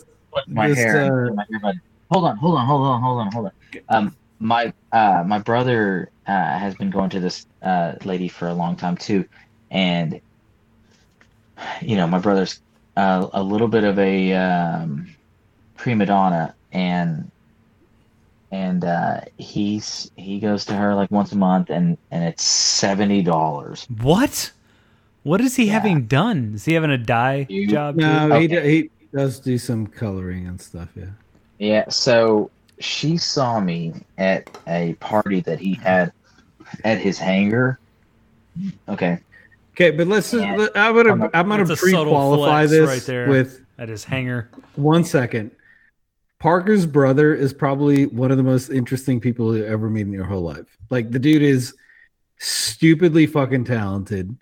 [0.47, 1.31] My This, hair.
[1.31, 1.79] uh, my earbud.
[2.11, 3.51] Hold on, hold on, hold on, hold on, hold on.
[3.89, 8.53] Um, my uh, my brother uh, has been going to this uh, lady for a
[8.53, 9.23] long time too,
[9.71, 10.19] and
[11.81, 12.59] you know my brother's
[12.97, 15.07] uh, a little bit of a um,
[15.77, 17.31] prima donna, and
[18.51, 23.21] and uh, he's he goes to her like once a month, and and it's seventy
[23.21, 23.87] dollars.
[24.01, 24.51] What?
[25.25, 25.71] What is he Yeah.
[25.73, 26.51] having done?
[26.53, 27.95] Is he having a dye You- job?
[27.95, 28.13] No, too?
[28.27, 28.35] he oh.
[28.35, 28.47] Okay.
[28.47, 30.89] do- he does do some coloring and stuff.
[30.95, 31.05] Yeah.
[31.57, 36.11] Yeah, so she saw me at a party that he had
[36.83, 37.79] at his hangar.
[38.87, 39.17] Okay.
[39.73, 40.29] Okay, but let's.
[40.29, 40.55] Just, Yeah.
[40.57, 43.27] let- I'm gonna I'm gonna That's a subtle pre-qualify this right there.
[43.27, 44.49] with At his hanger.
[44.75, 45.49] one second.
[46.39, 50.25] Parker's brother is probably one of the most interesting people you ever meet in your
[50.25, 50.77] whole life.
[50.91, 51.73] Like the dude is
[52.37, 54.35] stupidly fucking talented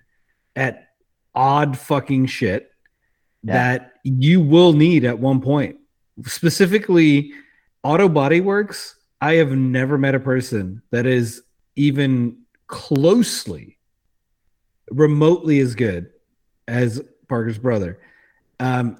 [0.56, 0.88] at
[1.34, 2.70] odd fucking shit
[3.42, 3.54] Yeah.
[3.54, 5.76] that you will need at one point.
[6.26, 7.32] Specifically,
[7.82, 11.42] Auto Body Works, I have never met a person that is
[11.76, 13.78] even closely,
[14.90, 16.10] remotely as good
[16.68, 17.98] as Parker's brother.
[18.60, 18.98] Um,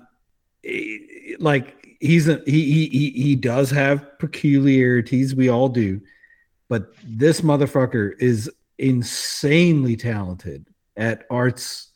[1.39, 5.35] like he's a he he he, he does have peculiarities.
[5.35, 6.01] We all do,
[6.69, 11.91] but this motherfucker is insanely talented at arts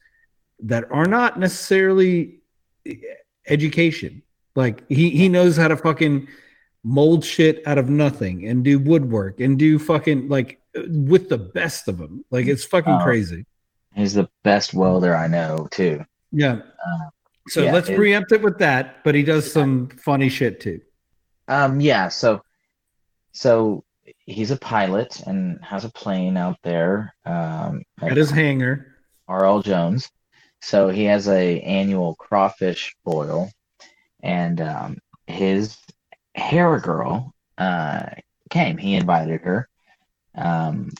[0.61, 2.41] that are not necessarily
[2.87, 2.95] eh,
[3.49, 4.23] education.
[4.57, 6.29] Like he he knows how to fucking
[6.85, 11.89] mold shit out of nothing and do woodwork and do fucking like with the best
[11.89, 12.25] of them.
[12.31, 13.03] Like it's fucking Oh.
[13.05, 13.45] crazy.
[13.95, 16.05] He's the best welder I know too.
[16.33, 16.61] Yeah.
[16.87, 17.11] Uh,
[17.49, 20.81] So yeah, let's it- preempt it with that, but he does some funny shit too.
[21.49, 22.43] Um, yeah, so
[23.33, 23.85] so
[24.27, 27.15] he's a pilot and has a plane out there.
[27.25, 28.95] Um, At his hangar.
[29.29, 29.63] R.L.
[29.63, 30.11] Jones.
[30.61, 33.51] So he has a annual crawfish boil,
[34.23, 35.77] and um, his
[36.35, 38.07] hair girl uh,
[38.51, 38.77] came.
[38.79, 39.69] He invited her.
[40.35, 40.91] Um,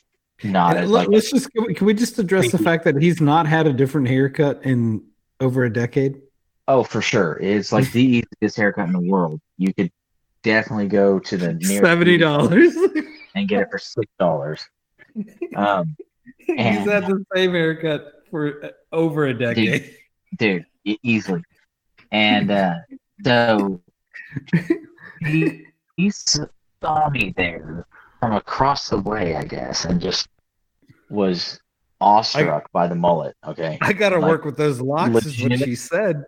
[0.45, 2.85] not And as let- like let's just can we, can we just address the fact
[2.85, 5.03] that he's not had a different haircut in
[5.41, 6.21] over a decade?
[6.69, 7.39] oh for sure.
[7.41, 9.41] It's like the easiest haircut in the world.
[9.57, 9.91] You could
[10.49, 12.75] definitely go to the nearest Seventy dollars.
[13.35, 14.67] and get it for six dollars.
[15.55, 15.95] Um,
[16.39, 19.95] he's had the same haircut for over a decade.
[20.39, 21.43] dude, e- easily.
[22.11, 22.77] And uh,
[23.23, 23.83] so
[25.21, 25.67] he,
[25.97, 27.87] he saw me there
[28.21, 30.29] from across the way, I guess, and just
[31.11, 31.61] was
[32.01, 33.37] awestruck by the mullet.
[33.47, 33.77] Okay.
[33.83, 36.25] I gotta Like, work with those locks, is what she said.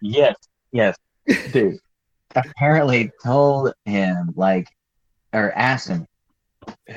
[0.00, 0.34] Yes,
[0.72, 0.96] yes,
[1.52, 1.78] dude.
[2.34, 4.68] Apparently told him like,
[5.32, 6.06] or asked him,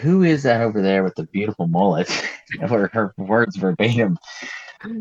[0.02, 2.10] "Who is that over there with the beautiful mullet?"
[2.70, 4.18] or her words verbatim.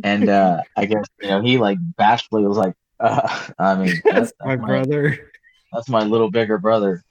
[0.04, 4.32] And uh, I guess you know he like bashfully was like, uh, "I mean, That's
[4.32, 5.30] that's, my brother.
[5.72, 7.02] That's my little bigger brother."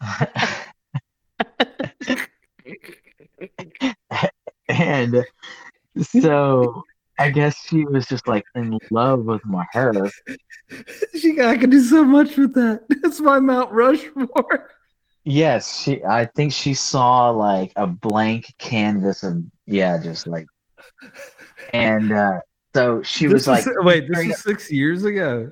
[4.68, 5.24] and
[6.02, 6.82] so
[7.18, 9.92] I guess she was just like in love with my hair.
[11.18, 12.82] She I can do so much with that.
[13.02, 14.70] That's my Mount Rushmore.
[15.24, 16.02] Yes, she.
[16.04, 20.46] I think she saw like a blank canvas of yeah, just like,
[21.72, 22.40] and uh,
[22.74, 25.50] so she was This like, is- wait, this is six years ago.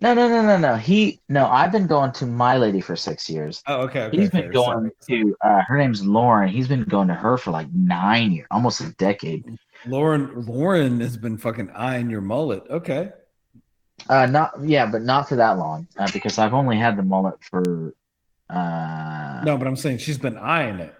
[0.00, 0.74] no, no, no, no, no.
[0.74, 1.46] He no.
[1.46, 3.62] I've been going to my lady for six years.
[3.68, 4.08] Oh, okay.
[4.12, 5.36] He's been going to.
[5.44, 6.48] Uh, her name's Lauren.
[6.48, 9.44] He's been going to her for like nine years, almost a decade.
[9.86, 10.44] Lauren.
[10.46, 12.62] Lauren has been fucking eyeing your mullet.
[12.70, 13.10] Okay.
[14.08, 17.36] Uh, not yeah, but not for that long uh, because I've only had the mullet
[17.42, 17.94] for.
[18.50, 20.94] Uh, No, but I'm saying she's been eyeing it.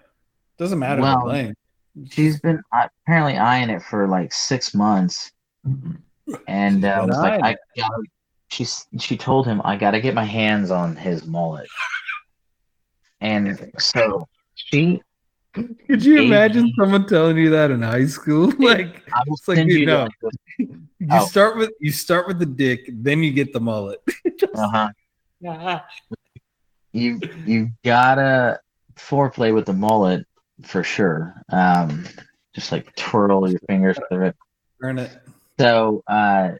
[0.57, 1.57] Doesn't matter Well, length.
[2.09, 5.31] she's been uh, apparently eyeing it for like six months,
[6.47, 8.03] and uh, was like, I gotta,
[8.49, 8.65] she
[8.99, 11.67] she told him I got to get my hands on his mullet,
[13.21, 15.01] and so she
[15.87, 18.51] Could you imagine someone telling you that in high school?
[18.59, 20.07] Like I It's like, you know.
[20.57, 21.25] you Oh.
[21.25, 23.99] start with you start with the dick, then you get the mullet.
[24.55, 24.89] uh
[25.43, 25.79] huh.
[26.91, 28.59] You you gotta
[28.95, 30.25] foreplay with the mullet
[30.63, 31.35] for sure.
[31.49, 32.05] Um,
[32.55, 34.35] just like twirl your fingers through it.
[34.81, 35.11] Earn it.
[35.59, 36.51] So uh,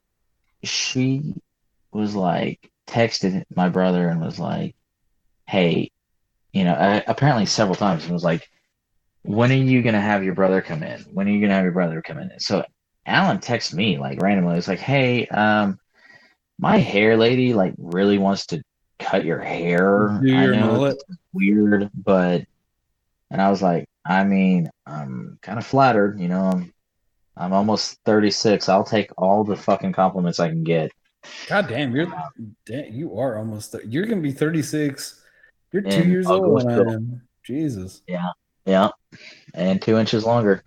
[0.63, 1.33] she
[1.91, 4.75] was like texted my brother and was like,
[5.47, 5.91] "Hey,
[6.51, 8.49] you know, uh, apparently several times and was like,
[9.23, 11.01] when are you gonna have your brother come in?
[11.13, 12.63] When are you gonna have your brother come in?" So
[13.05, 14.57] Alan texted me like randomly.
[14.57, 15.79] It's like, "Hey, um,
[16.59, 18.61] my hair lady like really wants to
[18.99, 20.19] cut your hair.
[20.21, 20.93] Do your know mullet.
[20.93, 22.43] it's weird, but."
[23.31, 26.45] And I was like, I mean, I'm kind of flattered, you know.
[26.45, 26.73] I'm
[27.35, 28.69] I'm almost 36.
[28.69, 30.91] I'll take all the fucking compliments I can get.
[31.47, 32.13] God damn, you're
[32.65, 35.21] damn, you are almost you're gonna be 36.
[35.71, 37.21] You're two years old when I am.
[37.43, 38.01] Jesus.
[38.07, 38.29] Yeah.
[38.65, 38.89] Yeah,
[39.53, 40.63] and two inches longer.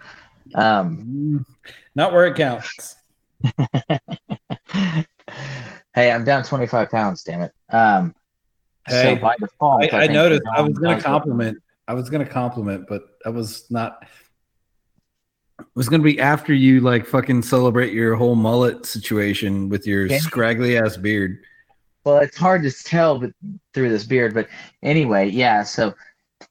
[0.54, 1.44] Um, Mm,
[1.94, 2.94] Not where it counts.
[5.94, 7.52] hey, I'm down 25 pounds, damn it.
[7.70, 8.14] Um,
[8.88, 11.58] Hey, so by default, I, I think noticed I was gonna compliment.
[11.88, 13.98] I was gonna compliment, but I was not
[15.58, 20.04] it was gonna be after you like fucking celebrate your whole mullet situation with your
[20.06, 20.18] Okay.
[20.18, 21.38] scraggly ass beard.
[22.04, 23.32] Well, it's hard to tell but
[23.74, 24.46] through this beard, but
[24.84, 25.64] anyway, yeah.
[25.64, 25.92] So,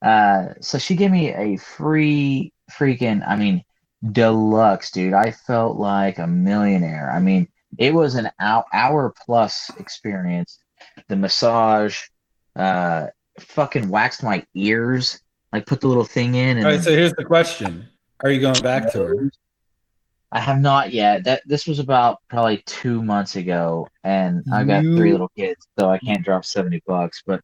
[0.02, 3.64] uh, so she gave me a free freaking, I mean,
[4.12, 5.14] deluxe, dude.
[5.14, 7.12] I felt like a millionaire.
[7.12, 7.48] I mean,
[7.78, 10.60] it was an hour, hour plus experience.
[11.08, 12.00] The massage,
[12.56, 13.08] uh,
[13.40, 17.14] fucking waxed my ears, like put the little thing in, and All right, so here's
[17.14, 17.88] the question.
[18.22, 19.30] Are you going back to her?
[20.32, 21.24] I have not yet.
[21.24, 25.68] That this was about probably two months ago, and I've got You- three little kids,
[25.80, 27.24] so I can't drop seventy bucks.
[27.26, 27.42] But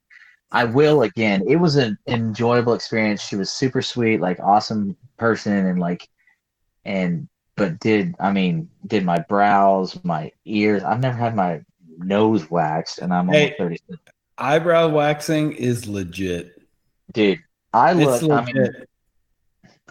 [0.52, 1.44] I will again.
[1.48, 3.22] It was an enjoyable experience.
[3.22, 6.08] She was super sweet, like awesome person, and like,
[6.86, 10.84] and but did I mean did my brows, my ears?
[10.84, 11.62] I've never had my
[11.98, 13.44] nose waxed, and I'm Hey.
[13.44, 13.78] almost thirty.
[14.38, 16.62] Eyebrow waxing is legit.
[17.14, 17.40] Dude,
[17.74, 18.24] I look.
[18.24, 18.70] I mean.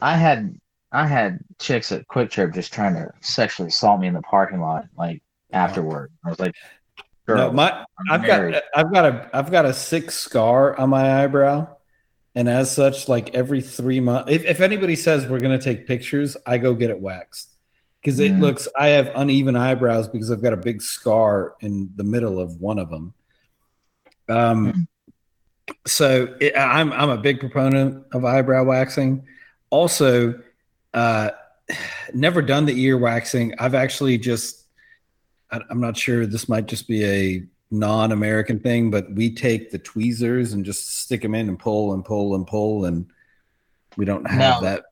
[0.02, 0.56] I had
[0.92, 4.86] I had chicks at QuikTrip just trying to sexually assault me in the parking lot,
[4.96, 5.22] like
[5.52, 6.10] afterward.
[6.24, 6.54] I was like,
[7.36, 10.78] "Girl, no, my I'm I've married." got I've got a I've got a sick scar
[10.78, 11.66] on my eyebrow,
[12.34, 16.36] and as such, like every three months, if, if anybody says we're gonna take pictures,
[16.46, 17.48] I go get it waxed
[18.00, 18.40] because it Mm.
[18.40, 18.68] looks.
[18.78, 22.78] I have uneven eyebrows because I've got a big scar in the middle of one
[22.78, 23.14] of them.
[24.28, 24.86] Um,
[25.86, 29.24] so it, I'm I'm a big proponent of eyebrow waxing.
[29.70, 30.40] Also,
[30.94, 31.30] uh,
[32.14, 33.54] never done the ear waxing.
[33.58, 34.59] I've actually just
[35.52, 36.26] I'm not sure.
[36.26, 41.22] This might just be a non-American thing, but we take the tweezers and just stick
[41.22, 43.06] them in and pull and pull and pull, and
[43.96, 44.68] we don't have No.
[44.68, 44.84] that.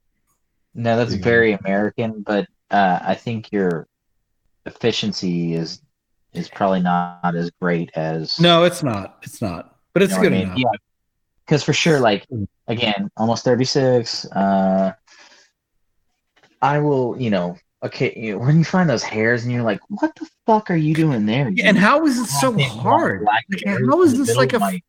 [0.75, 1.23] No, that's Mhm.
[1.23, 3.89] very American, but uh, I think your
[4.67, 5.81] efficiency is
[6.35, 9.19] is probably not as great as No, it's not.
[9.23, 9.79] It's not.
[9.95, 10.47] But it's you know good I mean?
[10.47, 10.59] enough.
[10.59, 10.79] Yeah,
[11.47, 12.27] because for sure, like
[12.69, 14.25] again, almost thirty six.
[14.27, 14.93] Uh,
[16.61, 20.15] I will, you know, okay, you when you find those hairs and you're like, what
[20.17, 21.49] the fuck are you doing there?
[21.51, 23.23] Yeah, and how is it so hard?
[23.25, 24.59] black Like, hairs how in is the this like a?
[24.59, 24.81] my-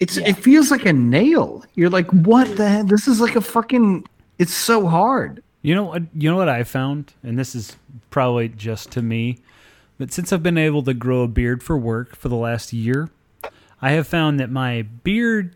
[0.00, 0.28] It's Yeah.
[0.28, 1.64] it feels like a nail.
[1.74, 2.68] You're like, what the?
[2.68, 2.86] Heck?
[2.86, 4.04] This is like a fucking.
[4.38, 5.42] It's so hard.
[5.62, 6.02] You know what?
[6.14, 7.76] You know what I found, and this is
[8.10, 9.38] probably just to me,
[9.98, 13.10] but since I've been able to grow a beard for work for the last year,
[13.80, 15.54] I have found that my beard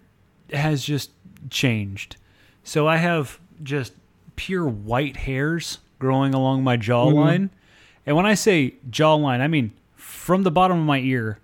[0.52, 1.10] has just
[1.50, 2.16] changed.
[2.62, 3.94] So I have just
[4.36, 7.51] pure white hairs growing along my jawline,
[8.05, 11.39] and when I say jawline, I mean from the bottom of my ear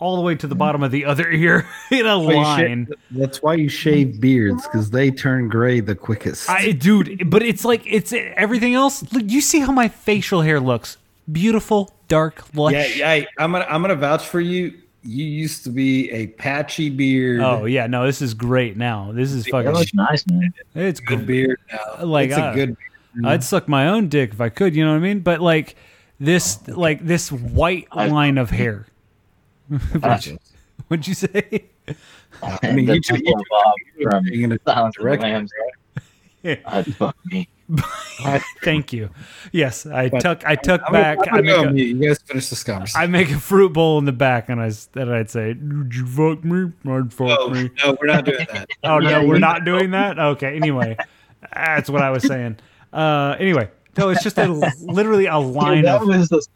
[0.00, 2.86] all the way to the bottom of the other ear in a Why you line.
[2.88, 6.48] sha- that's why you shave beards because they turn gray the quickest.
[6.48, 9.02] I, dude, but it's like it's everything else.
[9.12, 10.98] Look, you see how my facial hair looks?
[11.30, 12.72] Beautiful, dark, lush.
[12.74, 13.10] yeah, yeah.
[13.10, 14.74] I- I'm gonna I'm gonna vouch for you.
[15.04, 17.40] You used to be a patchy beard.
[17.40, 19.10] Oh yeah, no, this is great now.
[19.12, 19.72] This is That fucking.
[19.72, 20.52] looks nice, man.
[20.74, 21.26] It's good good.
[21.26, 22.04] beard now.
[22.04, 22.76] Like, it's a uh, good.
[23.16, 23.26] Mm-hmm.
[23.26, 24.74] I'd suck my own dick if I could.
[24.76, 25.20] You know what I mean?
[25.20, 25.76] But like
[26.20, 28.86] this, oh, like this white I- line of hair.
[30.00, 30.38] Gotcha.
[30.88, 31.64] What'd you say?
[32.42, 35.22] I mean, The you should- Temple of from Being in a Silence of the direct-
[35.22, 35.50] Lambs.
[36.42, 36.82] Yeah.
[36.82, 37.48] Fuck me.
[38.62, 39.10] Thank you.
[39.52, 40.42] Yes, I But tuck.
[40.46, 41.18] I tuck I'm back.
[41.18, 41.68] gonna- I make a.
[41.68, 41.76] on.
[41.76, 43.00] You guys finish this conversation.
[43.00, 46.06] I make a fruit bowl in the back, and I and I'd say, "Did you
[46.06, 46.72] fuck me?
[46.90, 48.68] I'd fuck no, me." no, we're not doing that.
[48.84, 50.18] Oh Yeah, no, we're you- not doing that.
[50.18, 50.56] Okay.
[50.56, 50.96] Anyway,
[51.52, 52.56] that's what I was saying.
[52.92, 54.46] Uh, anyway, no, it's just a
[54.80, 56.28] literally a line Dude, of.
[56.28, 56.46] the...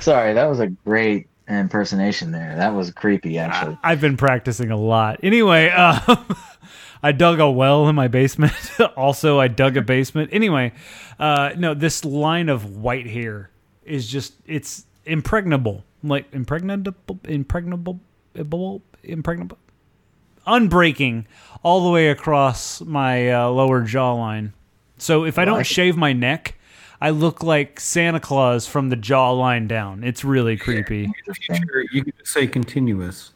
[0.00, 2.56] Sorry, that was a great impersonation there.
[2.56, 3.78] That was creepy, actually.
[3.82, 5.20] I've been practicing a lot.
[5.22, 6.26] Anyway, um,
[7.02, 8.54] I dug a well in my basement.
[8.96, 10.30] also, I dug a basement.
[10.32, 10.72] Anyway,
[11.18, 13.50] uh, no, this line of white hair
[13.84, 16.94] is just it's impregnable, like impregnable,
[17.24, 18.00] impregnable,
[18.34, 19.58] impregnable,
[20.46, 21.26] unbreaking
[21.62, 24.52] all the way across my uh, lower jawline.
[24.98, 26.54] So if I don't Like- shave my neck.
[27.00, 30.02] I look like Santa Claus from the jawline down.
[30.04, 31.04] It's really creepy.
[31.04, 33.32] In the future, you could just say continuous.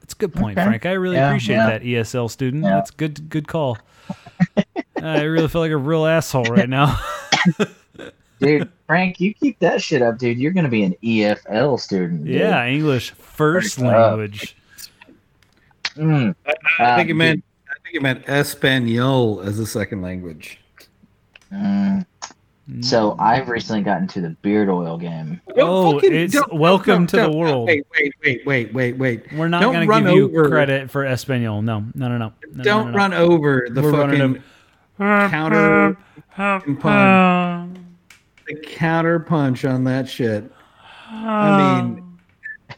[0.00, 0.66] That's a good point, Okay.
[0.66, 0.84] Frank.
[0.84, 1.66] I really Yeah, appreciate yeah.
[1.70, 2.64] that ESL student.
[2.64, 2.70] Yeah.
[2.74, 3.30] That's good.
[3.30, 3.78] Good call.
[5.02, 6.98] I really feel like a real asshole right now.
[8.40, 10.38] Dude, Frank, you keep that shit up, dude.
[10.38, 12.24] You're gonna be an EFL student.
[12.24, 12.34] dude.
[12.34, 14.08] yeah, English first Pretty tough.
[14.10, 14.56] language.
[15.96, 16.34] Mm.
[16.46, 17.44] I, I think Um, it meant.
[17.88, 20.60] I think it meant Espanol as a second language.
[21.50, 22.04] Mm.
[22.82, 25.40] So I've recently gotten to the beard oil game.
[25.56, 27.66] Oh, it's don't- welcome don't- to the world.
[27.66, 29.32] Wait, wait, wait, wait, wait, wait.
[29.32, 31.62] We're not Don't going to run give you over- credit for Espanol.
[31.62, 32.32] No, no, no, no.
[32.52, 32.96] no Don't no, no.
[32.98, 34.42] run over the We're running
[34.98, 35.96] fucking counter
[36.78, 37.78] punch.
[38.48, 40.52] the counter punch on that shit.
[41.10, 42.04] I mean,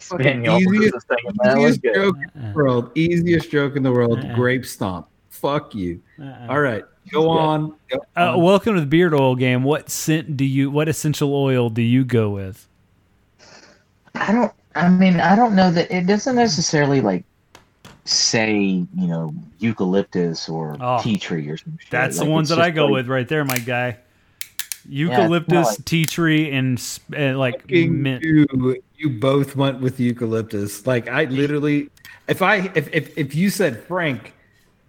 [0.01, 1.39] Espanol easiest- the second.
[1.43, 2.91] That was easiest joke in the world.
[2.97, 4.19] Easiest joke in the world.
[4.21, 4.35] Uh-uh.
[4.35, 5.07] Grape stomp.
[5.29, 6.01] Fuck you.
[6.21, 6.47] Uh-uh.
[6.49, 7.75] All right, go on.
[7.91, 8.43] Go Uh, on.
[8.43, 9.63] welcome to the beard oil game.
[9.63, 10.71] What scent do you?
[10.71, 12.67] What essential oil do you go with?
[14.15, 14.53] I don't.
[14.75, 17.25] I mean, I don't know that it doesn't necessarily like
[18.05, 21.91] say you know eucalyptus or Oh, tea tree or some shit.
[21.91, 23.99] That's Like, the ones that I go like- with right there, my guy.
[24.89, 28.25] Eucalyptus, not like- tea tree, and s- uh, like mint.
[28.25, 28.47] you,
[29.01, 30.87] you both went with eucalyptus.
[30.87, 31.89] Like I literally,
[32.29, 34.35] if I if if, if you said Frank,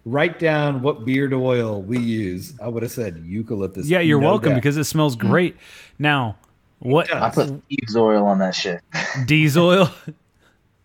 [0.04, 3.88] write down what beard oil we use, I would have said eucalyptus.
[3.88, 4.56] Yeah, you're no welcome doubt.
[4.56, 5.56] because it smells great.
[5.98, 6.36] Now,
[6.80, 8.80] what I put Thieves oil on that shit.
[9.26, 9.90] diesel oil?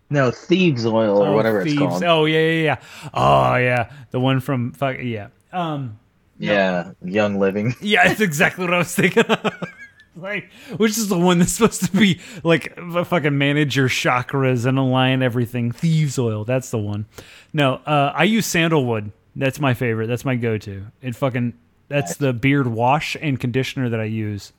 [0.09, 1.79] No, thieves oil or Oh, whatever it's Thieves.
[1.79, 2.03] called.
[2.05, 2.77] Oh yeah, yeah, yeah.
[3.13, 5.27] Oh yeah, the one from fuck yeah.
[5.51, 5.99] Um,
[6.39, 7.75] Yeah, Young Living.
[7.81, 9.25] yeah, it's exactly what I was thinking.
[10.21, 14.77] like, which is the one that's supposed to be like fucking manage your chakras and
[14.77, 15.71] align everything.
[15.71, 16.43] Thieves oil.
[16.43, 17.05] That's the one.
[17.53, 19.11] No, uh, I use sandalwood.
[19.35, 20.07] That's my favorite.
[20.07, 20.87] That's my go-to.
[21.01, 21.53] It fucking.
[21.89, 24.51] That's the beard wash and conditioner that I use.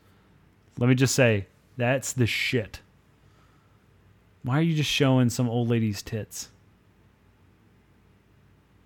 [0.78, 2.80] Let me just say, that's the shit.
[4.42, 6.48] Why are you just showing some old lady's tits?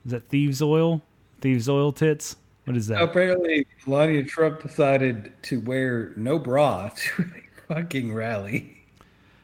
[0.04, 1.02] Is that thieves oil?
[1.40, 2.36] Thieves oil tits?
[2.64, 3.02] What is that?
[3.02, 8.76] Apparently, Melania Trump decided to wear no bra to a fucking rally.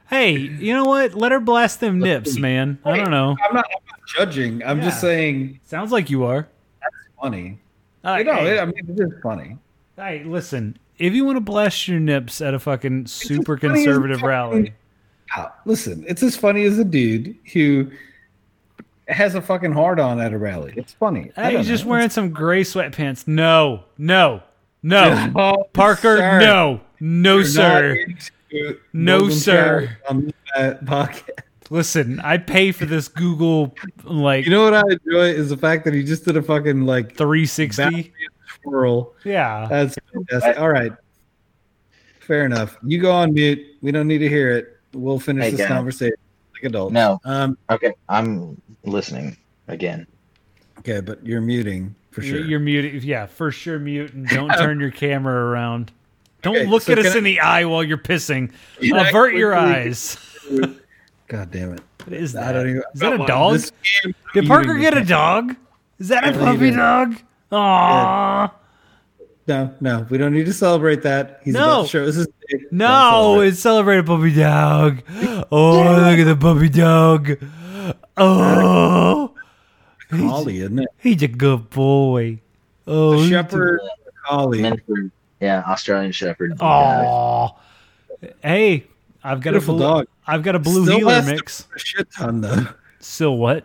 [0.09, 1.15] Hey, you know what?
[1.15, 2.79] Let her blast them nips, man.
[2.85, 3.37] I don't know.
[3.47, 4.63] I'm not, I'm not judging.
[4.65, 6.49] I'm just saying Sounds like you are.
[6.81, 7.59] That's funny.
[8.05, 9.59] Uh, You know, hey, I mean, it is funny.
[9.97, 10.79] hey, listen.
[10.99, 14.23] If you want to blast your nips at a fucking super as funny as conservative
[14.23, 14.73] rally,
[15.67, 17.91] Listen, it's as funny as a dude who
[19.09, 20.75] has a fucking hard on at a rally.
[20.77, 21.33] It's funny.
[21.37, 21.91] I hey, he's just know.
[21.93, 23.27] wearing some gray sweatpants.
[23.27, 24.43] No, no,
[24.83, 25.33] no.
[25.37, 26.41] Oh, Parker, sir.
[26.41, 28.07] no, no, You're sir.
[28.93, 29.97] No, sir.
[30.09, 31.31] On that podcast.
[31.71, 33.75] Listen, I pay for this Google
[34.05, 36.87] like You know what I enjoy is the fact that he just did a fucking
[36.87, 37.83] like 360.
[37.83, 38.13] Batman
[38.63, 39.15] twirl.
[39.25, 39.67] Yeah.
[39.69, 40.59] That's fantastic.
[40.59, 40.93] All right.
[42.21, 42.79] Fair enough.
[42.83, 43.61] You go on mute.
[43.83, 44.79] We don't need to hear it.
[44.95, 45.69] We'll finish Hey, this guys.
[45.69, 46.17] conversation
[46.63, 46.93] like adults.
[46.93, 47.21] No.
[47.25, 47.57] Um.
[47.71, 49.37] Okay, I'm listening
[49.69, 50.07] again.
[50.81, 52.41] Okay, but you're muting for sure.
[52.45, 55.93] You're muting, Yeah, for sure mute and don't turn your camera around.
[56.43, 58.53] Don't Okay, look so at us I- in the eye while you're pissing.
[58.81, 60.17] Can I Avert your eyes.
[61.29, 61.81] God damn it!
[62.05, 62.53] What is I that?
[62.53, 62.83] don't even.
[62.95, 63.61] Is that a dog?
[64.03, 65.55] game- Did Parker get a dog?
[65.99, 67.17] Is that a puppy dog?
[67.53, 68.51] Aww.
[69.49, 71.41] No, no, we don't need to celebrate that.
[71.43, 71.65] He's No.
[71.65, 72.71] about to show us his dick.
[72.71, 73.49] No, celebrate.
[73.49, 75.03] it's celebrate a puppy dog.
[75.51, 77.39] Oh, look at the puppy dog.
[78.19, 79.33] Oh,
[80.11, 80.89] collie, isn't it?
[80.99, 82.41] he's a good boy.
[82.87, 83.81] Oh, A he's a- shepherd
[84.27, 84.71] collie.
[85.41, 86.61] Yeah, Australian Shepherd.
[86.61, 87.49] Aw.
[88.43, 88.85] Hey,
[89.23, 90.07] I've got Beautiful a blue, dog.
[90.27, 91.67] I've got a blue Still heeler mix.
[91.71, 92.67] run A shit ton though.
[93.01, 93.65] Still what?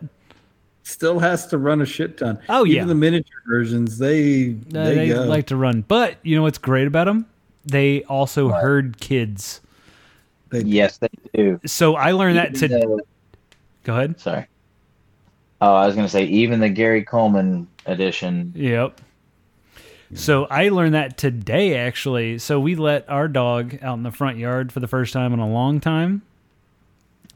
[0.83, 2.39] Still has to run a shit ton.
[2.49, 2.85] Oh, Even yeah.
[2.85, 5.23] the miniature versions, they Uh, they, they go.
[5.23, 7.25] like to run, but you know what's great about them?
[7.65, 8.61] They also What?
[8.61, 9.61] herd kids.
[10.49, 11.59] They- Yes, they do.
[11.65, 12.77] So I learned that Even to.
[12.87, 13.01] the-
[13.85, 14.19] Go ahead.
[14.19, 14.45] sorry.
[15.61, 18.51] Oh, I was gonna say even the Gary Coleman edition.
[18.55, 18.99] Yep.
[20.15, 22.37] So I learned that today, actually.
[22.37, 25.39] So we let our dog out in the front yard for the first time in
[25.39, 26.21] a long time,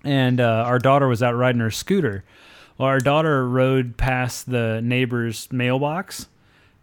[0.04, 2.24] and uh, our daughter was out riding her scooter.
[2.78, 6.28] Well, our daughter rode past the neighbor's mailbox,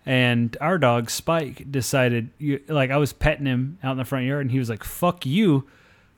[0.05, 2.31] and our dog Spike decided,
[2.69, 5.25] like, I was petting him out in the front yard, and he was like, "Fuck
[5.25, 5.66] you!"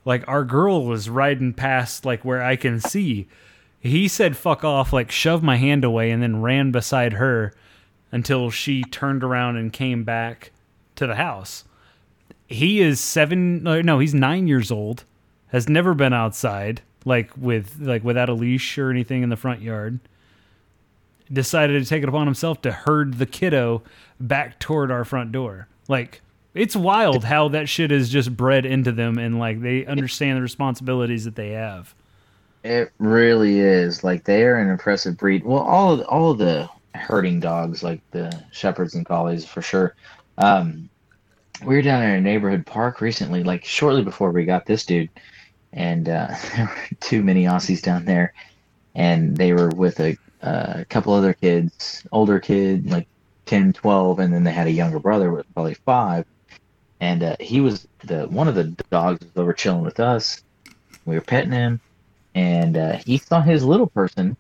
[0.05, 3.27] Like our girl was riding past, like where I can see.
[3.81, 7.53] He said, "Fuck off!" Like shoved my hand away, and then ran beside her
[8.13, 10.53] until she turned around and came back
[10.95, 11.65] to the house.
[12.47, 13.63] He is seven.
[13.63, 15.05] No, he's nine years old.
[15.49, 19.63] Has never been outside, like with like without a leash or anything in the front
[19.63, 19.99] yard.
[21.33, 23.83] Decided to take it upon himself to herd the kiddo
[24.21, 25.69] back toward our front door.
[25.89, 26.21] Like
[26.53, 30.43] it's wild how that shit is just bred into them, and like they understand the
[30.43, 31.95] responsibilities that they have.
[32.65, 34.03] It really is.
[34.05, 35.45] Like they are an impressive breed.
[35.45, 39.95] Well, all of all of the herding dogs, like the shepherds and collies, for sure.
[40.39, 40.89] Um,
[41.65, 45.09] we were down in a neighborhood park recently, like shortly before we got this dude,
[45.77, 48.33] and uh, there were too many Aussies down there,
[48.97, 50.17] and they were with a,
[50.89, 53.09] couple other kids, older kid, like
[53.47, 56.25] 10, 12, and then they had a younger brother with probably five.
[57.01, 60.43] And uh, he was the one of the dogs was over chilling with us.
[61.05, 61.81] We were petting him,
[62.35, 64.37] and uh, he saw his little person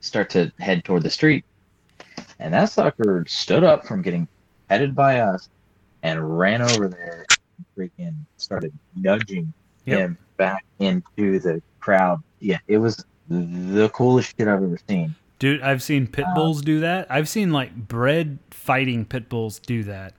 [0.00, 1.44] start to head toward the street.
[2.38, 4.28] And that sucker stood up from getting
[4.68, 5.48] petted by us
[6.02, 7.26] and ran over there
[7.76, 9.52] freaking started nudging
[9.88, 9.98] Yep.
[9.98, 12.22] him back into the crowd.
[12.40, 15.14] Yeah, it was the coolest shit I've ever seen.
[15.38, 17.06] Dude, I've seen pit bulls do that.
[17.10, 20.14] I've seen like bred fighting pit bulls do that,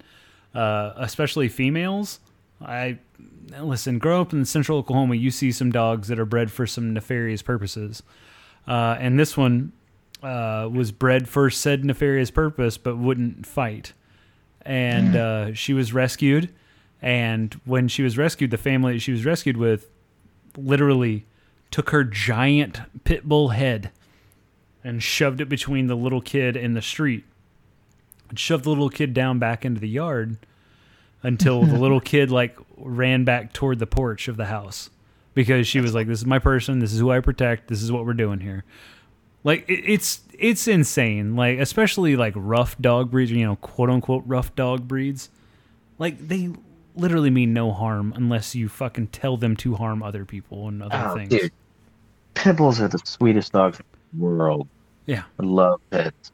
[0.56, 2.20] uh, especially females.
[2.62, 3.00] I
[3.60, 4.00] listen.
[4.00, 7.42] Grow up in central Oklahoma, you see some dogs that are bred for some nefarious
[7.42, 8.02] purposes,
[8.68, 9.74] uh, and this one
[10.24, 13.94] uh, was bred for said nefarious purpose, but wouldn't fight.
[14.62, 16.54] And uh, she was rescued,
[17.02, 19.90] and when she was rescued, the family she was rescued with
[20.58, 21.26] literally
[21.72, 23.92] took her giant pit bull head
[24.84, 27.24] and shoved it between the little kid and the street
[28.30, 30.38] and shoved the little kid down back into the yard
[31.24, 34.90] until the little kid like ran back toward the porch of the house
[35.34, 36.80] because she was like, "This is my person.
[36.80, 37.68] This is who I protect.
[37.68, 38.64] This is what we're doing here."
[39.44, 41.36] Like it, it's it's insane.
[41.36, 45.30] Like especially like rough dog breeds, you know, quote unquote rough dog breeds.
[45.98, 46.50] Like they
[46.96, 51.10] literally mean no harm unless you fucking tell them to harm other people and other
[51.12, 51.30] Oh, things.
[51.30, 51.52] dude.
[52.34, 53.86] Pit bulls are the sweetest dogs in
[54.20, 54.68] the world.
[55.06, 55.24] Yeah.
[55.40, 56.32] I love pits.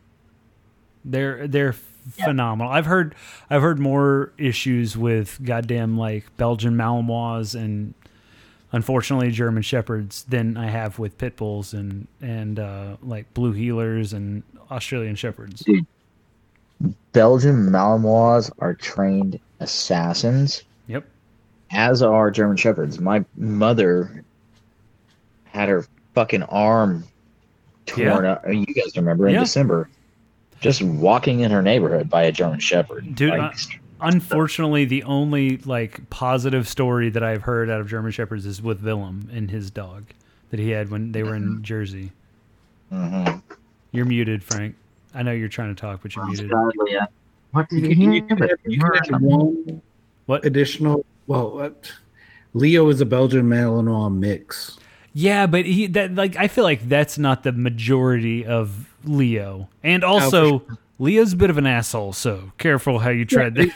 [1.03, 2.72] They're they're phenomenal.
[2.72, 3.15] I've heard
[3.49, 7.94] I've heard more issues with goddamn like Belgian Malinois and
[8.72, 14.14] unfortunately German shepherds than I have with pit bulls and and uh, like blue heelers
[14.14, 15.61] and Australian shepherds.
[15.61, 15.86] Dude.
[17.14, 21.06] Belgian Malinois are trained assassins, Yep.
[21.72, 22.99] as are German shepherds.
[22.99, 24.23] My mother
[25.45, 27.03] had her fucking arm
[27.86, 28.32] torn Yeah.
[28.34, 28.44] up.
[28.48, 29.40] You guys remember in Yeah.
[29.41, 29.90] December,
[30.61, 33.15] just walking in her neighborhood by a German shepherd.
[33.15, 33.56] Dude, Like,
[34.02, 38.84] Unfortunately, the only like positive story that I've heard out of German shepherds is with
[38.84, 40.03] Willem and his dog
[40.49, 42.11] that he had when they were in Jersey.
[42.91, 43.41] mhm.
[43.91, 44.76] You're muted, Frank.
[45.14, 46.49] I know you're trying to talk, but you're muted.
[46.52, 47.06] Sadly, uh,
[47.56, 49.82] What did You you can, you can, add, you can add one
[50.26, 50.44] What?
[50.45, 51.06] additional.
[51.27, 51.91] Well, what?
[52.53, 54.77] Leo is a Belgian Malinois mix.
[55.14, 60.03] Yeah, but he that like I feel like that's not the majority of Leo, and
[60.03, 60.61] also
[60.99, 62.11] Leo's a bit of an asshole.
[62.14, 63.56] So careful how you tread.
[63.56, 63.72] that.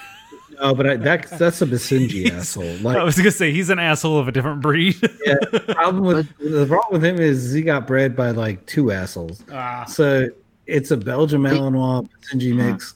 [0.62, 2.86] No, but I, that's that's a Basenji asshole.
[2.88, 4.98] I was gonna say he's an asshole of a different breed.
[5.26, 8.92] yeah, the problem with the problem with him is he got bred by like two
[8.92, 9.42] assholes.
[9.54, 10.28] ah, So
[10.68, 12.96] it's a Belgian Malinois Basenji mix.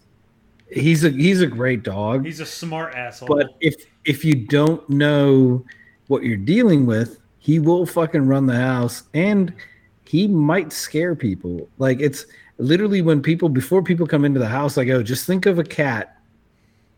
[0.74, 2.26] He's a he's a great dog.
[2.26, 3.28] he's a smart asshole.
[3.28, 3.76] But if
[4.06, 5.64] if you don't know
[6.08, 9.54] what you're dealing with, he will fucking run the house and
[10.06, 11.68] he might scare people.
[11.78, 12.26] Like it's
[12.58, 15.64] literally when people before people come into the house, I go, just think of a
[15.64, 16.18] cat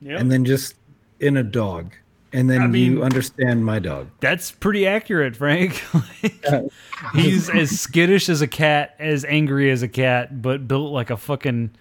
[0.01, 0.19] Yep.
[0.19, 0.75] and then just
[1.19, 1.93] in a dog.
[2.33, 4.07] And then I mean- you understand my dog.
[4.19, 5.81] That's pretty accurate, Frank.
[6.23, 6.71] Like,
[7.13, 11.17] he's as skittish as a cat, as angry as a cat, but built like a
[11.17, 11.71] fucking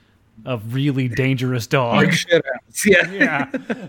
[0.45, 1.97] a really dangerous dog.
[1.97, 2.87] Like shit house.
[2.87, 3.51] Yeah.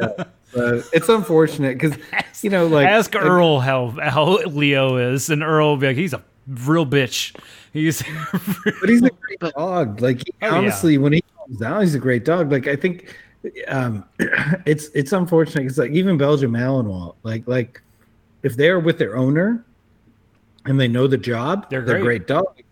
[0.00, 0.24] Yeah.
[0.54, 1.94] So it's unfortunate because
[2.42, 6.14] you know, like Ask Earl how how Leo is, and Earl will be like, he's
[6.14, 7.38] a real bitch.
[7.74, 8.02] He's
[8.80, 10.00] but he's a great dog.
[10.00, 10.54] Like he, Oh, yeah.
[10.54, 12.50] honestly, when he comes down, he's a great dog.
[12.50, 13.14] Like I think
[13.68, 14.04] um,
[14.64, 17.82] it's it's unfortunate because like even Belgian Malinois, like like
[18.42, 19.66] if they're with their owner
[20.64, 22.26] and they know the job, They're they're, great.
[22.26, 22.62] great dog.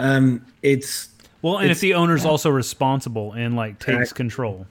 [0.00, 1.10] Um, it's
[1.42, 4.16] well, and if the owner's also responsible and like takes Exactly.
[4.16, 4.66] control.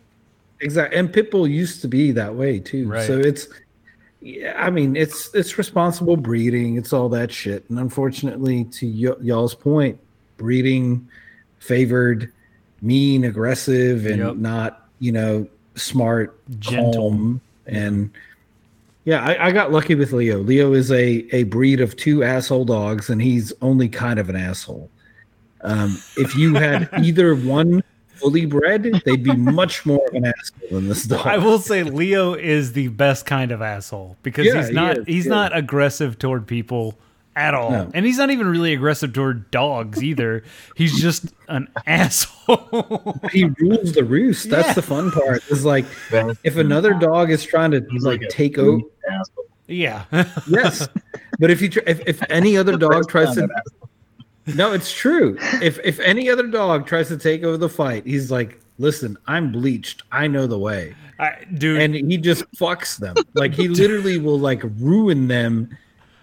[0.59, 2.87] exactly, and Pitbull used to be that way too.
[2.87, 3.05] Right.
[3.05, 3.47] So it's
[4.21, 6.77] yeah, I mean, it's it's responsible breeding.
[6.77, 7.65] It's all that shit.
[7.69, 9.99] And unfortunately, to y- y'all's point,
[10.37, 11.07] breeding
[11.59, 12.31] favored
[12.83, 14.35] mean, aggressive, and Yep.
[14.37, 16.93] not you know smart, Gentle.
[16.93, 18.11] calm, and
[19.05, 20.37] yeah, I, I got lucky with Leo.
[20.39, 24.35] Leo is a a breed of two asshole dogs, and he's only kind of an
[24.35, 24.90] asshole.
[25.63, 27.83] Um, if you had either one
[28.15, 31.25] fully bred, they'd be much more of an asshole than this dog.
[31.25, 34.97] I will say Leo is the best kind of asshole because Yeah, he's he not
[34.99, 35.29] is, he's yeah.
[35.31, 36.97] not aggressive toward people
[37.35, 37.71] at all.
[37.71, 37.89] No.
[37.93, 40.43] And he's not even really aggressive toward dogs either.
[40.75, 43.19] he's just an asshole.
[43.31, 44.49] he rules the roost.
[44.49, 44.73] That's Yeah.
[44.73, 45.41] the fun part.
[45.49, 45.85] Is like
[46.43, 48.81] if another dog is trying to He's like like take over.
[49.09, 49.45] asshole.
[49.67, 50.03] yeah.
[50.47, 50.89] Yes,
[51.39, 53.47] but if you tr- if, if any other dog tries to,
[54.55, 55.37] no, it's true.
[55.61, 59.51] If if any other dog tries to take over the fight, he's like, "Listen, I'm
[59.51, 60.03] bleached.
[60.11, 63.15] I know the way," I, dude, and he just fucks them.
[63.33, 65.75] Like he literally will like ruin them,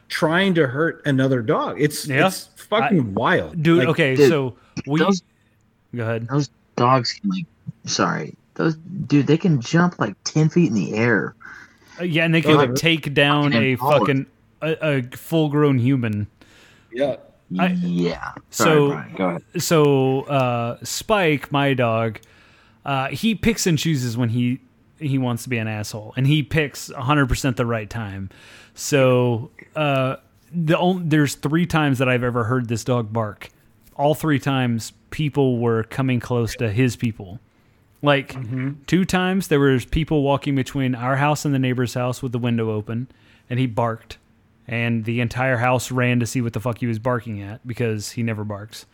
[0.08, 1.80] trying to hurt another dog.
[1.80, 2.26] It's Yeah.
[2.26, 4.56] it's fucking wild, dude, Like, okay, dude, so
[4.86, 5.22] we those-
[5.94, 6.28] go ahead.
[6.28, 7.46] Those dogs can like,
[7.84, 8.76] sorry, those
[9.06, 11.34] dude, they can jump like ten feet in the air.
[12.00, 14.26] Uh, yeah, and they can Oh, like take down a fucking fucking
[14.62, 16.26] a, a full grown human.
[16.92, 17.16] Yeah,
[17.58, 18.32] I- yeah.
[18.50, 19.42] so- Brian, go ahead.
[19.62, 22.18] so uh, Spike, my dog,
[22.84, 24.60] uh, he picks and chooses when he
[24.98, 28.30] he wants to be an asshole, and he picks 100% the right time.
[28.74, 30.16] So uh,
[30.52, 33.50] the only, there's three times that I've ever heard this dog bark.
[33.94, 37.38] All three times, people were coming close to his people.
[38.02, 38.34] Like
[38.88, 42.38] two times, there was people walking between our house and the neighbor's house with the
[42.38, 43.06] window open,
[43.48, 44.18] and he barked
[44.68, 48.10] and the entire house ran to see what the fuck he was barking at because
[48.12, 48.84] he never barks.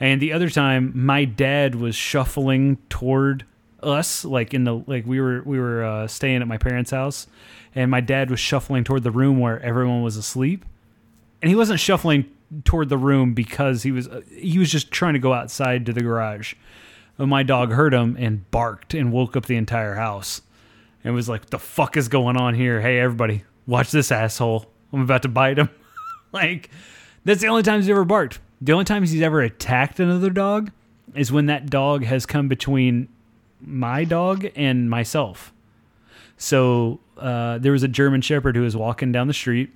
[0.00, 3.44] And the other time, my dad was shuffling toward
[3.82, 7.26] us, like in the like we were we were uh, staying at my parents' house,
[7.74, 10.64] and my dad was shuffling toward the room where everyone was asleep,
[11.42, 12.24] and he wasn't shuffling
[12.64, 15.92] toward the room because he was uh, he was just trying to go outside to
[15.92, 16.54] the garage.
[17.18, 20.40] And my dog heard him and barked and woke up the entire house
[21.04, 22.80] and was like, "The fuck is going on here?
[22.80, 24.66] Hey, everybody, watch this asshole.
[24.92, 25.70] I'm about to bite him.
[26.32, 26.70] like,
[27.24, 28.40] that's the only times he's ever barked.
[28.60, 30.70] The only times he's ever attacked another dog
[31.14, 33.08] is when that dog has come between
[33.60, 35.52] my dog and myself.
[36.36, 39.70] So uh, there was a German Shepherd who was walking down the street.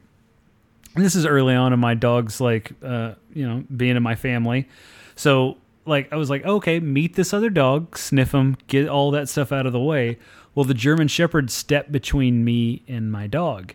[0.94, 4.14] And this is early on in my dog's like, uh, you know, being in my
[4.14, 4.68] family.
[5.16, 5.56] So
[5.86, 9.52] like I was like, okay, meet this other dog, sniff him, get all that stuff
[9.52, 10.18] out of the way.
[10.54, 13.74] Well, the German Shepherd stepped between me and my dog.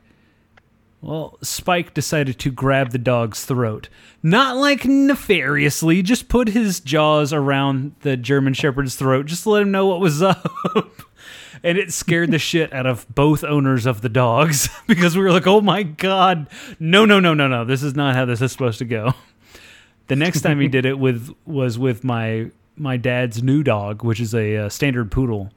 [1.01, 3.87] Well, Spike decided to grab the dog's throat.
[4.23, 9.61] Not like nefariously, just put his jaws around the German Shepherd's throat, just to let
[9.61, 10.47] him know what was up.
[11.63, 15.31] and it scared the shit out of both owners of the dogs because we were
[15.31, 16.47] like, oh my God,
[16.79, 19.13] no, no, no, no, no, this is not how this is supposed to go.
[20.07, 24.19] The next time he did it with was with my my dad's new dog, which
[24.21, 25.51] is a, uh standard poodle,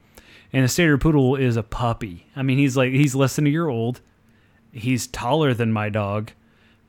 [0.51, 2.27] and a standard poodle is a puppy.
[2.35, 4.01] I mean, he's like he's less than a year old.
[4.71, 6.31] He's taller than my dog.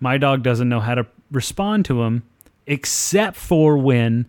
[0.01, 2.23] My dog doesn't know how to respond to him,
[2.67, 4.27] except for when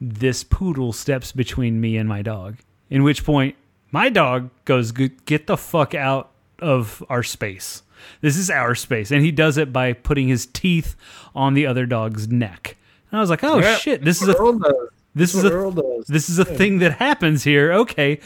[0.00, 2.56] this poodle steps between me and my dog.
[2.90, 3.56] In which point,
[3.90, 7.82] my dog goes, "Get the fuck out of our space."
[8.20, 9.10] This is our space.
[9.10, 10.94] And he does it by putting his teeth
[11.34, 12.76] on the other dog's neck.
[13.10, 14.88] And I was like, oh Yeah, shit, this is a does.
[15.14, 17.72] this is a this is a thing that happens here.
[17.72, 18.20] Okay.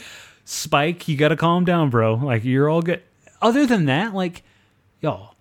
[0.45, 2.15] Spike, you gotta calm down, bro.
[2.15, 3.01] Like you're all good.
[3.41, 4.43] Other than that, like,
[5.03, 5.31] yo,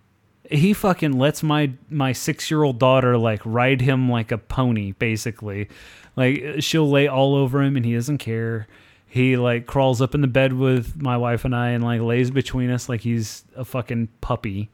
[0.51, 4.93] he fucking lets my my six year old daughter like ride him like a pony,
[4.93, 5.69] basically.
[6.17, 8.67] Like she'll lay all over him and he doesn't care.
[9.07, 12.31] He like crawls up in the bed with my wife and I and like lays
[12.31, 14.69] between us like he's a fucking puppy.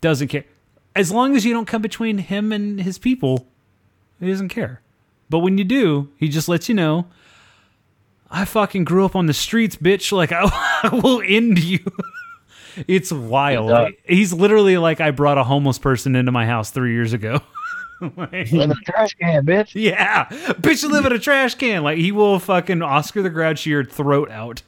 [0.00, 0.44] Doesn't care.
[0.96, 3.46] As long as you don't come between him and his people,
[4.18, 4.80] he doesn't care.
[5.30, 7.06] But when you do, he just lets you know.
[8.30, 10.10] I fucking grew up on the streets, bitch.
[10.10, 10.42] Like I,
[10.82, 11.80] I will end you.
[12.88, 13.92] It's wild.
[14.06, 17.40] He's literally like I brought a homeless person into my house three years ago.
[18.16, 19.80] Like, In the trash can, bitch.
[19.80, 21.84] yeah, bitch, live in a trash can.
[21.84, 24.62] Like he will fucking Oscar the Grouch your throat out.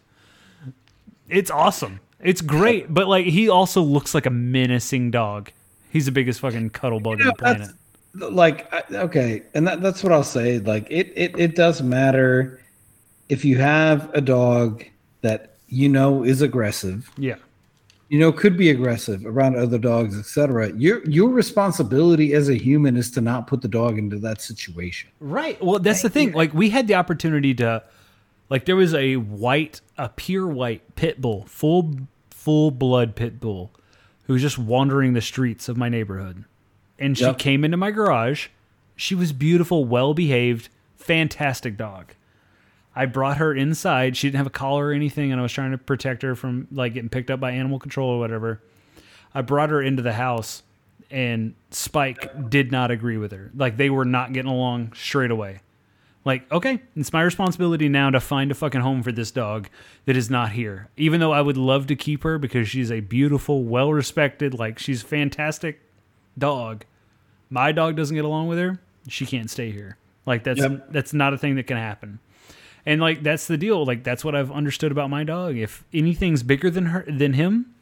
[1.28, 1.98] It's awesome.
[2.22, 5.50] It's great, but like he also looks like a menacing dog.
[5.90, 7.70] He's the biggest fucking cuddle bug on the planet.
[8.14, 12.60] like okay and that, that's what i'll say like it, it it does matter
[13.28, 14.84] if you have a dog
[15.22, 17.34] that you know is aggressive Yeah.
[18.08, 22.96] You know could be aggressive around other dogs etc your your responsibility as a human
[22.96, 25.62] is to not put the dog into that situation Right.
[25.62, 26.32] Well, that's the thing.
[26.32, 27.82] Like we had the opportunity to
[28.50, 31.94] like there was a white, a pure white pit bull, full
[32.30, 33.70] full blood pit bull
[34.24, 36.44] who was just wandering the streets of my neighborhood.
[36.98, 37.38] And she Yep.
[37.38, 38.48] came into my garage.
[38.96, 42.12] She was beautiful, well behaved, fantastic dog.
[42.96, 44.16] I brought her inside.
[44.16, 46.68] She didn't have a collar or anything, and I was trying to protect her from
[46.70, 48.60] like getting picked up by animal control or whatever.
[49.34, 50.62] I brought her into the house,
[51.10, 53.50] and Spike did not agree with her.
[53.54, 55.60] Like they were not getting along straight away.
[56.24, 59.68] Like, okay, it's my responsibility now to find a fucking home for this dog
[60.06, 60.88] that is not here.
[60.96, 64.78] Even though I would love to keep her because she's a beautiful, well respected, like
[64.78, 65.80] she's a fantastic
[66.38, 66.84] dog.
[67.50, 68.78] My dog doesn't get along with her.
[69.06, 69.98] She can't stay here.
[70.24, 70.86] Like that's Yep.
[70.92, 72.20] that's not a thing that can happen.
[72.86, 73.84] And like that's the deal.
[73.84, 75.56] Like that's what I've understood about my dog.
[75.56, 77.74] If anything's bigger than her than him,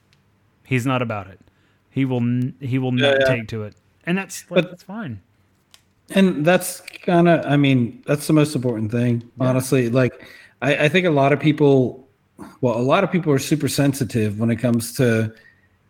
[0.65, 1.41] he's not about it.
[1.91, 2.21] He will
[2.61, 3.27] he will not yeah.
[3.27, 3.75] take to it.
[4.07, 5.21] And that's like, But- that's fine.
[6.15, 10.27] and that's kind of i mean that's the most important thing honestly like
[10.61, 12.07] I, I think a lot of people
[12.61, 15.33] well a lot of people are super sensitive when it comes to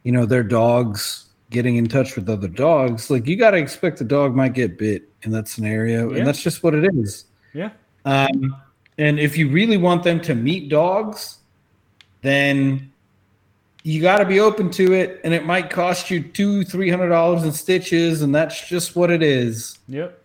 [0.05, 3.99] you know their dogs getting in touch with other dogs like you got to expect
[3.99, 6.19] the dog might get bit in that scenario Yeah.
[6.19, 7.25] and that's just what it is
[7.55, 7.71] Yeah.
[8.05, 8.55] um,
[9.03, 11.39] and if you really want them to meet dogs
[12.23, 12.93] then
[13.83, 17.09] you got to be open to it and it might cost you two three hundred
[17.09, 19.79] dollars in stitches and that's just what it is.
[19.89, 20.23] Yep.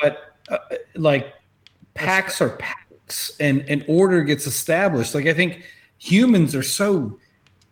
[0.00, 0.58] but uh,
[0.94, 1.32] like
[1.94, 5.14] packs are packs and an order gets established.
[5.14, 5.64] Like i think
[5.98, 7.18] humans are so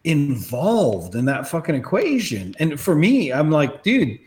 [0.04, 2.54] involved in that fucking equation.
[2.58, 4.18] And for me i'm like dude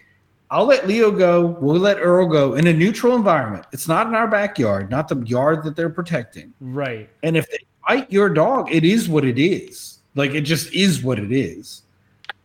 [0.51, 3.65] i'll let leo go we'll let earl go in a neutral environment.
[3.71, 6.53] It's not in our backyard not the yard that they're protecting.
[6.61, 7.09] Right.
[7.23, 9.99] and if they bite your dog it is what it is.
[10.13, 11.83] Like it just is what it is.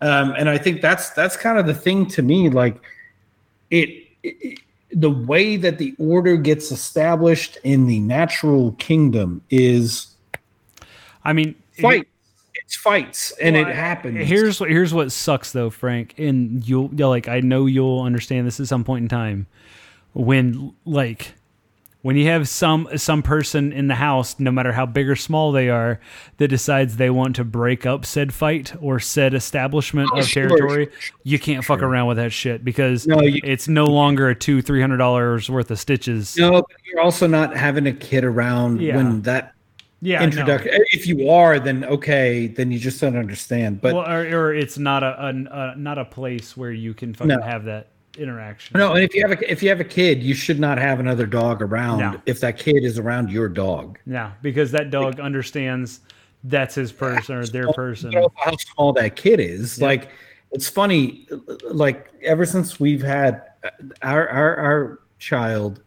[0.01, 2.81] Um, and i think that's that's kind of the thing to me like
[3.71, 4.61] it, it
[4.93, 10.17] the way that the order gets established in the natural kingdom is
[11.27, 12.07] I mean, fight
[12.67, 14.29] it's fights and Well, it happens.
[14.29, 18.61] Here's what here's what sucks though, Frank, and you'll like I know you'll understand this
[18.61, 19.47] at some point in time.
[20.13, 21.35] When like
[22.03, 25.51] when you have some some person in the house, no matter how big or small
[25.53, 25.99] they are,
[26.39, 30.47] that decides they want to break up said fight or said establishment Oh, of sure,
[30.49, 30.89] territory,
[31.25, 34.63] you can't fuck around with that shit because No, you- it's no longer a two
[34.63, 36.37] three hundred dollars worth of stitches.
[36.37, 38.97] No, but you're also not having a kid around Yeah.
[38.97, 39.55] when that
[40.03, 40.25] yeah, no.
[40.25, 40.71] introduction.
[40.93, 43.81] If you are, then okay, then you just don't understand.
[43.81, 47.15] But well, or, or it's not a, a, a not a place where you can
[47.15, 47.41] fucking No.
[47.43, 48.79] have that interaction.
[48.79, 51.01] no, and if you have a if you have a kid, you should not have
[51.01, 52.21] another dog around No.
[52.27, 53.99] if that kid is around your dog.
[54.07, 56.01] Yeah, because that dog understands
[56.45, 58.13] that's his person or their person.
[58.37, 59.81] How small that kid is.
[59.81, 60.11] Like
[60.53, 61.27] it's funny.
[61.65, 63.71] Like ever since we've had uh,
[64.03, 65.83] our our our child,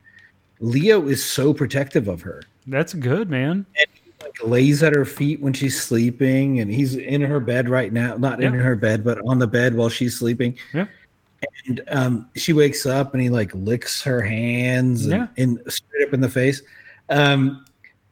[0.60, 2.42] Leo is so protective of her.
[2.68, 3.66] That's good, man.
[3.78, 3.99] like
[4.44, 8.42] lays at her feet when she's sleeping and he's in her bed right now not
[8.42, 10.58] in her bed but on the bed while she's sleeping.
[10.74, 10.86] Yeah.
[11.68, 16.14] and um, she wakes up and he like licks her hands and, and straight up
[16.14, 16.62] in the face.
[17.10, 17.66] Um,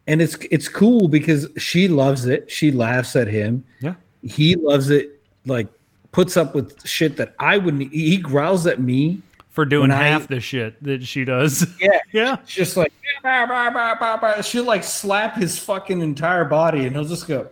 [0.08, 2.50] and it's it's cool because she loves it.
[2.50, 3.64] She laughs at him.
[3.82, 3.96] Yeah.
[4.22, 5.68] he loves it like
[6.12, 9.22] puts up with shit that i wouldn't he growls at me
[9.58, 11.66] For doing When I- half the shit that she does.
[11.82, 12.38] yeah yeah.
[12.44, 12.94] it's just like
[13.24, 17.46] bah, bah, bah, she'll like slap his fucking entire body and he'll just go.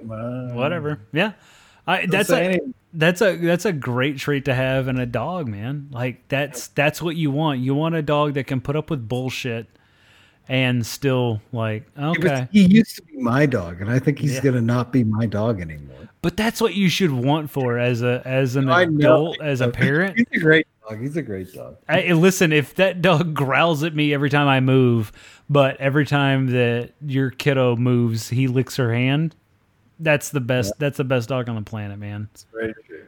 [0.54, 1.00] Whatever.
[1.12, 1.32] Yeah.
[1.88, 2.76] I, that's a, anything.
[2.94, 5.88] that's a that's a great trait to have in a dog, man.
[5.90, 7.62] Like that's that's what you want.
[7.62, 9.66] You want a dog that can put up with bullshit
[10.48, 12.48] and still like okay.
[12.52, 14.42] He used to be my dog, and I think he's Yeah.
[14.42, 16.10] gonna not be my dog anymore.
[16.22, 18.74] But that's what you should want for as a as an know.
[18.78, 20.18] adult, as a parent.
[20.18, 21.00] He's a great dog.
[21.02, 21.78] He's a great dog.
[21.90, 25.12] I, listen, if that dog growls at me every time I move,
[25.50, 29.36] but every time that your kiddo moves, he licks her hand.
[30.00, 30.74] That's the best.
[30.78, 32.28] That's the best dog on the planet, man.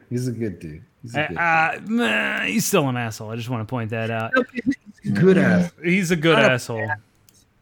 [0.08, 0.82] He's a good dude.
[1.02, 3.30] He's a good, uh, meh, he's still an asshole.
[3.30, 4.32] I just want to point that out.
[5.02, 5.70] he's a good ass.
[5.84, 6.88] He's a good Not a asshole.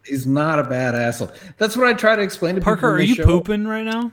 [0.06, 1.32] He's not a bad asshole.
[1.59, 2.90] That's what I try to explain to Parker, people.
[2.90, 3.28] are you show up.
[3.28, 4.12] pooping right now?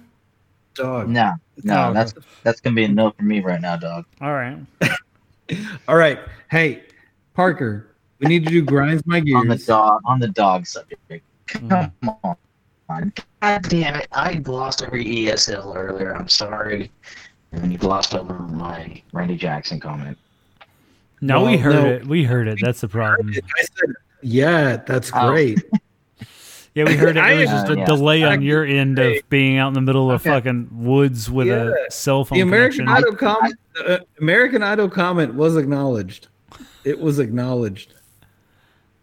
[0.73, 1.07] Dog.
[1.09, 1.93] No, no, Oh, okay.
[1.93, 4.05] that's that's gonna be a no for me right now, dog.
[4.19, 4.57] All right.
[5.88, 6.19] All right.
[6.49, 6.84] Hey,
[7.34, 9.35] Parker, we need to do grinds my gears.
[9.41, 11.23] On the dog, on the dog subject.
[11.49, 11.91] Mhm.
[12.03, 14.07] Come on, God damn it!
[14.11, 16.15] I glossed over ESL earlier.
[16.15, 16.91] I'm sorry,
[17.51, 20.17] and you glossed over my Randy Jackson comment.
[21.21, 21.89] No, we heard no.
[21.89, 22.07] it.
[22.07, 22.59] We heard it.
[22.61, 23.30] That's the problem.
[23.57, 25.30] I said, yeah, that's Oh.
[25.31, 25.59] great.
[26.75, 27.23] Yeah, we heard it.
[27.23, 27.85] It was just a yeah.
[27.85, 30.31] delay on your end of being out in the middle of Okay.
[30.31, 31.71] fucking woods with Yeah.
[31.87, 33.05] a cell phone The American connection.
[33.07, 33.55] Idol comment.
[33.87, 36.27] Uh, American Idol comment was acknowledged.
[36.83, 37.93] It was acknowledged.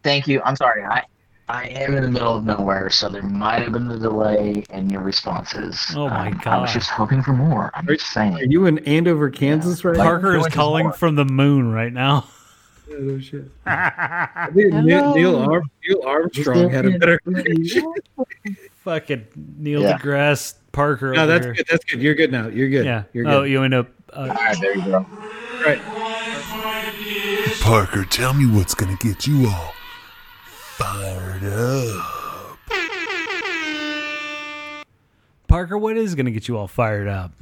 [0.03, 0.41] Thank you.
[0.45, 0.83] I'm sorry.
[0.85, 1.03] I
[1.49, 4.89] I am in the middle of nowhere, so there might have been a delay in
[4.89, 5.85] your responses.
[5.97, 7.73] Oh my Um, I was just hoping for more.
[7.75, 10.05] I'm just Are you in Andover, Kansas, right now?
[10.05, 10.97] Parker is calling homework.
[10.99, 12.25] from the moon right now.
[12.91, 13.45] Yeah, no shit.
[13.67, 17.21] I think Neil, Neil, Arm, Neil Armstrong had a better.
[18.85, 19.27] fucking
[19.59, 19.97] Neil Yeah.
[19.99, 21.13] deGrasse Parker.
[21.13, 21.55] No, that's here.
[21.55, 21.67] good.
[21.71, 22.03] That's good.
[22.03, 22.49] You're good now.
[22.49, 22.85] You're good.
[22.85, 23.05] Yeah.
[23.13, 23.89] You're Oh, you end up.
[24.13, 25.07] Uh, All right, there you go.
[25.65, 25.81] right.
[27.61, 29.73] Parker, tell me what's gonna get you all
[30.77, 32.07] fired up.
[35.47, 37.33] Parker, what is going to get you all fired up?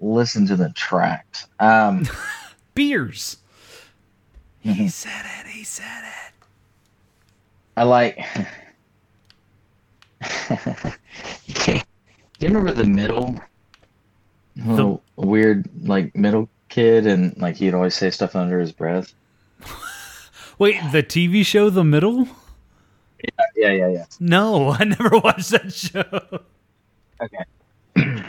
[0.00, 1.46] Listen to the tracks.
[1.60, 2.08] Um,
[2.74, 3.36] Beers.
[4.62, 5.46] He said it.
[5.48, 6.32] He said it.
[7.76, 8.24] I like.
[11.64, 11.80] Do
[12.40, 13.40] you remember the middle?
[14.56, 19.14] Little weird, like middle kid, and like he'd always say stuff under his breath.
[20.58, 22.28] Wait, the TV show The Middle?
[23.56, 24.04] Yeah, yeah, yeah.
[24.20, 26.40] No, I never watched that show.
[27.20, 27.44] Okay.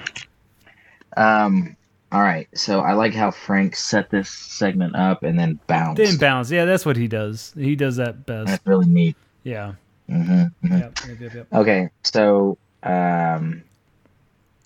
[1.18, 1.76] um.
[2.14, 2.48] All right.
[2.54, 5.98] So I like how Frank set this segment up and then bounced.
[6.02, 6.52] Then bounce.
[6.52, 7.52] Yeah, that's what he does.
[7.58, 8.48] He does that best.
[8.48, 9.16] That's really neat.
[9.44, 9.74] Yeah.
[10.08, 11.48] hmm Yep, yep, yep, yep.
[11.54, 13.64] Okay, so um,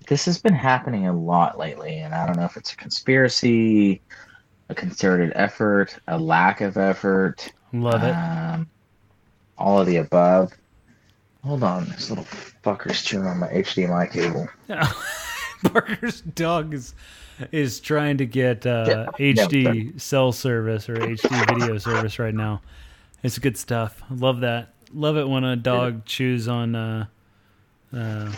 [0.08, 4.02] this has been happening a lot lately, and I don't know if it's a conspiracy,
[4.70, 8.12] a concerted effort, a lack of effort, Love it.
[8.12, 8.68] um,
[9.58, 10.52] all of the above.
[11.44, 14.48] Hold on, this little fucker's chewing on my HDMI cable.
[15.72, 16.94] Parker's dog is
[17.52, 22.62] is trying to get uh, Yeah, HD cell service or HD video service right now.
[23.24, 24.02] It's good stuff.
[24.10, 24.74] Love that.
[24.94, 27.06] Love it when a dog chews on uh,
[27.94, 28.32] uh,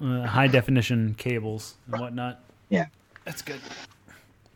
[0.00, 2.40] uh, high definition cables and whatnot.
[2.68, 2.86] Yeah.
[3.24, 3.60] that's good.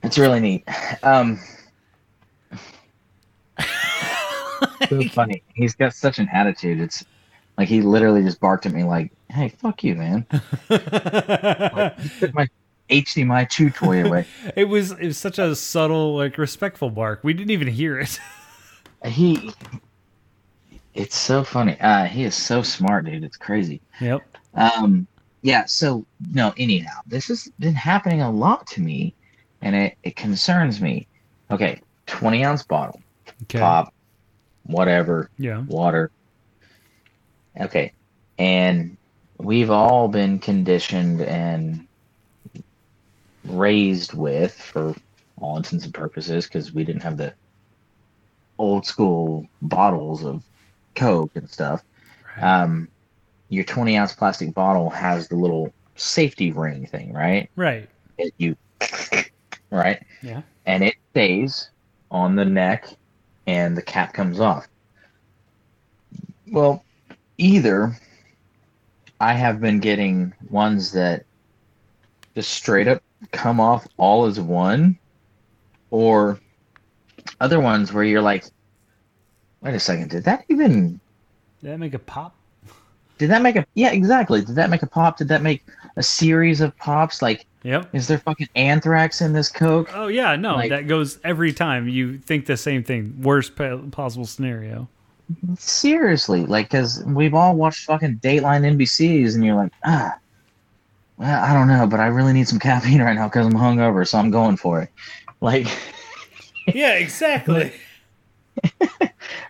[0.02, 0.64] It's really neat.
[1.02, 1.40] Um,
[4.88, 5.42] so funny.
[5.54, 6.80] He's got such an attitude.
[6.80, 7.04] It's
[7.58, 10.26] like he literally just barked at me like, "Hey, fuck you, man!"
[10.70, 12.48] Like, he took my
[12.90, 14.26] HDMI two toy away.
[14.56, 17.20] it was it was such a subtle, like respectful bark.
[17.22, 18.18] We didn't even hear it.
[19.06, 19.52] he
[20.94, 21.76] It's so funny.
[21.80, 23.24] Uh, he is so smart, dude.
[23.24, 23.80] It's crazy.
[24.00, 24.22] Yep.
[24.54, 25.06] Um,
[25.42, 25.64] yeah.
[25.66, 26.54] So no.
[26.56, 29.14] Anyhow, this has been happening a lot to me,
[29.62, 31.06] and it it concerns me.
[31.50, 33.00] Okay, twenty ounce bottle,
[33.44, 33.58] Okay.
[33.60, 33.92] pop,
[34.64, 35.60] whatever, Yeah.
[35.68, 36.10] water.
[37.60, 37.92] Okay,
[38.38, 38.96] and
[39.38, 41.86] we've all been conditioned and
[43.48, 44.94] raised with, for
[45.40, 47.32] all intents and purposes, because we didn't have the
[48.58, 50.42] old school bottles of
[50.94, 51.82] Coke and stuff.
[52.40, 52.88] Um,
[53.48, 57.48] your 20 ounce plastic bottle has the little safety ring thing, right?
[57.56, 57.88] Right.
[58.18, 58.56] That you,
[59.70, 60.02] right?
[60.22, 60.42] Yeah.
[60.66, 61.70] And it stays
[62.10, 62.88] on the neck
[63.46, 64.66] and the cap comes off.
[66.50, 66.84] Well,
[67.38, 67.96] either
[69.20, 71.24] I have been getting ones that
[72.34, 74.98] just straight up come off all as one,
[75.90, 76.38] or
[77.40, 78.44] other ones where you're like,
[79.60, 81.00] wait a second, did that even
[81.60, 82.34] Did that make a pop?
[83.18, 85.64] did that make a yeah exactly did that make a pop did that make
[85.96, 87.94] a series of pops like Yep.
[87.94, 91.88] is there fucking anthrax in this coke Oh yeah, no, Like- that goes every time.
[91.88, 93.16] You think the same thing.
[93.22, 94.86] Worst possible scenario.
[95.58, 100.14] seriously like because we've all watched fucking dateline nbcs and you're like ah
[101.16, 104.06] well i don't know but i really need some caffeine right now because i'm hungover
[104.06, 104.90] so i'm going for it
[105.40, 105.66] like
[106.74, 107.72] Yeah, exactly.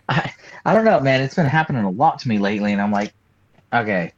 [0.09, 0.33] I,
[0.65, 1.21] I don't know, man.
[1.21, 3.13] It's been happening a lot to me lately, and I'm like,
[3.73, 4.13] okay,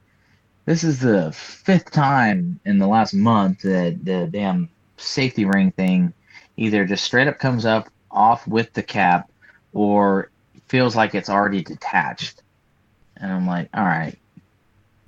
[0.65, 6.13] this is the fifth time in the last month that the damn safety ring thing
[6.57, 9.31] either just straight up comes up off with the cap
[9.73, 10.29] or
[10.67, 12.41] feels like it's already detached.
[13.15, 14.17] And I'm like, all right,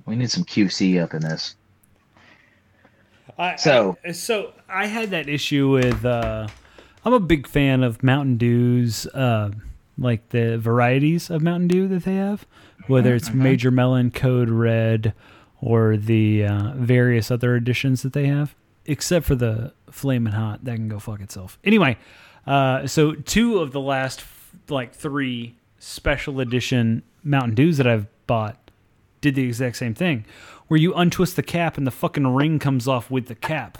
[0.06, 1.56] we need some QC up in this.
[3.42, 6.04] I, So- I, so I had that issue with.
[6.04, 6.46] Uh,
[7.04, 9.50] I'm a big fan of Mountain Dew's, uh,
[9.98, 12.46] like the varieties of Mountain Dew that they have,
[12.86, 15.12] whether it's Major Melon, Code Red,
[15.60, 18.54] or the uh, various other editions that they have,
[18.86, 21.58] except for the Flamin' Hot that can go fuck itself.
[21.64, 21.98] Anyway,
[22.46, 28.06] uh, so two of the last f- like three special edition Mountain Dews that I've
[28.28, 28.70] bought
[29.20, 30.24] did the exact same thing,
[30.72, 33.76] where you untwist the cap and the fucking ring comes off with the cap,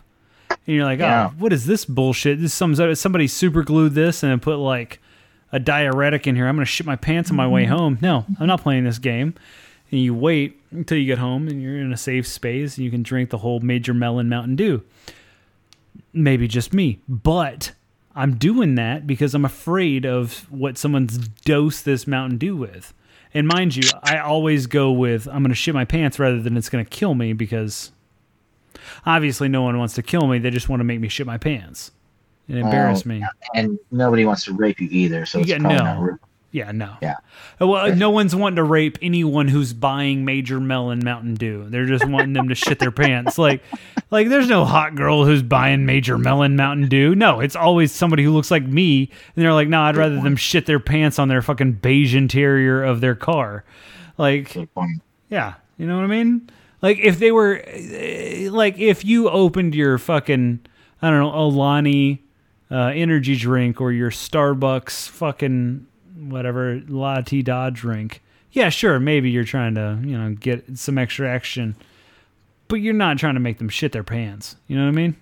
[0.50, 1.30] and you're like, oh, Yeah.
[1.32, 2.38] oh, what is this bullshit?
[2.38, 5.00] This some somebody super glued this and put like
[5.52, 6.46] a diuretic in here.
[6.46, 7.72] I'm gonna shit my pants on my way mm-hmm.
[7.72, 7.98] home.
[8.02, 9.32] No, I'm not playing this game.
[9.90, 12.90] And you wait until you get home and you're in a safe space and you
[12.90, 14.82] can drink the whole Major Melon Mountain Dew.
[16.12, 17.72] Maybe just me, but
[18.14, 22.92] I'm doing that because I'm afraid of what someone's dosed this Mountain Dew with.
[23.34, 26.56] And mind you, I always go with I'm going to shit my pants rather than
[26.56, 27.92] it's going to kill me because
[29.06, 30.38] obviously no one wants to kill me.
[30.38, 31.92] They just want to make me shit my pants
[32.48, 33.24] and embarrass me.
[33.54, 36.18] And nobody wants to rape you either, so it's Yeah, no.
[36.52, 36.96] Yeah, no.
[37.00, 37.16] Yeah.
[37.58, 41.66] Well, no one's wanting to rape anyone who's buying Major Melon Mountain Dew.
[41.70, 43.38] They're just wanting them to shit their pants.
[43.38, 43.62] Like,
[44.10, 47.14] like there's no hot girl who's buying Major Melon Mountain Dew.
[47.14, 50.36] No, it's always somebody who looks like me, and they're like, no, I'd rather them
[50.36, 53.64] shit their pants on their fucking beige interior of their car.
[54.18, 54.54] Like,
[55.30, 56.50] yeah, you know what I mean?
[56.82, 60.60] Like if they were, eh, like if you opened your fucking,
[61.00, 62.22] I don't know, Alani
[62.70, 65.86] uh, energy drink or your Starbucks fucking
[66.28, 68.22] whatever latte da drink.
[68.52, 71.74] Yeah, sure, maybe you're trying to you know get some extra action,
[72.68, 74.56] but you're not trying to make them shit their pants.
[74.66, 75.16] You know what I mean?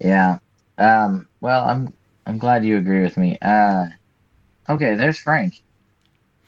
[0.00, 0.38] Yeah.
[0.78, 1.92] Um, well, I'm
[2.26, 3.38] I'm glad you agree with me.
[3.40, 3.86] Uh,
[4.68, 5.62] okay, there's Frank.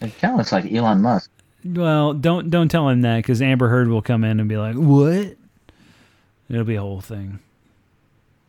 [0.00, 1.30] It kind of looks like Elon Musk.
[1.64, 4.76] Well, don't don't tell him that because Amber Heard will come in and be like,
[4.76, 5.36] "What?"
[6.48, 7.40] It'll be a whole thing.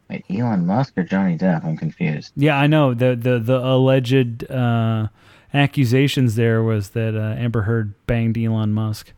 [0.09, 1.63] Wait, Elon Musk or Johnny Depp?
[1.63, 2.33] I'm confused.
[2.35, 2.93] Yeah, I know.
[2.93, 5.07] The the the alleged uh,
[5.53, 9.13] accusations there was that uh, Amber Heard banged Elon Musk.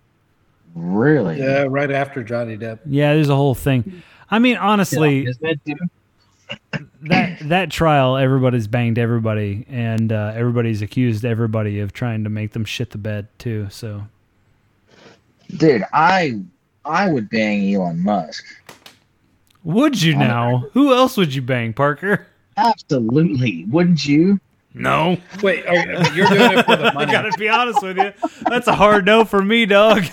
[0.75, 1.39] Really?
[1.39, 2.79] Yeah, right after Johnny Depp.
[2.85, 4.03] Yeah, there's a whole thing.
[4.29, 5.59] I mean, honestly, Is that
[7.01, 12.51] that that trial, everybody's banged everybody, and uh, everybody's accused everybody of trying to make
[12.51, 13.67] them shit the bed too.
[13.69, 14.03] So
[15.57, 16.41] Dude, I
[16.85, 18.43] I would bang Elon Musk.
[19.63, 20.65] Would you now?
[20.73, 22.27] Who else would you bang, Parker?
[22.57, 23.65] Absolutely.
[23.65, 24.39] Wouldn't you?
[24.73, 25.73] No, Wait, oh,
[26.13, 27.11] you're doing it for the I money.
[27.11, 28.13] gotta be honest with you.
[28.47, 30.05] That's a hard no for me, dog.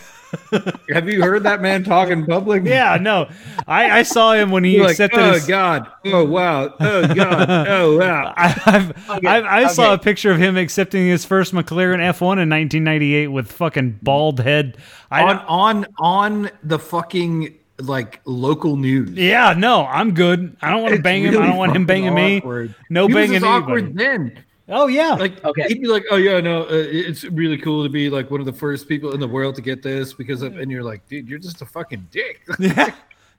[0.92, 2.64] Have you heard that man talk in public?
[2.64, 3.30] Yeah, no.
[3.68, 5.46] I, I saw him when he You're like, accepted oh his.
[5.46, 8.34] God, oh wow, oh God, oh wow.
[8.36, 12.42] I, I've, Okay, I, I saw a picture of him accepting his first McLaren F1
[12.42, 14.76] in 1998 with fucking bald head.
[15.10, 19.10] I on on on the fucking like local news.
[19.10, 20.56] yeah, no, I'm good.
[20.62, 21.42] I don't want to It's bang him.
[21.42, 22.74] I don't want him fucking banging me.
[22.90, 24.04] No he banging was awkward anybody.
[24.32, 24.44] then.
[24.70, 25.14] Oh yeah.
[25.14, 25.62] Like, Okay.
[25.68, 28.46] he'd be like, "Oh yeah, no, uh, it's really cool to be like one of
[28.46, 31.26] the first people in the world to get this because of," and you're like, "Dude,
[31.28, 32.90] you're just a fucking dick." yeah.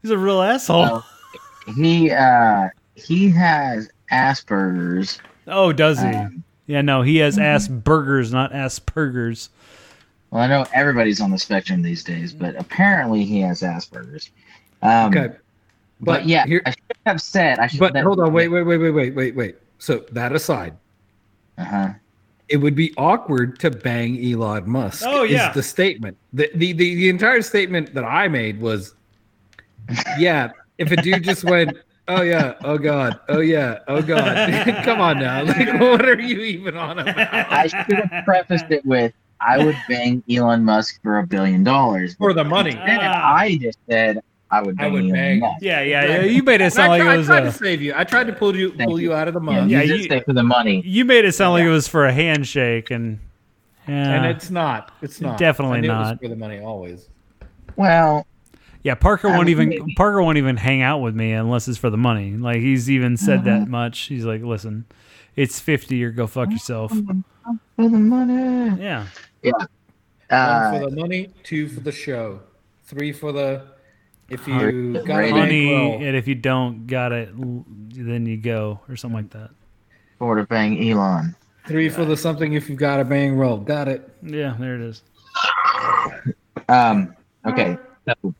[0.02, 0.82] He's a real asshole.
[0.84, 1.06] Well,
[1.76, 5.20] he uh he has Asperger's.
[5.48, 6.08] oh, does he?
[6.08, 9.50] Um, yeah, no, he has ass burgers, not Asperger's.
[10.32, 14.30] Well, I know everybody's on the spectrum these days, but apparently he has Asperger's.
[14.82, 15.36] Um, Okay,
[16.02, 17.60] but, yeah, here, I should have said.
[17.60, 17.82] I should.
[17.82, 19.56] Have But hold on, wait, wait, wait, wait, wait, wait, wait.
[19.80, 20.76] So that aside,
[21.58, 21.90] Uh huh.
[22.48, 25.04] it would be awkward to bang Elon Musk.
[25.06, 25.50] Oh, yeah.
[25.50, 26.18] is the statement.
[26.34, 28.94] The, the the the entire statement that I made was,
[30.18, 31.78] yeah, if a dude just went,
[32.08, 36.42] oh yeah, oh god, oh yeah, oh god, come on now, like what are you
[36.42, 37.18] even on about?
[37.52, 42.16] I should have prefaced it with, "I would bang Elon Musk for a billion dollars."
[42.16, 42.72] For the money.
[42.72, 43.36] Instead, Ah.
[43.36, 44.22] I just said
[44.52, 45.40] I would I bang would Elon bang.
[45.40, 45.62] Musk.
[45.62, 46.22] Yeah, yeah, yeah.
[46.24, 47.94] You made it sound I, like tried, it was I tried a, to save you.
[47.96, 50.02] I tried to pull you pull you out of the Yeah, mud, you Yeah, did
[50.02, 50.82] you- say for the money.
[50.86, 53.20] You made it sound like it was for a handshake, and
[53.88, 54.92] yeah, and it's not.
[55.02, 55.38] It's not.
[55.38, 56.12] Definitely I knew It not.
[56.12, 57.08] was for the money always.
[57.76, 58.26] Well,
[58.84, 58.96] yeah.
[58.96, 59.94] Parker I won't mean, even maybe.
[59.96, 62.34] Parker won't even hang out with me unless it's for the money.
[62.34, 63.72] Like he's even said that Mm-hmm.
[63.72, 64.00] much.
[64.02, 64.86] He's like, listen,
[65.36, 66.92] it's fifty or go fuck yourself.
[66.92, 68.82] for the money.
[68.82, 69.08] Yeah,
[69.44, 69.68] One
[70.30, 72.40] Uh, for the money, two for the show,
[72.84, 73.64] three for the
[74.30, 75.36] if you got rating.
[75.36, 76.08] money, bankroll.
[76.08, 79.50] and if you don't got it, then you go or something like that.
[80.20, 81.36] for to bang Elon.
[81.68, 83.58] Three for the something if you've got a bang roll.
[83.58, 84.08] Got it.
[84.22, 85.02] Yeah, there it is.
[86.68, 87.16] Um.
[87.46, 87.78] Okay.
[88.06, 88.34] So,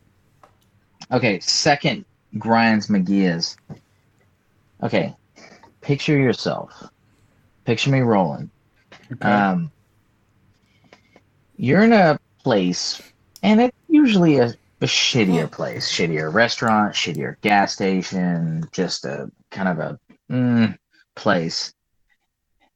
[1.10, 1.40] okay.
[1.40, 2.04] Second,
[2.38, 3.56] grinds McGee's.
[4.82, 5.14] Okay.
[5.80, 6.72] Picture yourself.
[7.64, 8.48] Picture me rolling.
[9.22, 9.72] Um.
[11.62, 13.02] You're in a place,
[13.42, 19.68] and it's usually a, a shittier place, shittier restaurant, shittier gas station, just a kind
[19.68, 19.98] of a
[20.32, 20.74] mm,
[21.16, 21.74] place.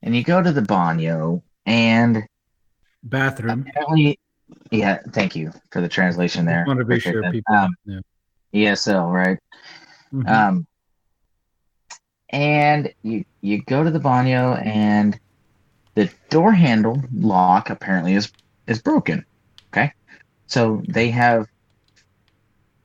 [0.02, 2.24] And you go to the banyo, and
[3.02, 3.64] Bathroom.
[3.66, 4.18] apparently,
[4.70, 6.66] yeah, thank you for the translation there.
[6.66, 7.54] Want to be sure people.
[7.54, 8.00] Um, yeah.
[8.52, 9.38] ESL, right?
[10.12, 10.28] Mhm.
[10.28, 10.66] Um,
[12.28, 15.18] and you you go to the banyo, and
[15.94, 18.30] the door handle lock apparently is
[18.66, 19.24] is broken.
[19.72, 19.92] Okay,
[20.46, 21.46] so they have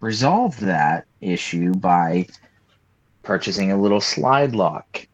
[0.02, 2.26] resolved that issue by
[3.24, 5.08] purchasing a little slide lock.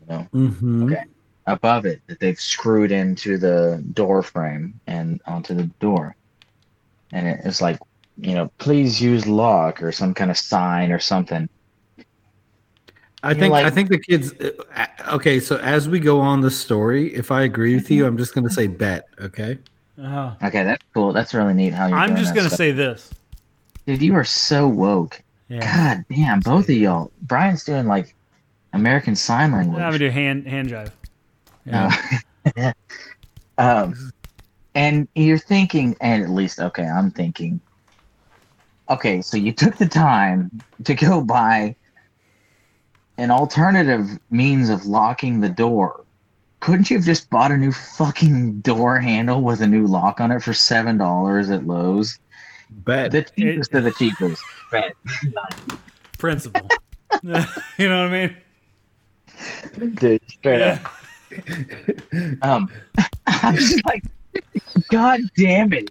[0.00, 0.92] You know, Mhm.
[0.92, 1.04] Okay.
[1.46, 6.14] above it that they've screwed into the door frame and onto the door.
[7.10, 7.78] And it's like,
[8.16, 11.48] you know, please use lock or some kind of sign or something.
[13.22, 14.32] I You're think I think the kids.
[14.34, 18.16] uh, Okay, so as we go on the story, if I agree with you, I'm
[18.16, 19.08] just going to say bet.
[19.20, 19.58] Okay.
[20.00, 21.12] Uh, Okay, that's cool.
[21.12, 23.10] That's really neat how you're I'm just gonna say this.
[23.86, 25.20] Dude, you are so woke.
[25.48, 27.10] Yeah, God damn, both of y'all.
[27.22, 28.14] Brian's doing like
[28.74, 29.78] American Sign Language.
[29.78, 30.00] I'm Language.
[30.00, 30.92] gonna do hand hand jive.
[31.66, 32.72] Yeah.
[33.58, 34.12] Uh, um,
[34.74, 37.60] and you're thinking, and at least, okay, I'm thinking,
[38.88, 40.50] okay, so you took the time
[40.84, 41.74] to go buy
[43.18, 46.04] an alternative means of locking the door.
[46.60, 50.30] Couldn't you have just bought a new fucking door handle with a new lock on
[50.30, 52.18] it for seven dollars at Lowe's?
[52.70, 53.10] Bet.
[53.12, 54.42] The cheapest of the cheapest.
[54.70, 54.94] Bet.
[56.16, 56.68] Principle.
[57.22, 58.28] you know what I
[59.78, 59.94] mean?
[59.94, 60.80] Dude, straight up.
[62.42, 62.70] Um,
[63.26, 64.04] I was like,
[64.90, 65.90] God damn it.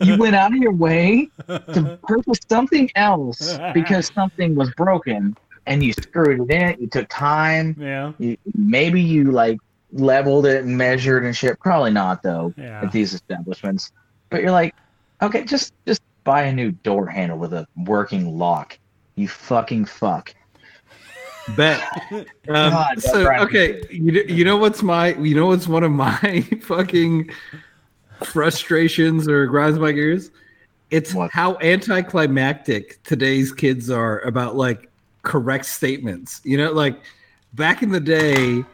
[0.00, 5.36] You went out of your way to purchase something else because something was broken
[5.66, 6.80] and you screwed it in.
[6.80, 7.76] You took time.
[7.78, 8.12] Yeah.
[8.18, 9.58] You, maybe you like
[9.92, 11.58] leveled it and measured and shit.
[11.60, 12.82] Probably not though Yeah.
[12.82, 13.92] at these establishments.
[14.30, 14.74] But you're like,
[15.22, 18.78] okay, just just buy a new door handle with a working lock.
[19.16, 20.34] You fucking fuck.
[21.56, 21.80] Bet.
[22.48, 25.92] Um, God, so okay, you know, you know what's my you know what's one of
[25.92, 27.30] my fucking
[28.22, 30.30] frustrations or grinds my gears?
[30.90, 31.30] It's What?
[31.32, 34.90] how anticlimactic today's kids are about like
[35.24, 36.40] correct statements.
[36.44, 37.00] You know, like
[37.54, 38.64] back in the day,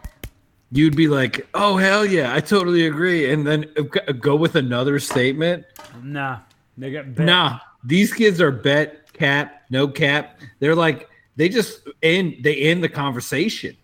[0.73, 4.99] you'd be like, "Oh hell yeah, I totally agree," and then uh, go with another
[4.99, 5.65] statement.
[6.03, 6.41] Nah.
[6.79, 7.27] They got bet.
[7.27, 10.41] Nah, these kids are bet cap, no cap.
[10.61, 13.77] They're like they just end they end the conversation.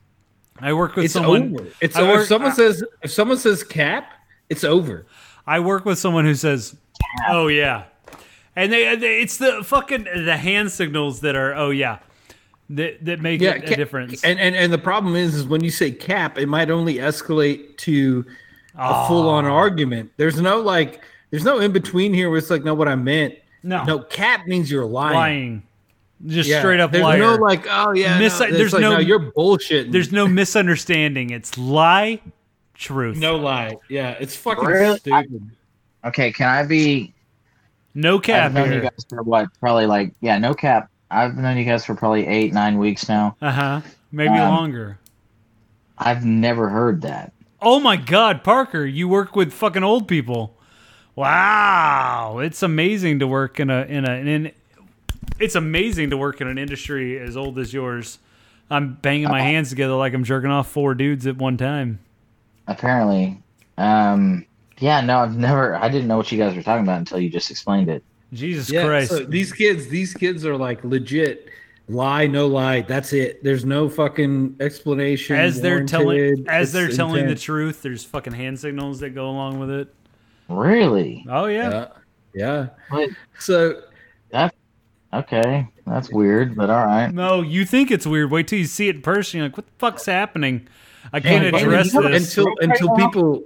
[0.61, 1.55] I work with It's someone.
[1.55, 1.67] over.
[1.83, 2.13] It's I over.
[2.13, 4.13] work- if someone I- says if someone says cap,
[4.49, 5.07] it's over.
[5.47, 6.75] I work with someone who says,
[7.29, 7.85] "Oh yeah,"
[8.55, 11.99] and they, they it's the fucking the hand signals that are "Oh yeah,"
[12.71, 14.25] that that make Yeah, it a difference.
[14.25, 17.77] And and and the problem is, is when you say cap, it might only escalate
[17.79, 18.25] to
[18.77, 19.09] a Oh.
[19.09, 19.51] full on ah.
[19.55, 20.11] argument.
[20.17, 23.35] There's no like, there's no in between here where it's like, no, what I meant.
[23.63, 25.15] no, No, cap means you're lying.
[25.15, 25.63] lying.
[26.27, 27.19] Just Yeah, straight up There's liar.
[27.19, 29.93] no like, oh yeah, Mis- no, there's like, no- you're bullshit.
[29.93, 31.31] There's no misunderstanding.
[31.31, 32.21] It's lie,
[32.75, 33.19] truth.
[33.19, 33.77] no lie.
[33.91, 34.99] Yeah, it's fucking Really?
[34.99, 35.51] stupid.
[36.05, 37.13] Okay, can I be?
[37.95, 39.49] No cap I've known you guys for what?
[39.61, 40.91] Probably like yeah, no cap.
[41.11, 43.37] I've known you guys for probably eight, nine weeks now.
[43.41, 43.81] Uh huh.
[44.13, 44.99] Maybe Um, longer.
[45.99, 47.33] I've never heard that.
[47.63, 50.55] Oh my God, Parker, you work with fucking old people.
[51.15, 54.53] Wow, it's amazing to work in a in a in.
[55.41, 58.19] It's amazing to work in an industry as old as yours.
[58.71, 62.01] I'm banging my hands together like I'm jerking off four dudes at one time.
[62.67, 63.41] Apparently,
[63.79, 64.45] um,
[64.79, 65.77] yeah, no, I've never.
[65.77, 68.05] I didn't know what you guys were talking about until you just explained it.
[68.33, 69.11] Jesus Yeah, Christ!
[69.11, 71.49] so these kids, these kids are like legit
[71.89, 72.81] lie, no lie.
[72.83, 73.43] That's it.
[73.45, 75.37] There's no fucking explanation.
[75.37, 79.29] as they're telling, as It's they're telling the truth, there's fucking hand signals that go
[79.31, 79.95] along with it.
[80.49, 81.25] Really?
[81.29, 81.89] Oh yeah, Yeah,
[82.35, 82.69] yeah.
[82.91, 83.11] What?
[83.39, 83.83] So
[85.13, 87.13] Okay, that's weird, but all right.
[87.13, 88.31] no, you think it's weird.
[88.31, 89.39] Wait till you see it in person.
[89.39, 90.67] You're like, what the fuck's happening?
[91.13, 92.37] I can't and- address and this.
[92.37, 93.45] until until people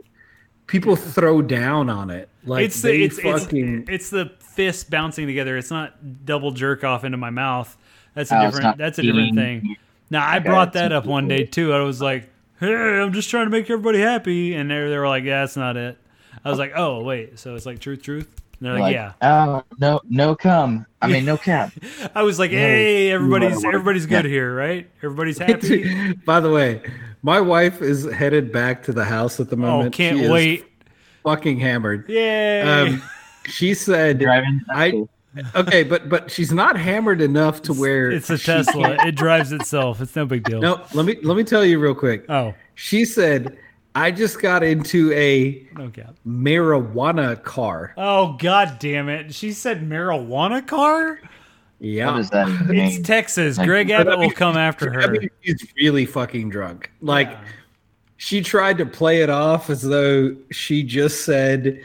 [0.66, 2.28] people throw down on it.
[2.44, 5.56] Like it's the they it's, it's fucking it's the fist bouncing together.
[5.56, 7.76] It's not double jerk off into my mouth.
[8.14, 9.76] That's a Oh, different that's a different thing.
[10.10, 11.72] Now I brought that up one day too.
[11.72, 12.28] I was like,
[12.58, 15.56] "Hey, I'm just trying to make everybody happy," and they they were like, "Yeah, that's
[15.56, 15.96] not it."
[16.44, 18.28] I was like, "Oh wait, so it's like truth, truth."
[18.58, 20.84] And they're like, Like, "Yeah." Oh no, no cum.
[21.00, 21.72] I mean, no cap.
[22.14, 24.90] I was like, "Hey, everybody's everybody's good here, right?
[25.02, 26.82] Everybody's happy." By the way,
[27.22, 29.72] my wife is headed back to the house at the moment.
[29.72, 29.94] oh, moment.
[29.94, 30.64] can't She wait!
[31.22, 32.06] Fucking hammered.
[32.08, 32.86] Yeah.
[32.88, 33.02] Um,
[33.46, 34.60] she said, Driving.
[34.70, 35.04] I
[35.54, 38.96] okay, but but she's not hammered enough to where it's a she Tesla.
[39.06, 40.00] It drives itself.
[40.00, 40.60] It's no big deal.
[40.60, 42.24] No, let me let me tell you real quick.
[42.28, 43.56] Oh, She said,
[43.94, 45.90] "I just got into a no
[46.26, 49.32] marijuana car." Oh god damn it!
[49.34, 51.20] She said marijuana car.
[51.82, 53.06] Yeah, What that It's?
[53.06, 53.56] Texas.
[53.56, 55.10] Like- Greg Abbott I mean, will come after I her.
[55.12, 56.90] mean, she's really fucking drunk.
[57.00, 57.40] Like Yeah.
[58.18, 61.80] she tried to play it off as though she just said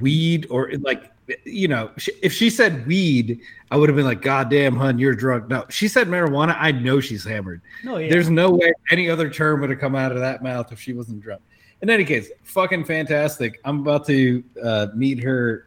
[0.00, 1.10] weed or like
[1.44, 1.90] you know
[2.22, 3.40] if she said weed
[3.70, 6.70] i would have been like god damn hun you're drunk no she said marijuana i
[6.70, 8.10] know she's hammered No, yeah.
[8.10, 10.92] there's no way any other term would have come out of that mouth if she
[10.92, 11.40] wasn't drunk
[11.80, 15.66] in any case fucking fantastic i'm about to uh, meet her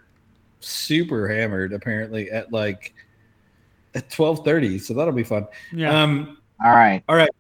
[0.59, 2.93] super hammered apparently at like
[3.95, 6.01] at 12.30 so that'll be fun yeah.
[6.03, 6.37] um
[7.09, 7.31] All right.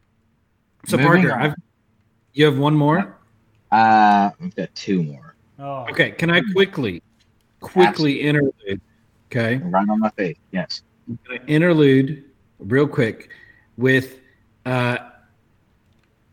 [0.87, 1.41] so Moving parker on.
[1.51, 1.55] I've,
[2.33, 3.17] you have one more
[3.71, 5.30] Uh, I've got two more.
[5.61, 5.85] Oh.
[5.89, 7.01] Okay, can I quickly,
[7.59, 8.81] quickly interlude?
[9.27, 10.37] Okay, Right on my face.
[10.51, 10.83] Yes.
[11.07, 12.25] I'm gonna interlude
[12.59, 13.29] real quick
[13.77, 14.19] with
[14.65, 14.97] uh,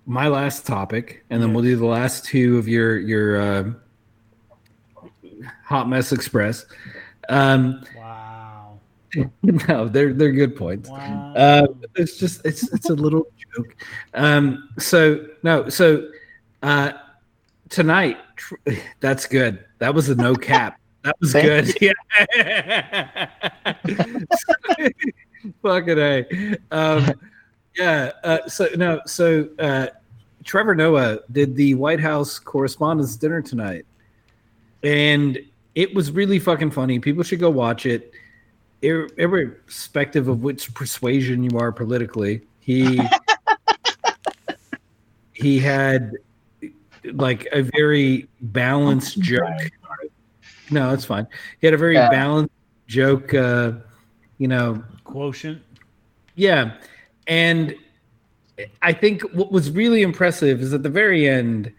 [0.06, 3.70] my last topic, and then we'll do the last two of your your uh,
[5.64, 6.66] hot mess express.
[7.28, 8.78] Um, Wow.
[9.42, 10.88] no, they're they're good points.
[10.88, 11.32] Wow.
[11.34, 13.26] Uh, it's just it's it's a little
[13.56, 13.76] joke.
[14.14, 16.08] Um, so no, so
[16.62, 16.92] uh,
[17.68, 18.54] tonight tr-
[19.00, 19.64] that's good.
[19.78, 20.80] That was a no cap.
[21.02, 21.94] That was Thank good.
[22.34, 23.28] Yeah.
[25.62, 26.26] Fucking a.
[26.70, 27.12] Um,
[27.76, 28.10] yeah.
[28.24, 29.00] Uh, so no.
[29.06, 29.86] So uh,
[30.44, 33.86] Trevor Noah did the White House Correspondents' Dinner tonight,
[34.82, 35.38] and
[35.74, 36.98] it was really fucking funny.
[36.98, 38.12] People should go watch it
[38.82, 43.00] ir- irrespective of which persuasion you are politically, he
[45.32, 46.12] he had
[47.14, 49.70] like a very balanced joke.
[50.70, 51.26] No, it's fine.
[51.60, 52.10] He had a very Yeah.
[52.10, 52.52] balanced
[52.86, 53.32] joke.
[53.34, 53.72] Uh,
[54.38, 55.60] you know, Quotient.
[56.36, 56.74] yeah,
[57.26, 57.74] and
[58.82, 61.72] I think what was really impressive is at the very end,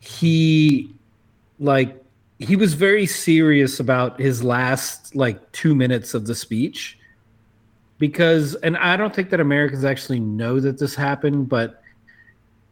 [0.00, 0.94] he
[1.58, 2.02] like
[2.38, 6.96] he was very serious about his last like two minutes of the speech
[7.98, 11.77] because and i don't think that americans actually know that this happened but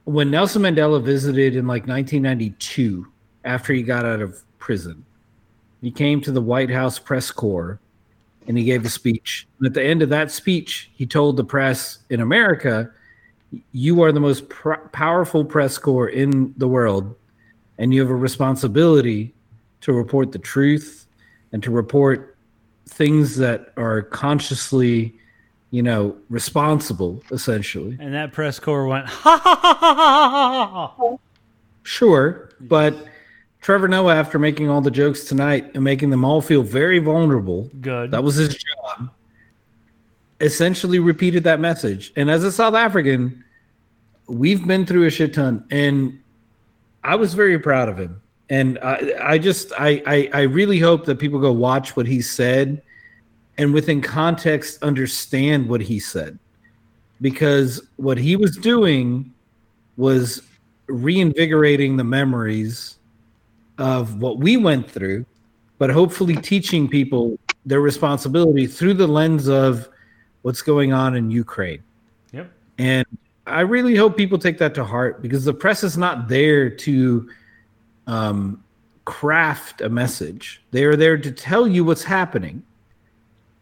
[0.07, 3.07] when nelson mandela visited in like 1992
[3.45, 5.05] after he got out of prison
[5.83, 7.81] he came to the white house press corps
[8.49, 9.49] and he gave a speech.
[9.59, 12.91] And at the end of that speech he told the press in america
[13.73, 17.15] you are the most pr- powerful press corps in the world
[17.78, 19.35] and you have a responsibility
[19.81, 21.07] to report the truth
[21.53, 22.37] and to report
[22.89, 25.19] things that are consciously
[25.71, 27.97] you know responsible essentially.
[28.01, 31.17] And that press corps went, ha ha ha ha ha
[31.87, 32.97] sure but
[33.61, 37.71] trevor noah after making all the jokes tonight and making them all feel very vulnerable
[37.81, 38.11] Good.
[38.11, 39.11] that was his job
[40.41, 42.13] essentially repeated that message.
[42.17, 43.45] And as a south african
[44.27, 46.21] we've been through a shit ton and
[47.05, 48.21] i was very proud of him.
[48.51, 52.21] And i, I just I, I i really hope that people go watch what he
[52.21, 52.83] said
[53.59, 56.39] and within context understand what he said
[57.20, 59.33] because what he was doing
[59.97, 60.43] was
[60.89, 62.99] reinvigorating the memories
[63.78, 65.24] of what we went through
[65.78, 69.89] but hopefully teaching people their responsibility through the lens of
[70.43, 71.83] what's going on in Ukraine
[72.33, 72.51] Yep.
[72.78, 73.07] and
[73.47, 77.31] I really hope people take that to heart because the press is not there to
[78.09, 78.62] um,
[79.05, 80.62] craft a message.
[80.73, 82.62] They are there to tell you what's happening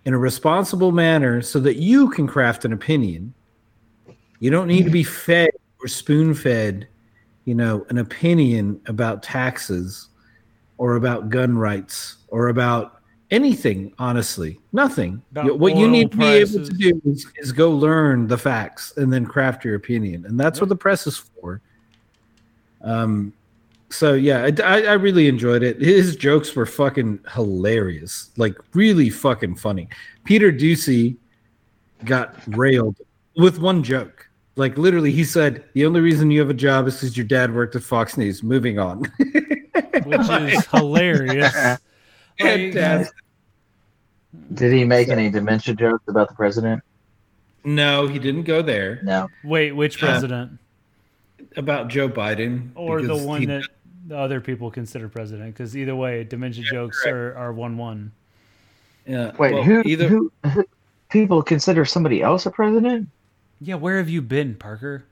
[0.05, 3.33] in a responsible manner so that you can craft an opinion.
[4.41, 5.51] You don't need to be fed
[5.81, 6.89] or spoon fed,
[7.45, 10.09] you know, an opinion about taxes
[10.77, 13.01] or about gun rights or about
[13.31, 14.61] anything, honestly.
[14.73, 15.23] Nothing.
[15.31, 18.93] About what you need to be able to do is, is go learn the facts
[18.97, 20.27] and then craft your opinion.
[20.27, 21.63] And that's what the press is for.
[22.83, 23.33] Um,
[23.95, 25.81] so yeah, I, I, I really enjoyed it.
[25.81, 29.89] His jokes were fucking hilarious, like really fucking funny.
[30.25, 31.17] Peter Doocy
[32.05, 32.97] got railed
[33.37, 34.29] with one joke.
[34.57, 37.55] Like literally, he said, "The only reason you have a job is because your dad
[37.55, 38.99] worked at Fox News." Moving on.
[40.05, 41.53] Which is hilarious.
[42.41, 43.15] Fantastic.
[44.53, 46.83] Did he make any dementia jokes about the president?
[47.65, 49.01] No, he didn't go there.
[49.03, 49.29] No.
[49.45, 50.59] wait, which Uh, president?
[51.57, 53.63] About Joe Biden Or the one he- that
[54.07, 55.55] the other people consider president?
[55.55, 58.13] Because either way, dementia jokes are, are 1 1.
[59.07, 60.65] Yeah, Wait, well, who, Either who, who?
[61.11, 63.09] People consider somebody else a president?
[63.61, 65.05] Yeah, where have you been, Parker?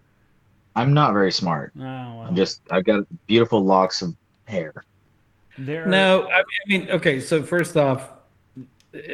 [0.75, 1.73] I'm not very smart.
[1.77, 2.21] Oh, well.
[2.23, 2.63] I'm just.
[2.71, 4.17] I've got beautiful locks of
[4.47, 4.85] hair.
[5.59, 7.21] there are- No, I mean, I mean, okay.
[7.21, 8.09] So first off,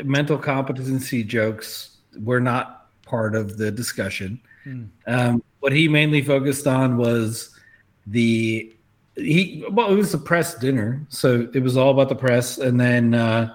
[0.05, 4.41] mental competency jokes were not part of the discussion.
[4.65, 4.85] Hmm.
[5.07, 7.59] Um, what he mainly focused on was
[8.07, 8.73] the
[9.19, 9.65] he.
[9.71, 12.59] Well, it was a press dinner, so it was all about the press.
[12.59, 13.55] And then uh,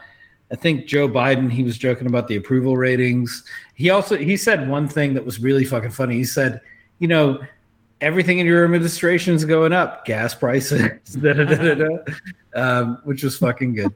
[0.51, 3.43] I think Joe Biden, he was joking about the approval ratings.
[3.75, 6.15] He also he said one thing that was really fucking funny.
[6.15, 6.61] He said,
[6.99, 7.39] you know.
[8.01, 10.03] Everything in your administration is going up.
[10.03, 10.81] Gas prices,
[11.21, 11.97] da, da, da,
[12.53, 13.93] um, which was fucking good.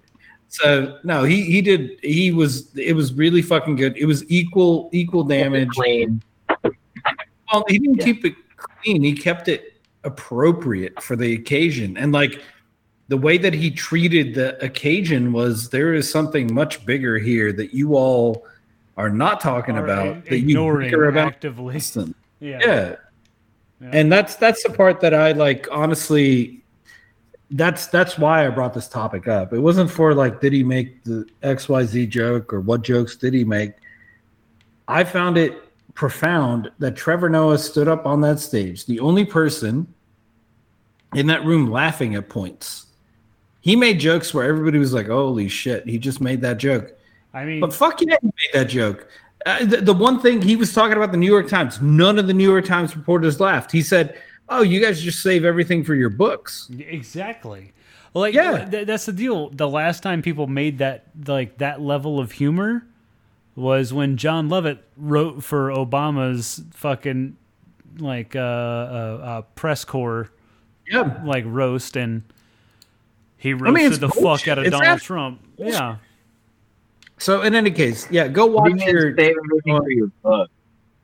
[0.47, 3.97] So no, he he did he was it was really fucking good.
[3.97, 5.71] It was equal equal damage.
[5.71, 6.21] Clean.
[7.51, 8.05] Well, he didn't Yeah.
[8.05, 9.03] keep it clean.
[9.03, 9.76] He kept it
[10.07, 12.41] appropriate for the occasion, and like
[13.07, 17.73] the way that he treated the occasion was there is something much bigger here that
[17.73, 18.45] you all
[18.97, 21.27] are not talking are about that you bicker about.
[21.27, 21.79] actively.
[22.39, 22.59] Yeah.
[22.61, 22.95] Yeah.
[23.81, 23.89] Yeah.
[23.93, 26.63] And that's that's the part that I like honestly
[27.49, 29.53] that's that's why I brought this topic up.
[29.53, 33.43] It wasn't for like did he make the XYZ joke or what jokes did he
[33.43, 33.71] make?
[34.87, 35.63] I found it
[35.95, 39.91] profound that Trevor Noah stood up on that stage, the only person
[41.15, 42.87] in that room laughing at points.
[43.61, 46.93] He made jokes where everybody was like, "Holy shit, he just made that joke."
[47.33, 49.07] I mean, But fuck yeah, he made that joke.
[49.45, 52.27] Uh, the, the one thing he was talking about the New York Times, none of
[52.27, 53.71] the New York Times reporters laughed.
[53.71, 54.17] He said,
[54.49, 57.73] "Oh, you guys just save everything for your books." Exactly.
[58.13, 58.65] Like Yeah.
[58.65, 59.49] th- that's the deal.
[59.49, 62.85] The last time people made that like that level of humor
[63.55, 67.35] was when Jon Lovett wrote for Obama's fucking
[67.99, 70.31] like uh, uh, uh press corps
[70.89, 72.23] Yeah, like roast and
[73.37, 74.23] he mean, roasted it's the bullshit.
[74.45, 75.41] fuck out of It's Donald abs- Trump.
[75.57, 75.97] Yeah.
[77.19, 79.15] So in any case, yeah, go What watch you your.
[79.17, 80.49] save everything for your book?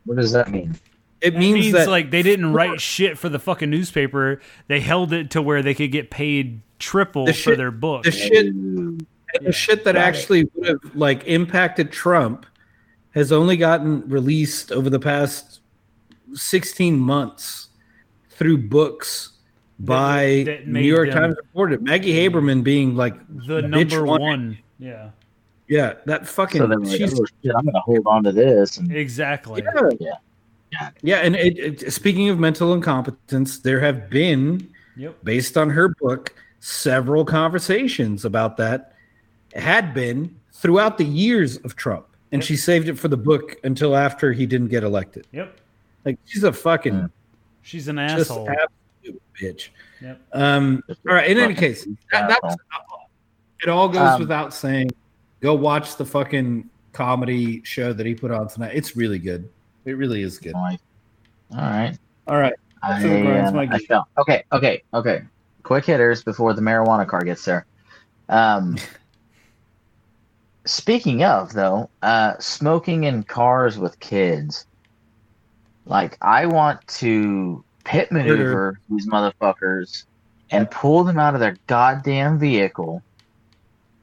[0.05, 0.75] What does that mean?
[1.21, 4.41] It It means, means that like they didn't write shit for the fucking newspaper.
[4.67, 8.03] They held it to where they could get paid triple The for their book.
[8.03, 8.97] the shit, Ooh.
[9.41, 10.03] the shit that Got it.
[10.03, 12.45] actually would have like impacted Trump
[13.11, 15.61] has only gotten released over the past
[16.33, 17.69] sixteen months
[18.29, 19.32] through books
[19.85, 21.81] by that New York them- Times reported.
[21.81, 24.21] Maggie Haberman being like the bitch number one.
[24.21, 24.57] one.
[24.79, 25.09] Yeah.
[25.67, 26.59] Yeah, that fucking.
[26.61, 28.77] So they're like, she's- oh shit, I'm gonna hold on to this.
[28.77, 29.63] And Exactly.
[29.63, 30.13] yeah,
[30.71, 30.89] Yeah.
[31.01, 35.23] yeah, and it, it, speaking of mental incompetence, there have been, Yep.
[35.23, 38.93] based on her book, several conversations about that.
[39.55, 42.47] Had been throughout the years of Trump, and Yep.
[42.47, 45.27] she saved it for the book until after he didn't get elected.
[45.31, 45.57] Yep.
[46.05, 47.07] Like she's a fucking Yeah.
[47.61, 48.49] She's an asshole.
[48.49, 48.69] absolute
[49.39, 49.69] bitch.
[50.01, 50.21] Yep.
[50.33, 51.29] Um, all right.
[51.29, 52.55] In any case, that, that's
[53.61, 53.69] it.
[53.69, 54.89] All goes Um, without saying.
[55.41, 58.71] Go watch the fucking comedy show that he put on tonight.
[58.73, 59.49] It's really good.
[59.83, 60.55] It really is good.
[60.55, 60.61] All
[61.51, 61.97] right.
[62.27, 62.53] All right.
[62.81, 64.43] I, So Brian's my I felt okay.
[64.53, 64.83] Okay.
[64.93, 65.21] Okay.
[65.63, 67.65] Quick hitters before the marijuana car gets there.
[68.29, 68.77] Um,
[70.65, 74.65] speaking of though, uh, smoking in cars with kids.
[75.85, 80.05] Like I want to pit maneuver these motherfuckers
[80.51, 83.01] and pull them out of their goddamn vehicle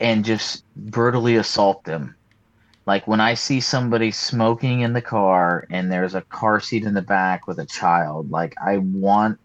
[0.01, 2.17] and just brutally assault them.
[2.87, 6.95] Like when I see somebody smoking in the car and there's a car seat in
[6.95, 9.39] the back with a child, like I want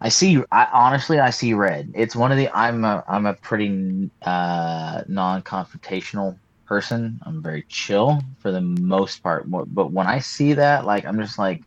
[0.00, 1.92] I see I honestly I see red.
[1.94, 7.20] It's one of the I'm a I'm a pretty uh non-confrontational person.
[7.26, 9.50] I'm very chill for the most part.
[9.50, 11.62] But when I see that, like I'm just like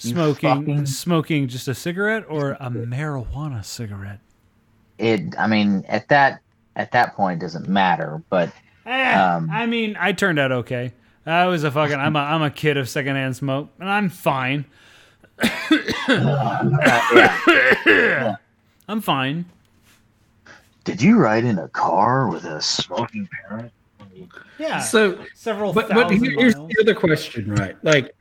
[0.00, 4.20] Smoking, fucking- smoking just a cigarette or a marijuana cigarette.
[4.98, 6.40] it I mean at that
[6.76, 8.50] at that point it doesn't matter, but
[8.86, 10.94] Eh, Um, I mean, I turned out okay.
[11.26, 11.96] I was a fucking.
[12.00, 12.20] I'm a.
[12.20, 14.64] I'm a kid of secondhand smoke, and I'm fine.
[18.88, 19.44] I'm fine.
[20.84, 23.72] Did you ride in a car with a smoking parent?
[24.58, 24.80] Yeah.
[24.80, 26.68] So, several but but here's miles.
[26.68, 27.76] the other question, right?
[27.82, 28.14] Like,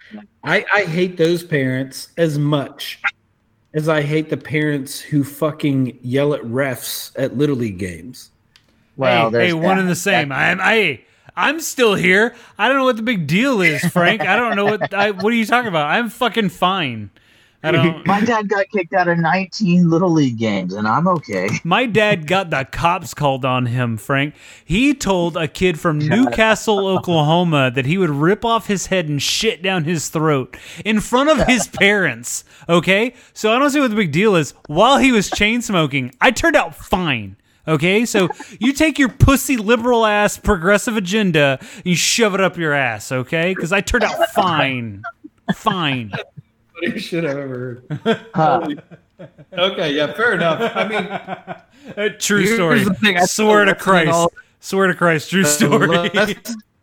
[0.43, 3.01] I I hate those parents as much
[3.73, 8.31] as I hate the parents who fucking yell at refs at little league games.
[8.97, 9.81] Well, hey, there's hey, one that.
[9.81, 10.31] and the same.
[10.31, 10.59] I'm.
[10.61, 11.01] I.
[11.35, 12.35] I'm still here.
[12.57, 14.21] I don't know what the big deal is, Frank.
[14.21, 14.93] I don't know what.
[14.93, 15.87] I, what are you talking about?
[15.87, 17.11] I'm fucking fine.
[17.61, 18.05] I don't.
[18.05, 21.49] My dad got kicked out of 19 little league games, and I'm okay.
[21.63, 24.35] My dad got the cops called on him, Frank.
[24.63, 29.21] He told a kid from Newcastle, Oklahoma that he would rip off his head and
[29.21, 30.55] shit down his throat
[30.85, 32.45] in front of his parents.
[32.67, 33.13] Okay?
[33.33, 34.53] So I don't see what the big deal is.
[34.67, 37.35] While he was chain smoking, I turned out fine.
[37.67, 38.05] Okay?
[38.05, 38.29] So
[38.59, 43.11] you take your pussy liberal ass progressive agenda and you shove it up your ass,
[43.11, 43.53] okay?
[43.53, 45.03] Because I turned out fine.
[45.53, 46.13] Fine.
[46.81, 48.19] Funniest shit I've ever heard.
[48.33, 48.69] Huh.
[49.51, 50.61] Okay, yeah, fair enough.
[50.75, 51.55] I mean,
[51.97, 52.85] Uh, true story.
[52.85, 54.11] thing, I Swear to Christ.
[54.13, 54.31] all-
[54.61, 55.87] Swear to Christ, true the story.
[55.87, 56.35] lesson,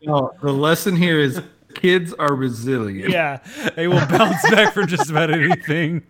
[0.03, 1.41] no, the lesson here is
[1.75, 3.11] kids are resilient.
[3.11, 3.39] yeah,
[3.77, 6.03] they will bounce back from just about anything.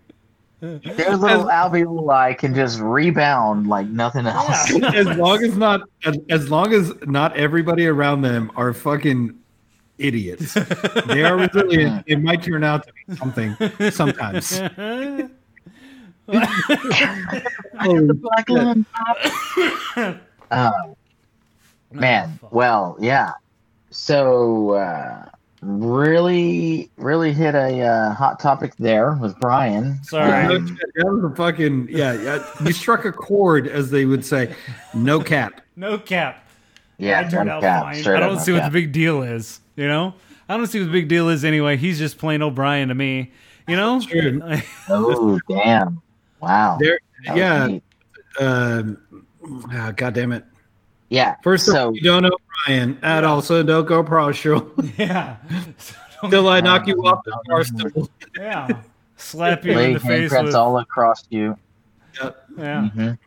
[0.59, 4.71] Their little alveoli can just rebound like nothing else.
[4.95, 9.37] as long as not as, as long as not everybody around them are fucking
[9.97, 10.53] idiots.
[11.07, 12.03] They are resilient.
[12.07, 13.55] It might turn out to be something
[13.91, 14.49] sometimes.
[14.59, 15.29] the
[18.21, 18.85] black line.
[20.51, 20.71] uh,
[21.91, 23.33] man, well, yeah.
[23.89, 25.25] So, uh,
[25.61, 30.03] really, really hit a uh, hot topic there with Brian.
[30.03, 30.47] Sorry.
[30.47, 32.45] No shit, That was a fucking yeah, yeah.
[32.63, 34.55] You struck a chord, as they would say.
[34.93, 35.61] No cap.
[35.75, 36.43] No cap.
[36.97, 38.07] Yeah, I turned no out cap, fine.
[38.07, 39.59] I don't no see what the big deal is.
[39.77, 40.15] You know,
[40.49, 41.77] I don't see what the big deal is anyway.
[41.77, 43.31] He's just plain O'Brien to me.
[43.67, 44.01] You know.
[44.89, 46.01] Oh, damn!
[46.41, 46.77] Wow.
[46.79, 46.99] There,
[47.35, 47.67] yeah.
[47.67, 47.83] neat.
[48.39, 48.97] Um,
[49.71, 50.43] ah, God damn it.
[51.09, 51.35] Yeah.
[51.43, 54.71] First of so all, you don't know Brian at all, so don't go partial.
[54.97, 55.37] yeah.
[56.29, 58.09] Till I knock you off the bar stool.
[58.35, 58.81] Yeah.
[59.17, 60.55] Slap you in the face with.
[60.55, 61.57] all across you.
[62.19, 62.31] Yeah.
[62.57, 63.17] Mhm.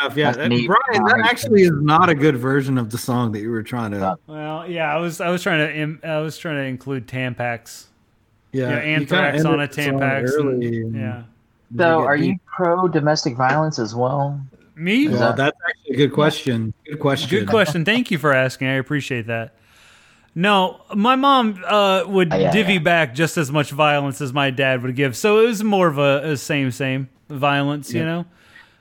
[0.00, 0.16] Enough.
[0.16, 0.66] Yeah, that- neat.
[0.68, 3.90] Brian, that actually is not a good version of the song that you were trying
[3.92, 4.16] to.
[4.26, 4.94] Well, yeah.
[4.94, 5.20] I was.
[5.20, 6.08] I was trying to.
[6.08, 7.86] I was trying to include Tampax.
[8.52, 8.74] Yeah, Yeah.
[8.76, 10.30] you kinda anthrax on a ended the song Tampax.
[10.32, 11.22] early and- and yeah.
[11.76, 14.40] So, are you pro domestic violence as well?
[14.76, 15.06] Me.
[15.06, 16.72] Is Well, that- that's actually a good question.
[16.86, 17.30] Good question.
[17.30, 17.84] Good question.
[17.84, 18.68] Thank you for asking.
[18.68, 19.54] I appreciate that.
[20.36, 22.78] No, my mom uh, would Oh, yeah, divvy yeah.
[22.80, 25.98] back just as much violence as my dad would give, so it was more of
[25.98, 28.24] a, a same same violence, you know.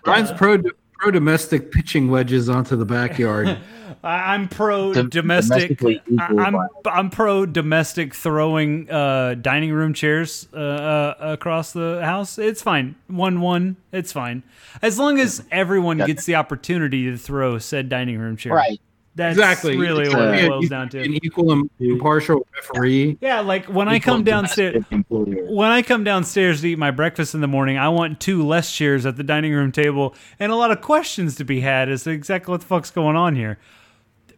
[0.04, 0.58] Brian's pro
[1.04, 3.58] pro domestic pitching wedges onto the backyard.
[4.04, 5.84] I, I'm pro Dom- domestic.
[5.84, 6.72] I- I'm violence.
[6.86, 12.38] I'm pro domestic throwing uh, dining room chairs uh, uh, across the house.
[12.38, 12.96] It's fine.
[13.08, 13.76] One one.
[13.92, 14.44] It's fine
[14.82, 18.54] as long as everyone gets the opportunity to throw said dining room chair.
[18.54, 18.82] Right.
[19.16, 19.78] That's exactly.
[19.78, 21.02] really It's what a- it Yeah, boils down to.
[21.04, 23.18] An equal and impartial referee.
[23.22, 27.42] Yeah, like when I come downstairs when I come downstairs to eat my breakfast in
[27.42, 30.72] the morning, I want two less chairs at the dining room table and a lot
[30.72, 33.60] of questions to be had as to exactly what the fuck's going on here.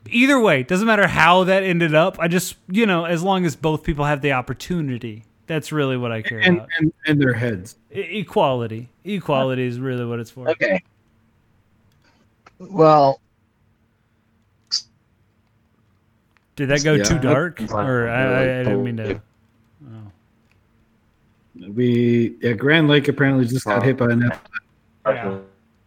[0.10, 2.18] Either way, doesn't matter how that ended up.
[2.20, 6.12] I just, you know, as long as both people have the opportunity, that's really what
[6.12, 6.70] I care And, about.
[6.80, 7.78] and and their heads.
[7.96, 10.50] E- equality, equality is really what it's for.
[10.50, 10.84] Okay.
[12.60, 13.20] Well,
[16.56, 17.04] Did that go Yeah.
[17.04, 19.22] too dark, or I, I, I didn't mean to?
[21.70, 24.42] We yeah, Grand Lake apparently just got hit by an F.
[25.06, 25.38] Yeah.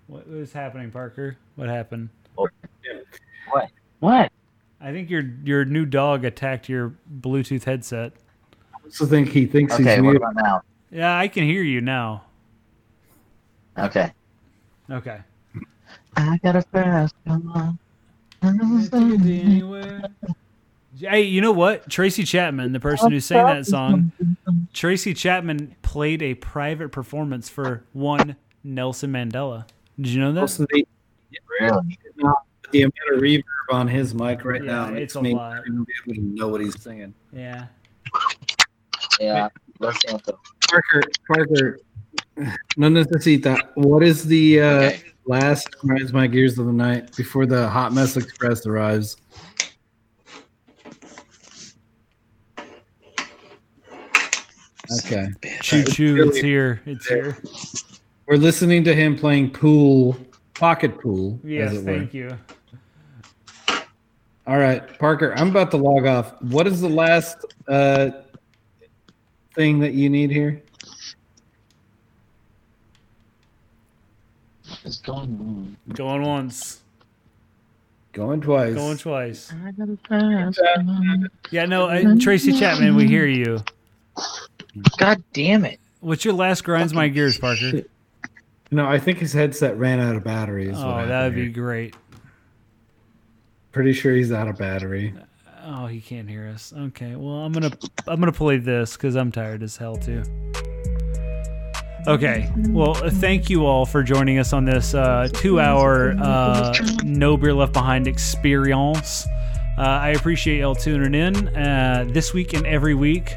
[0.06, 1.36] What is happening, Parker?
[1.56, 2.08] What happened?
[2.34, 3.70] what?
[4.00, 4.32] What?
[4.80, 8.12] I think your your new dog attacked your Bluetooth headset.
[8.74, 10.22] I also think he thinks Okay, he's what muted.
[10.22, 10.62] about now?
[10.90, 12.24] Yeah, I can hear you now.
[13.76, 14.12] Okay.
[14.90, 15.20] Okay.
[16.16, 17.78] I got a fast come on.
[20.98, 21.88] Hey, you know what?
[21.88, 24.12] Tracy Chapman, the person who sang that song,
[24.72, 29.66] Tracy Chapman played a private performance for one Nelson Mandela.
[29.96, 30.40] Did you know that?
[30.40, 30.84] Also, they,
[31.60, 31.98] Really?
[32.16, 32.36] not
[32.72, 33.42] the amount of reverb
[33.72, 35.56] on his mic right Yeah, now it's makes a me lot.
[35.56, 37.14] not even be able to know what he's saying.
[37.32, 37.66] Yeah.
[39.20, 39.48] Yeah,
[39.80, 39.98] let's.
[40.04, 41.78] Parker, Parker,
[42.76, 43.58] no necesita.
[43.74, 45.02] What is the uh, Okay.
[45.26, 49.16] last grinds my gears of the night before the Hot Mess Express arrives?
[54.90, 55.28] Okay,
[55.60, 56.80] Choo choo, it's here.
[56.86, 57.36] It's here.
[58.26, 60.16] we're listening to him playing pool,
[60.54, 61.38] pocket pool.
[61.44, 61.84] Yes, as were.
[61.98, 62.30] thank you.
[64.46, 66.40] All right, Parker, I'm about to log off.
[66.40, 67.36] What is the last
[67.68, 68.10] uh,
[69.54, 70.62] thing that you need here?
[74.82, 76.80] What's going Going once,
[78.12, 78.74] Going twice.
[78.74, 79.52] going twice.
[81.50, 83.62] Yeah, no, I, Tracy Chapman, we hear you.
[84.98, 85.80] God damn it.
[86.00, 87.82] What's your last grinds my gears, Parker?
[88.70, 90.68] no, I think his headset ran out of battery.
[90.68, 91.96] Is Oh, that would be great.
[93.72, 95.14] Pretty sure he's out of battery.
[95.64, 96.72] Oh, he can't hear us.
[96.76, 97.70] Okay, well, I'm gonna
[98.06, 100.22] I'm gonna play this because I'm tired as hell too.
[102.06, 107.52] Okay, well, thank you all for joining us on this uh, two-hour uh, No Beer
[107.52, 109.26] Left Behind experience.
[109.76, 113.34] Uh, I appreciate y'all tuning in uh, this week and every week.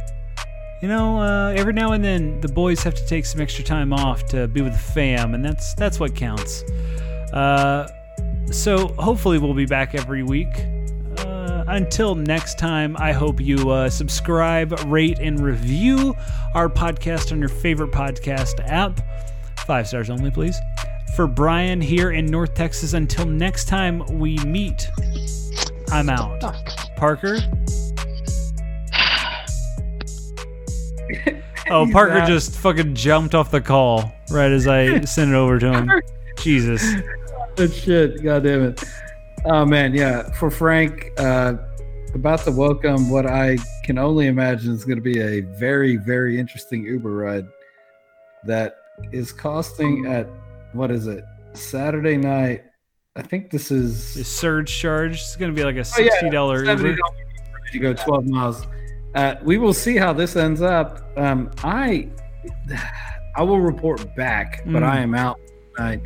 [0.81, 3.93] You know, uh, every now and then the boys have to take some extra time
[3.93, 6.63] off to be with the fam, and that's that's what counts.
[7.31, 7.87] Uh,
[8.51, 10.65] so hopefully we'll be back every week.
[11.19, 16.15] Uh, until next time, I hope you uh, subscribe, rate, and review
[16.55, 18.99] our podcast on your favorite podcast app.
[19.59, 20.57] Five stars only, please.
[21.15, 24.89] For Brian here in North Texas, until next time we meet,
[25.91, 26.41] I'm out.
[26.95, 27.37] Parker?
[31.71, 35.71] Oh, Parker just fucking jumped off the call right as I sent it over to
[35.73, 35.91] him.
[36.37, 36.83] Jesus.
[37.55, 38.23] Good shit.
[38.23, 38.83] God damn it.
[39.45, 40.31] Oh man, yeah.
[40.33, 41.55] For Frank, uh,
[42.13, 46.39] about the welcome what I can only imagine is going to be a very, very
[46.39, 47.45] interesting Uber ride
[48.45, 48.75] that
[49.11, 50.27] is costing at
[50.73, 51.23] what is it?
[51.53, 52.63] Saturday night.
[53.15, 56.23] I think this The is surge charge is going to be like a Oh, $60
[56.31, 56.95] Uber.
[56.95, 56.97] $70
[57.73, 58.65] to go 12 miles.
[59.15, 61.01] Uh, we will see how this ends up.
[61.17, 62.09] Um, I
[63.35, 64.89] I will report back, but Mm.
[64.89, 65.39] I am out
[65.75, 66.01] tonight.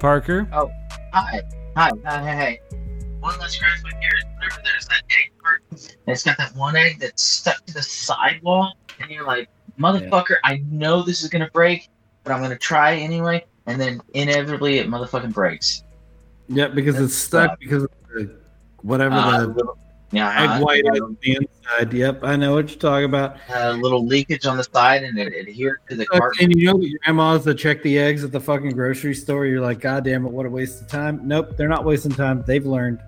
[0.00, 0.46] Parker?
[0.52, 1.40] Hi.
[1.76, 1.90] Hi.
[2.04, 2.24] Hi.
[2.24, 2.60] Hey, hey.
[3.20, 4.24] One less scratch my ears.
[4.36, 7.82] Whenever there's that egg part, and it's got that one egg that's stuck to the
[7.82, 9.48] sidewall, and you're like,
[9.78, 11.88] motherfucker, I know this is gonna break,
[12.22, 13.44] but I'm gonna try anyway.
[13.66, 15.84] And then inevitably, it motherfucking breaks.
[16.48, 18.36] Yeah, because it's stuck because of the,
[18.82, 19.78] whatever Uh, the little,
[20.14, 21.92] yeah, egg white on the inside.
[21.92, 23.36] Yep, I know what you're talking about.
[23.48, 26.44] a little leakage on the side, and it adhered to the carton.
[26.44, 29.46] And you know that your grandmas that check the eggs at the fucking grocery store,
[29.46, 31.20] you're like, God damn it, what a waste of time.
[31.26, 32.44] Nope, they're not wasting time.
[32.46, 33.00] They've learned.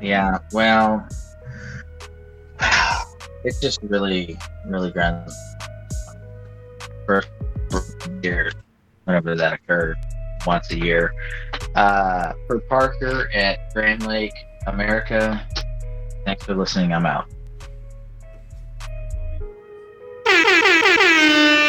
[0.00, 1.06] Yeah, well,
[3.44, 5.30] it's just really, really grand.
[7.06, 7.28] First
[8.22, 8.52] year,
[9.04, 9.96] whenever that occurred,
[10.46, 11.14] once a year.
[11.74, 14.34] Uh, for Parker at Grand Lake,
[14.66, 15.46] America,
[16.24, 16.92] Thanks for listening.
[16.92, 17.26] I'm out.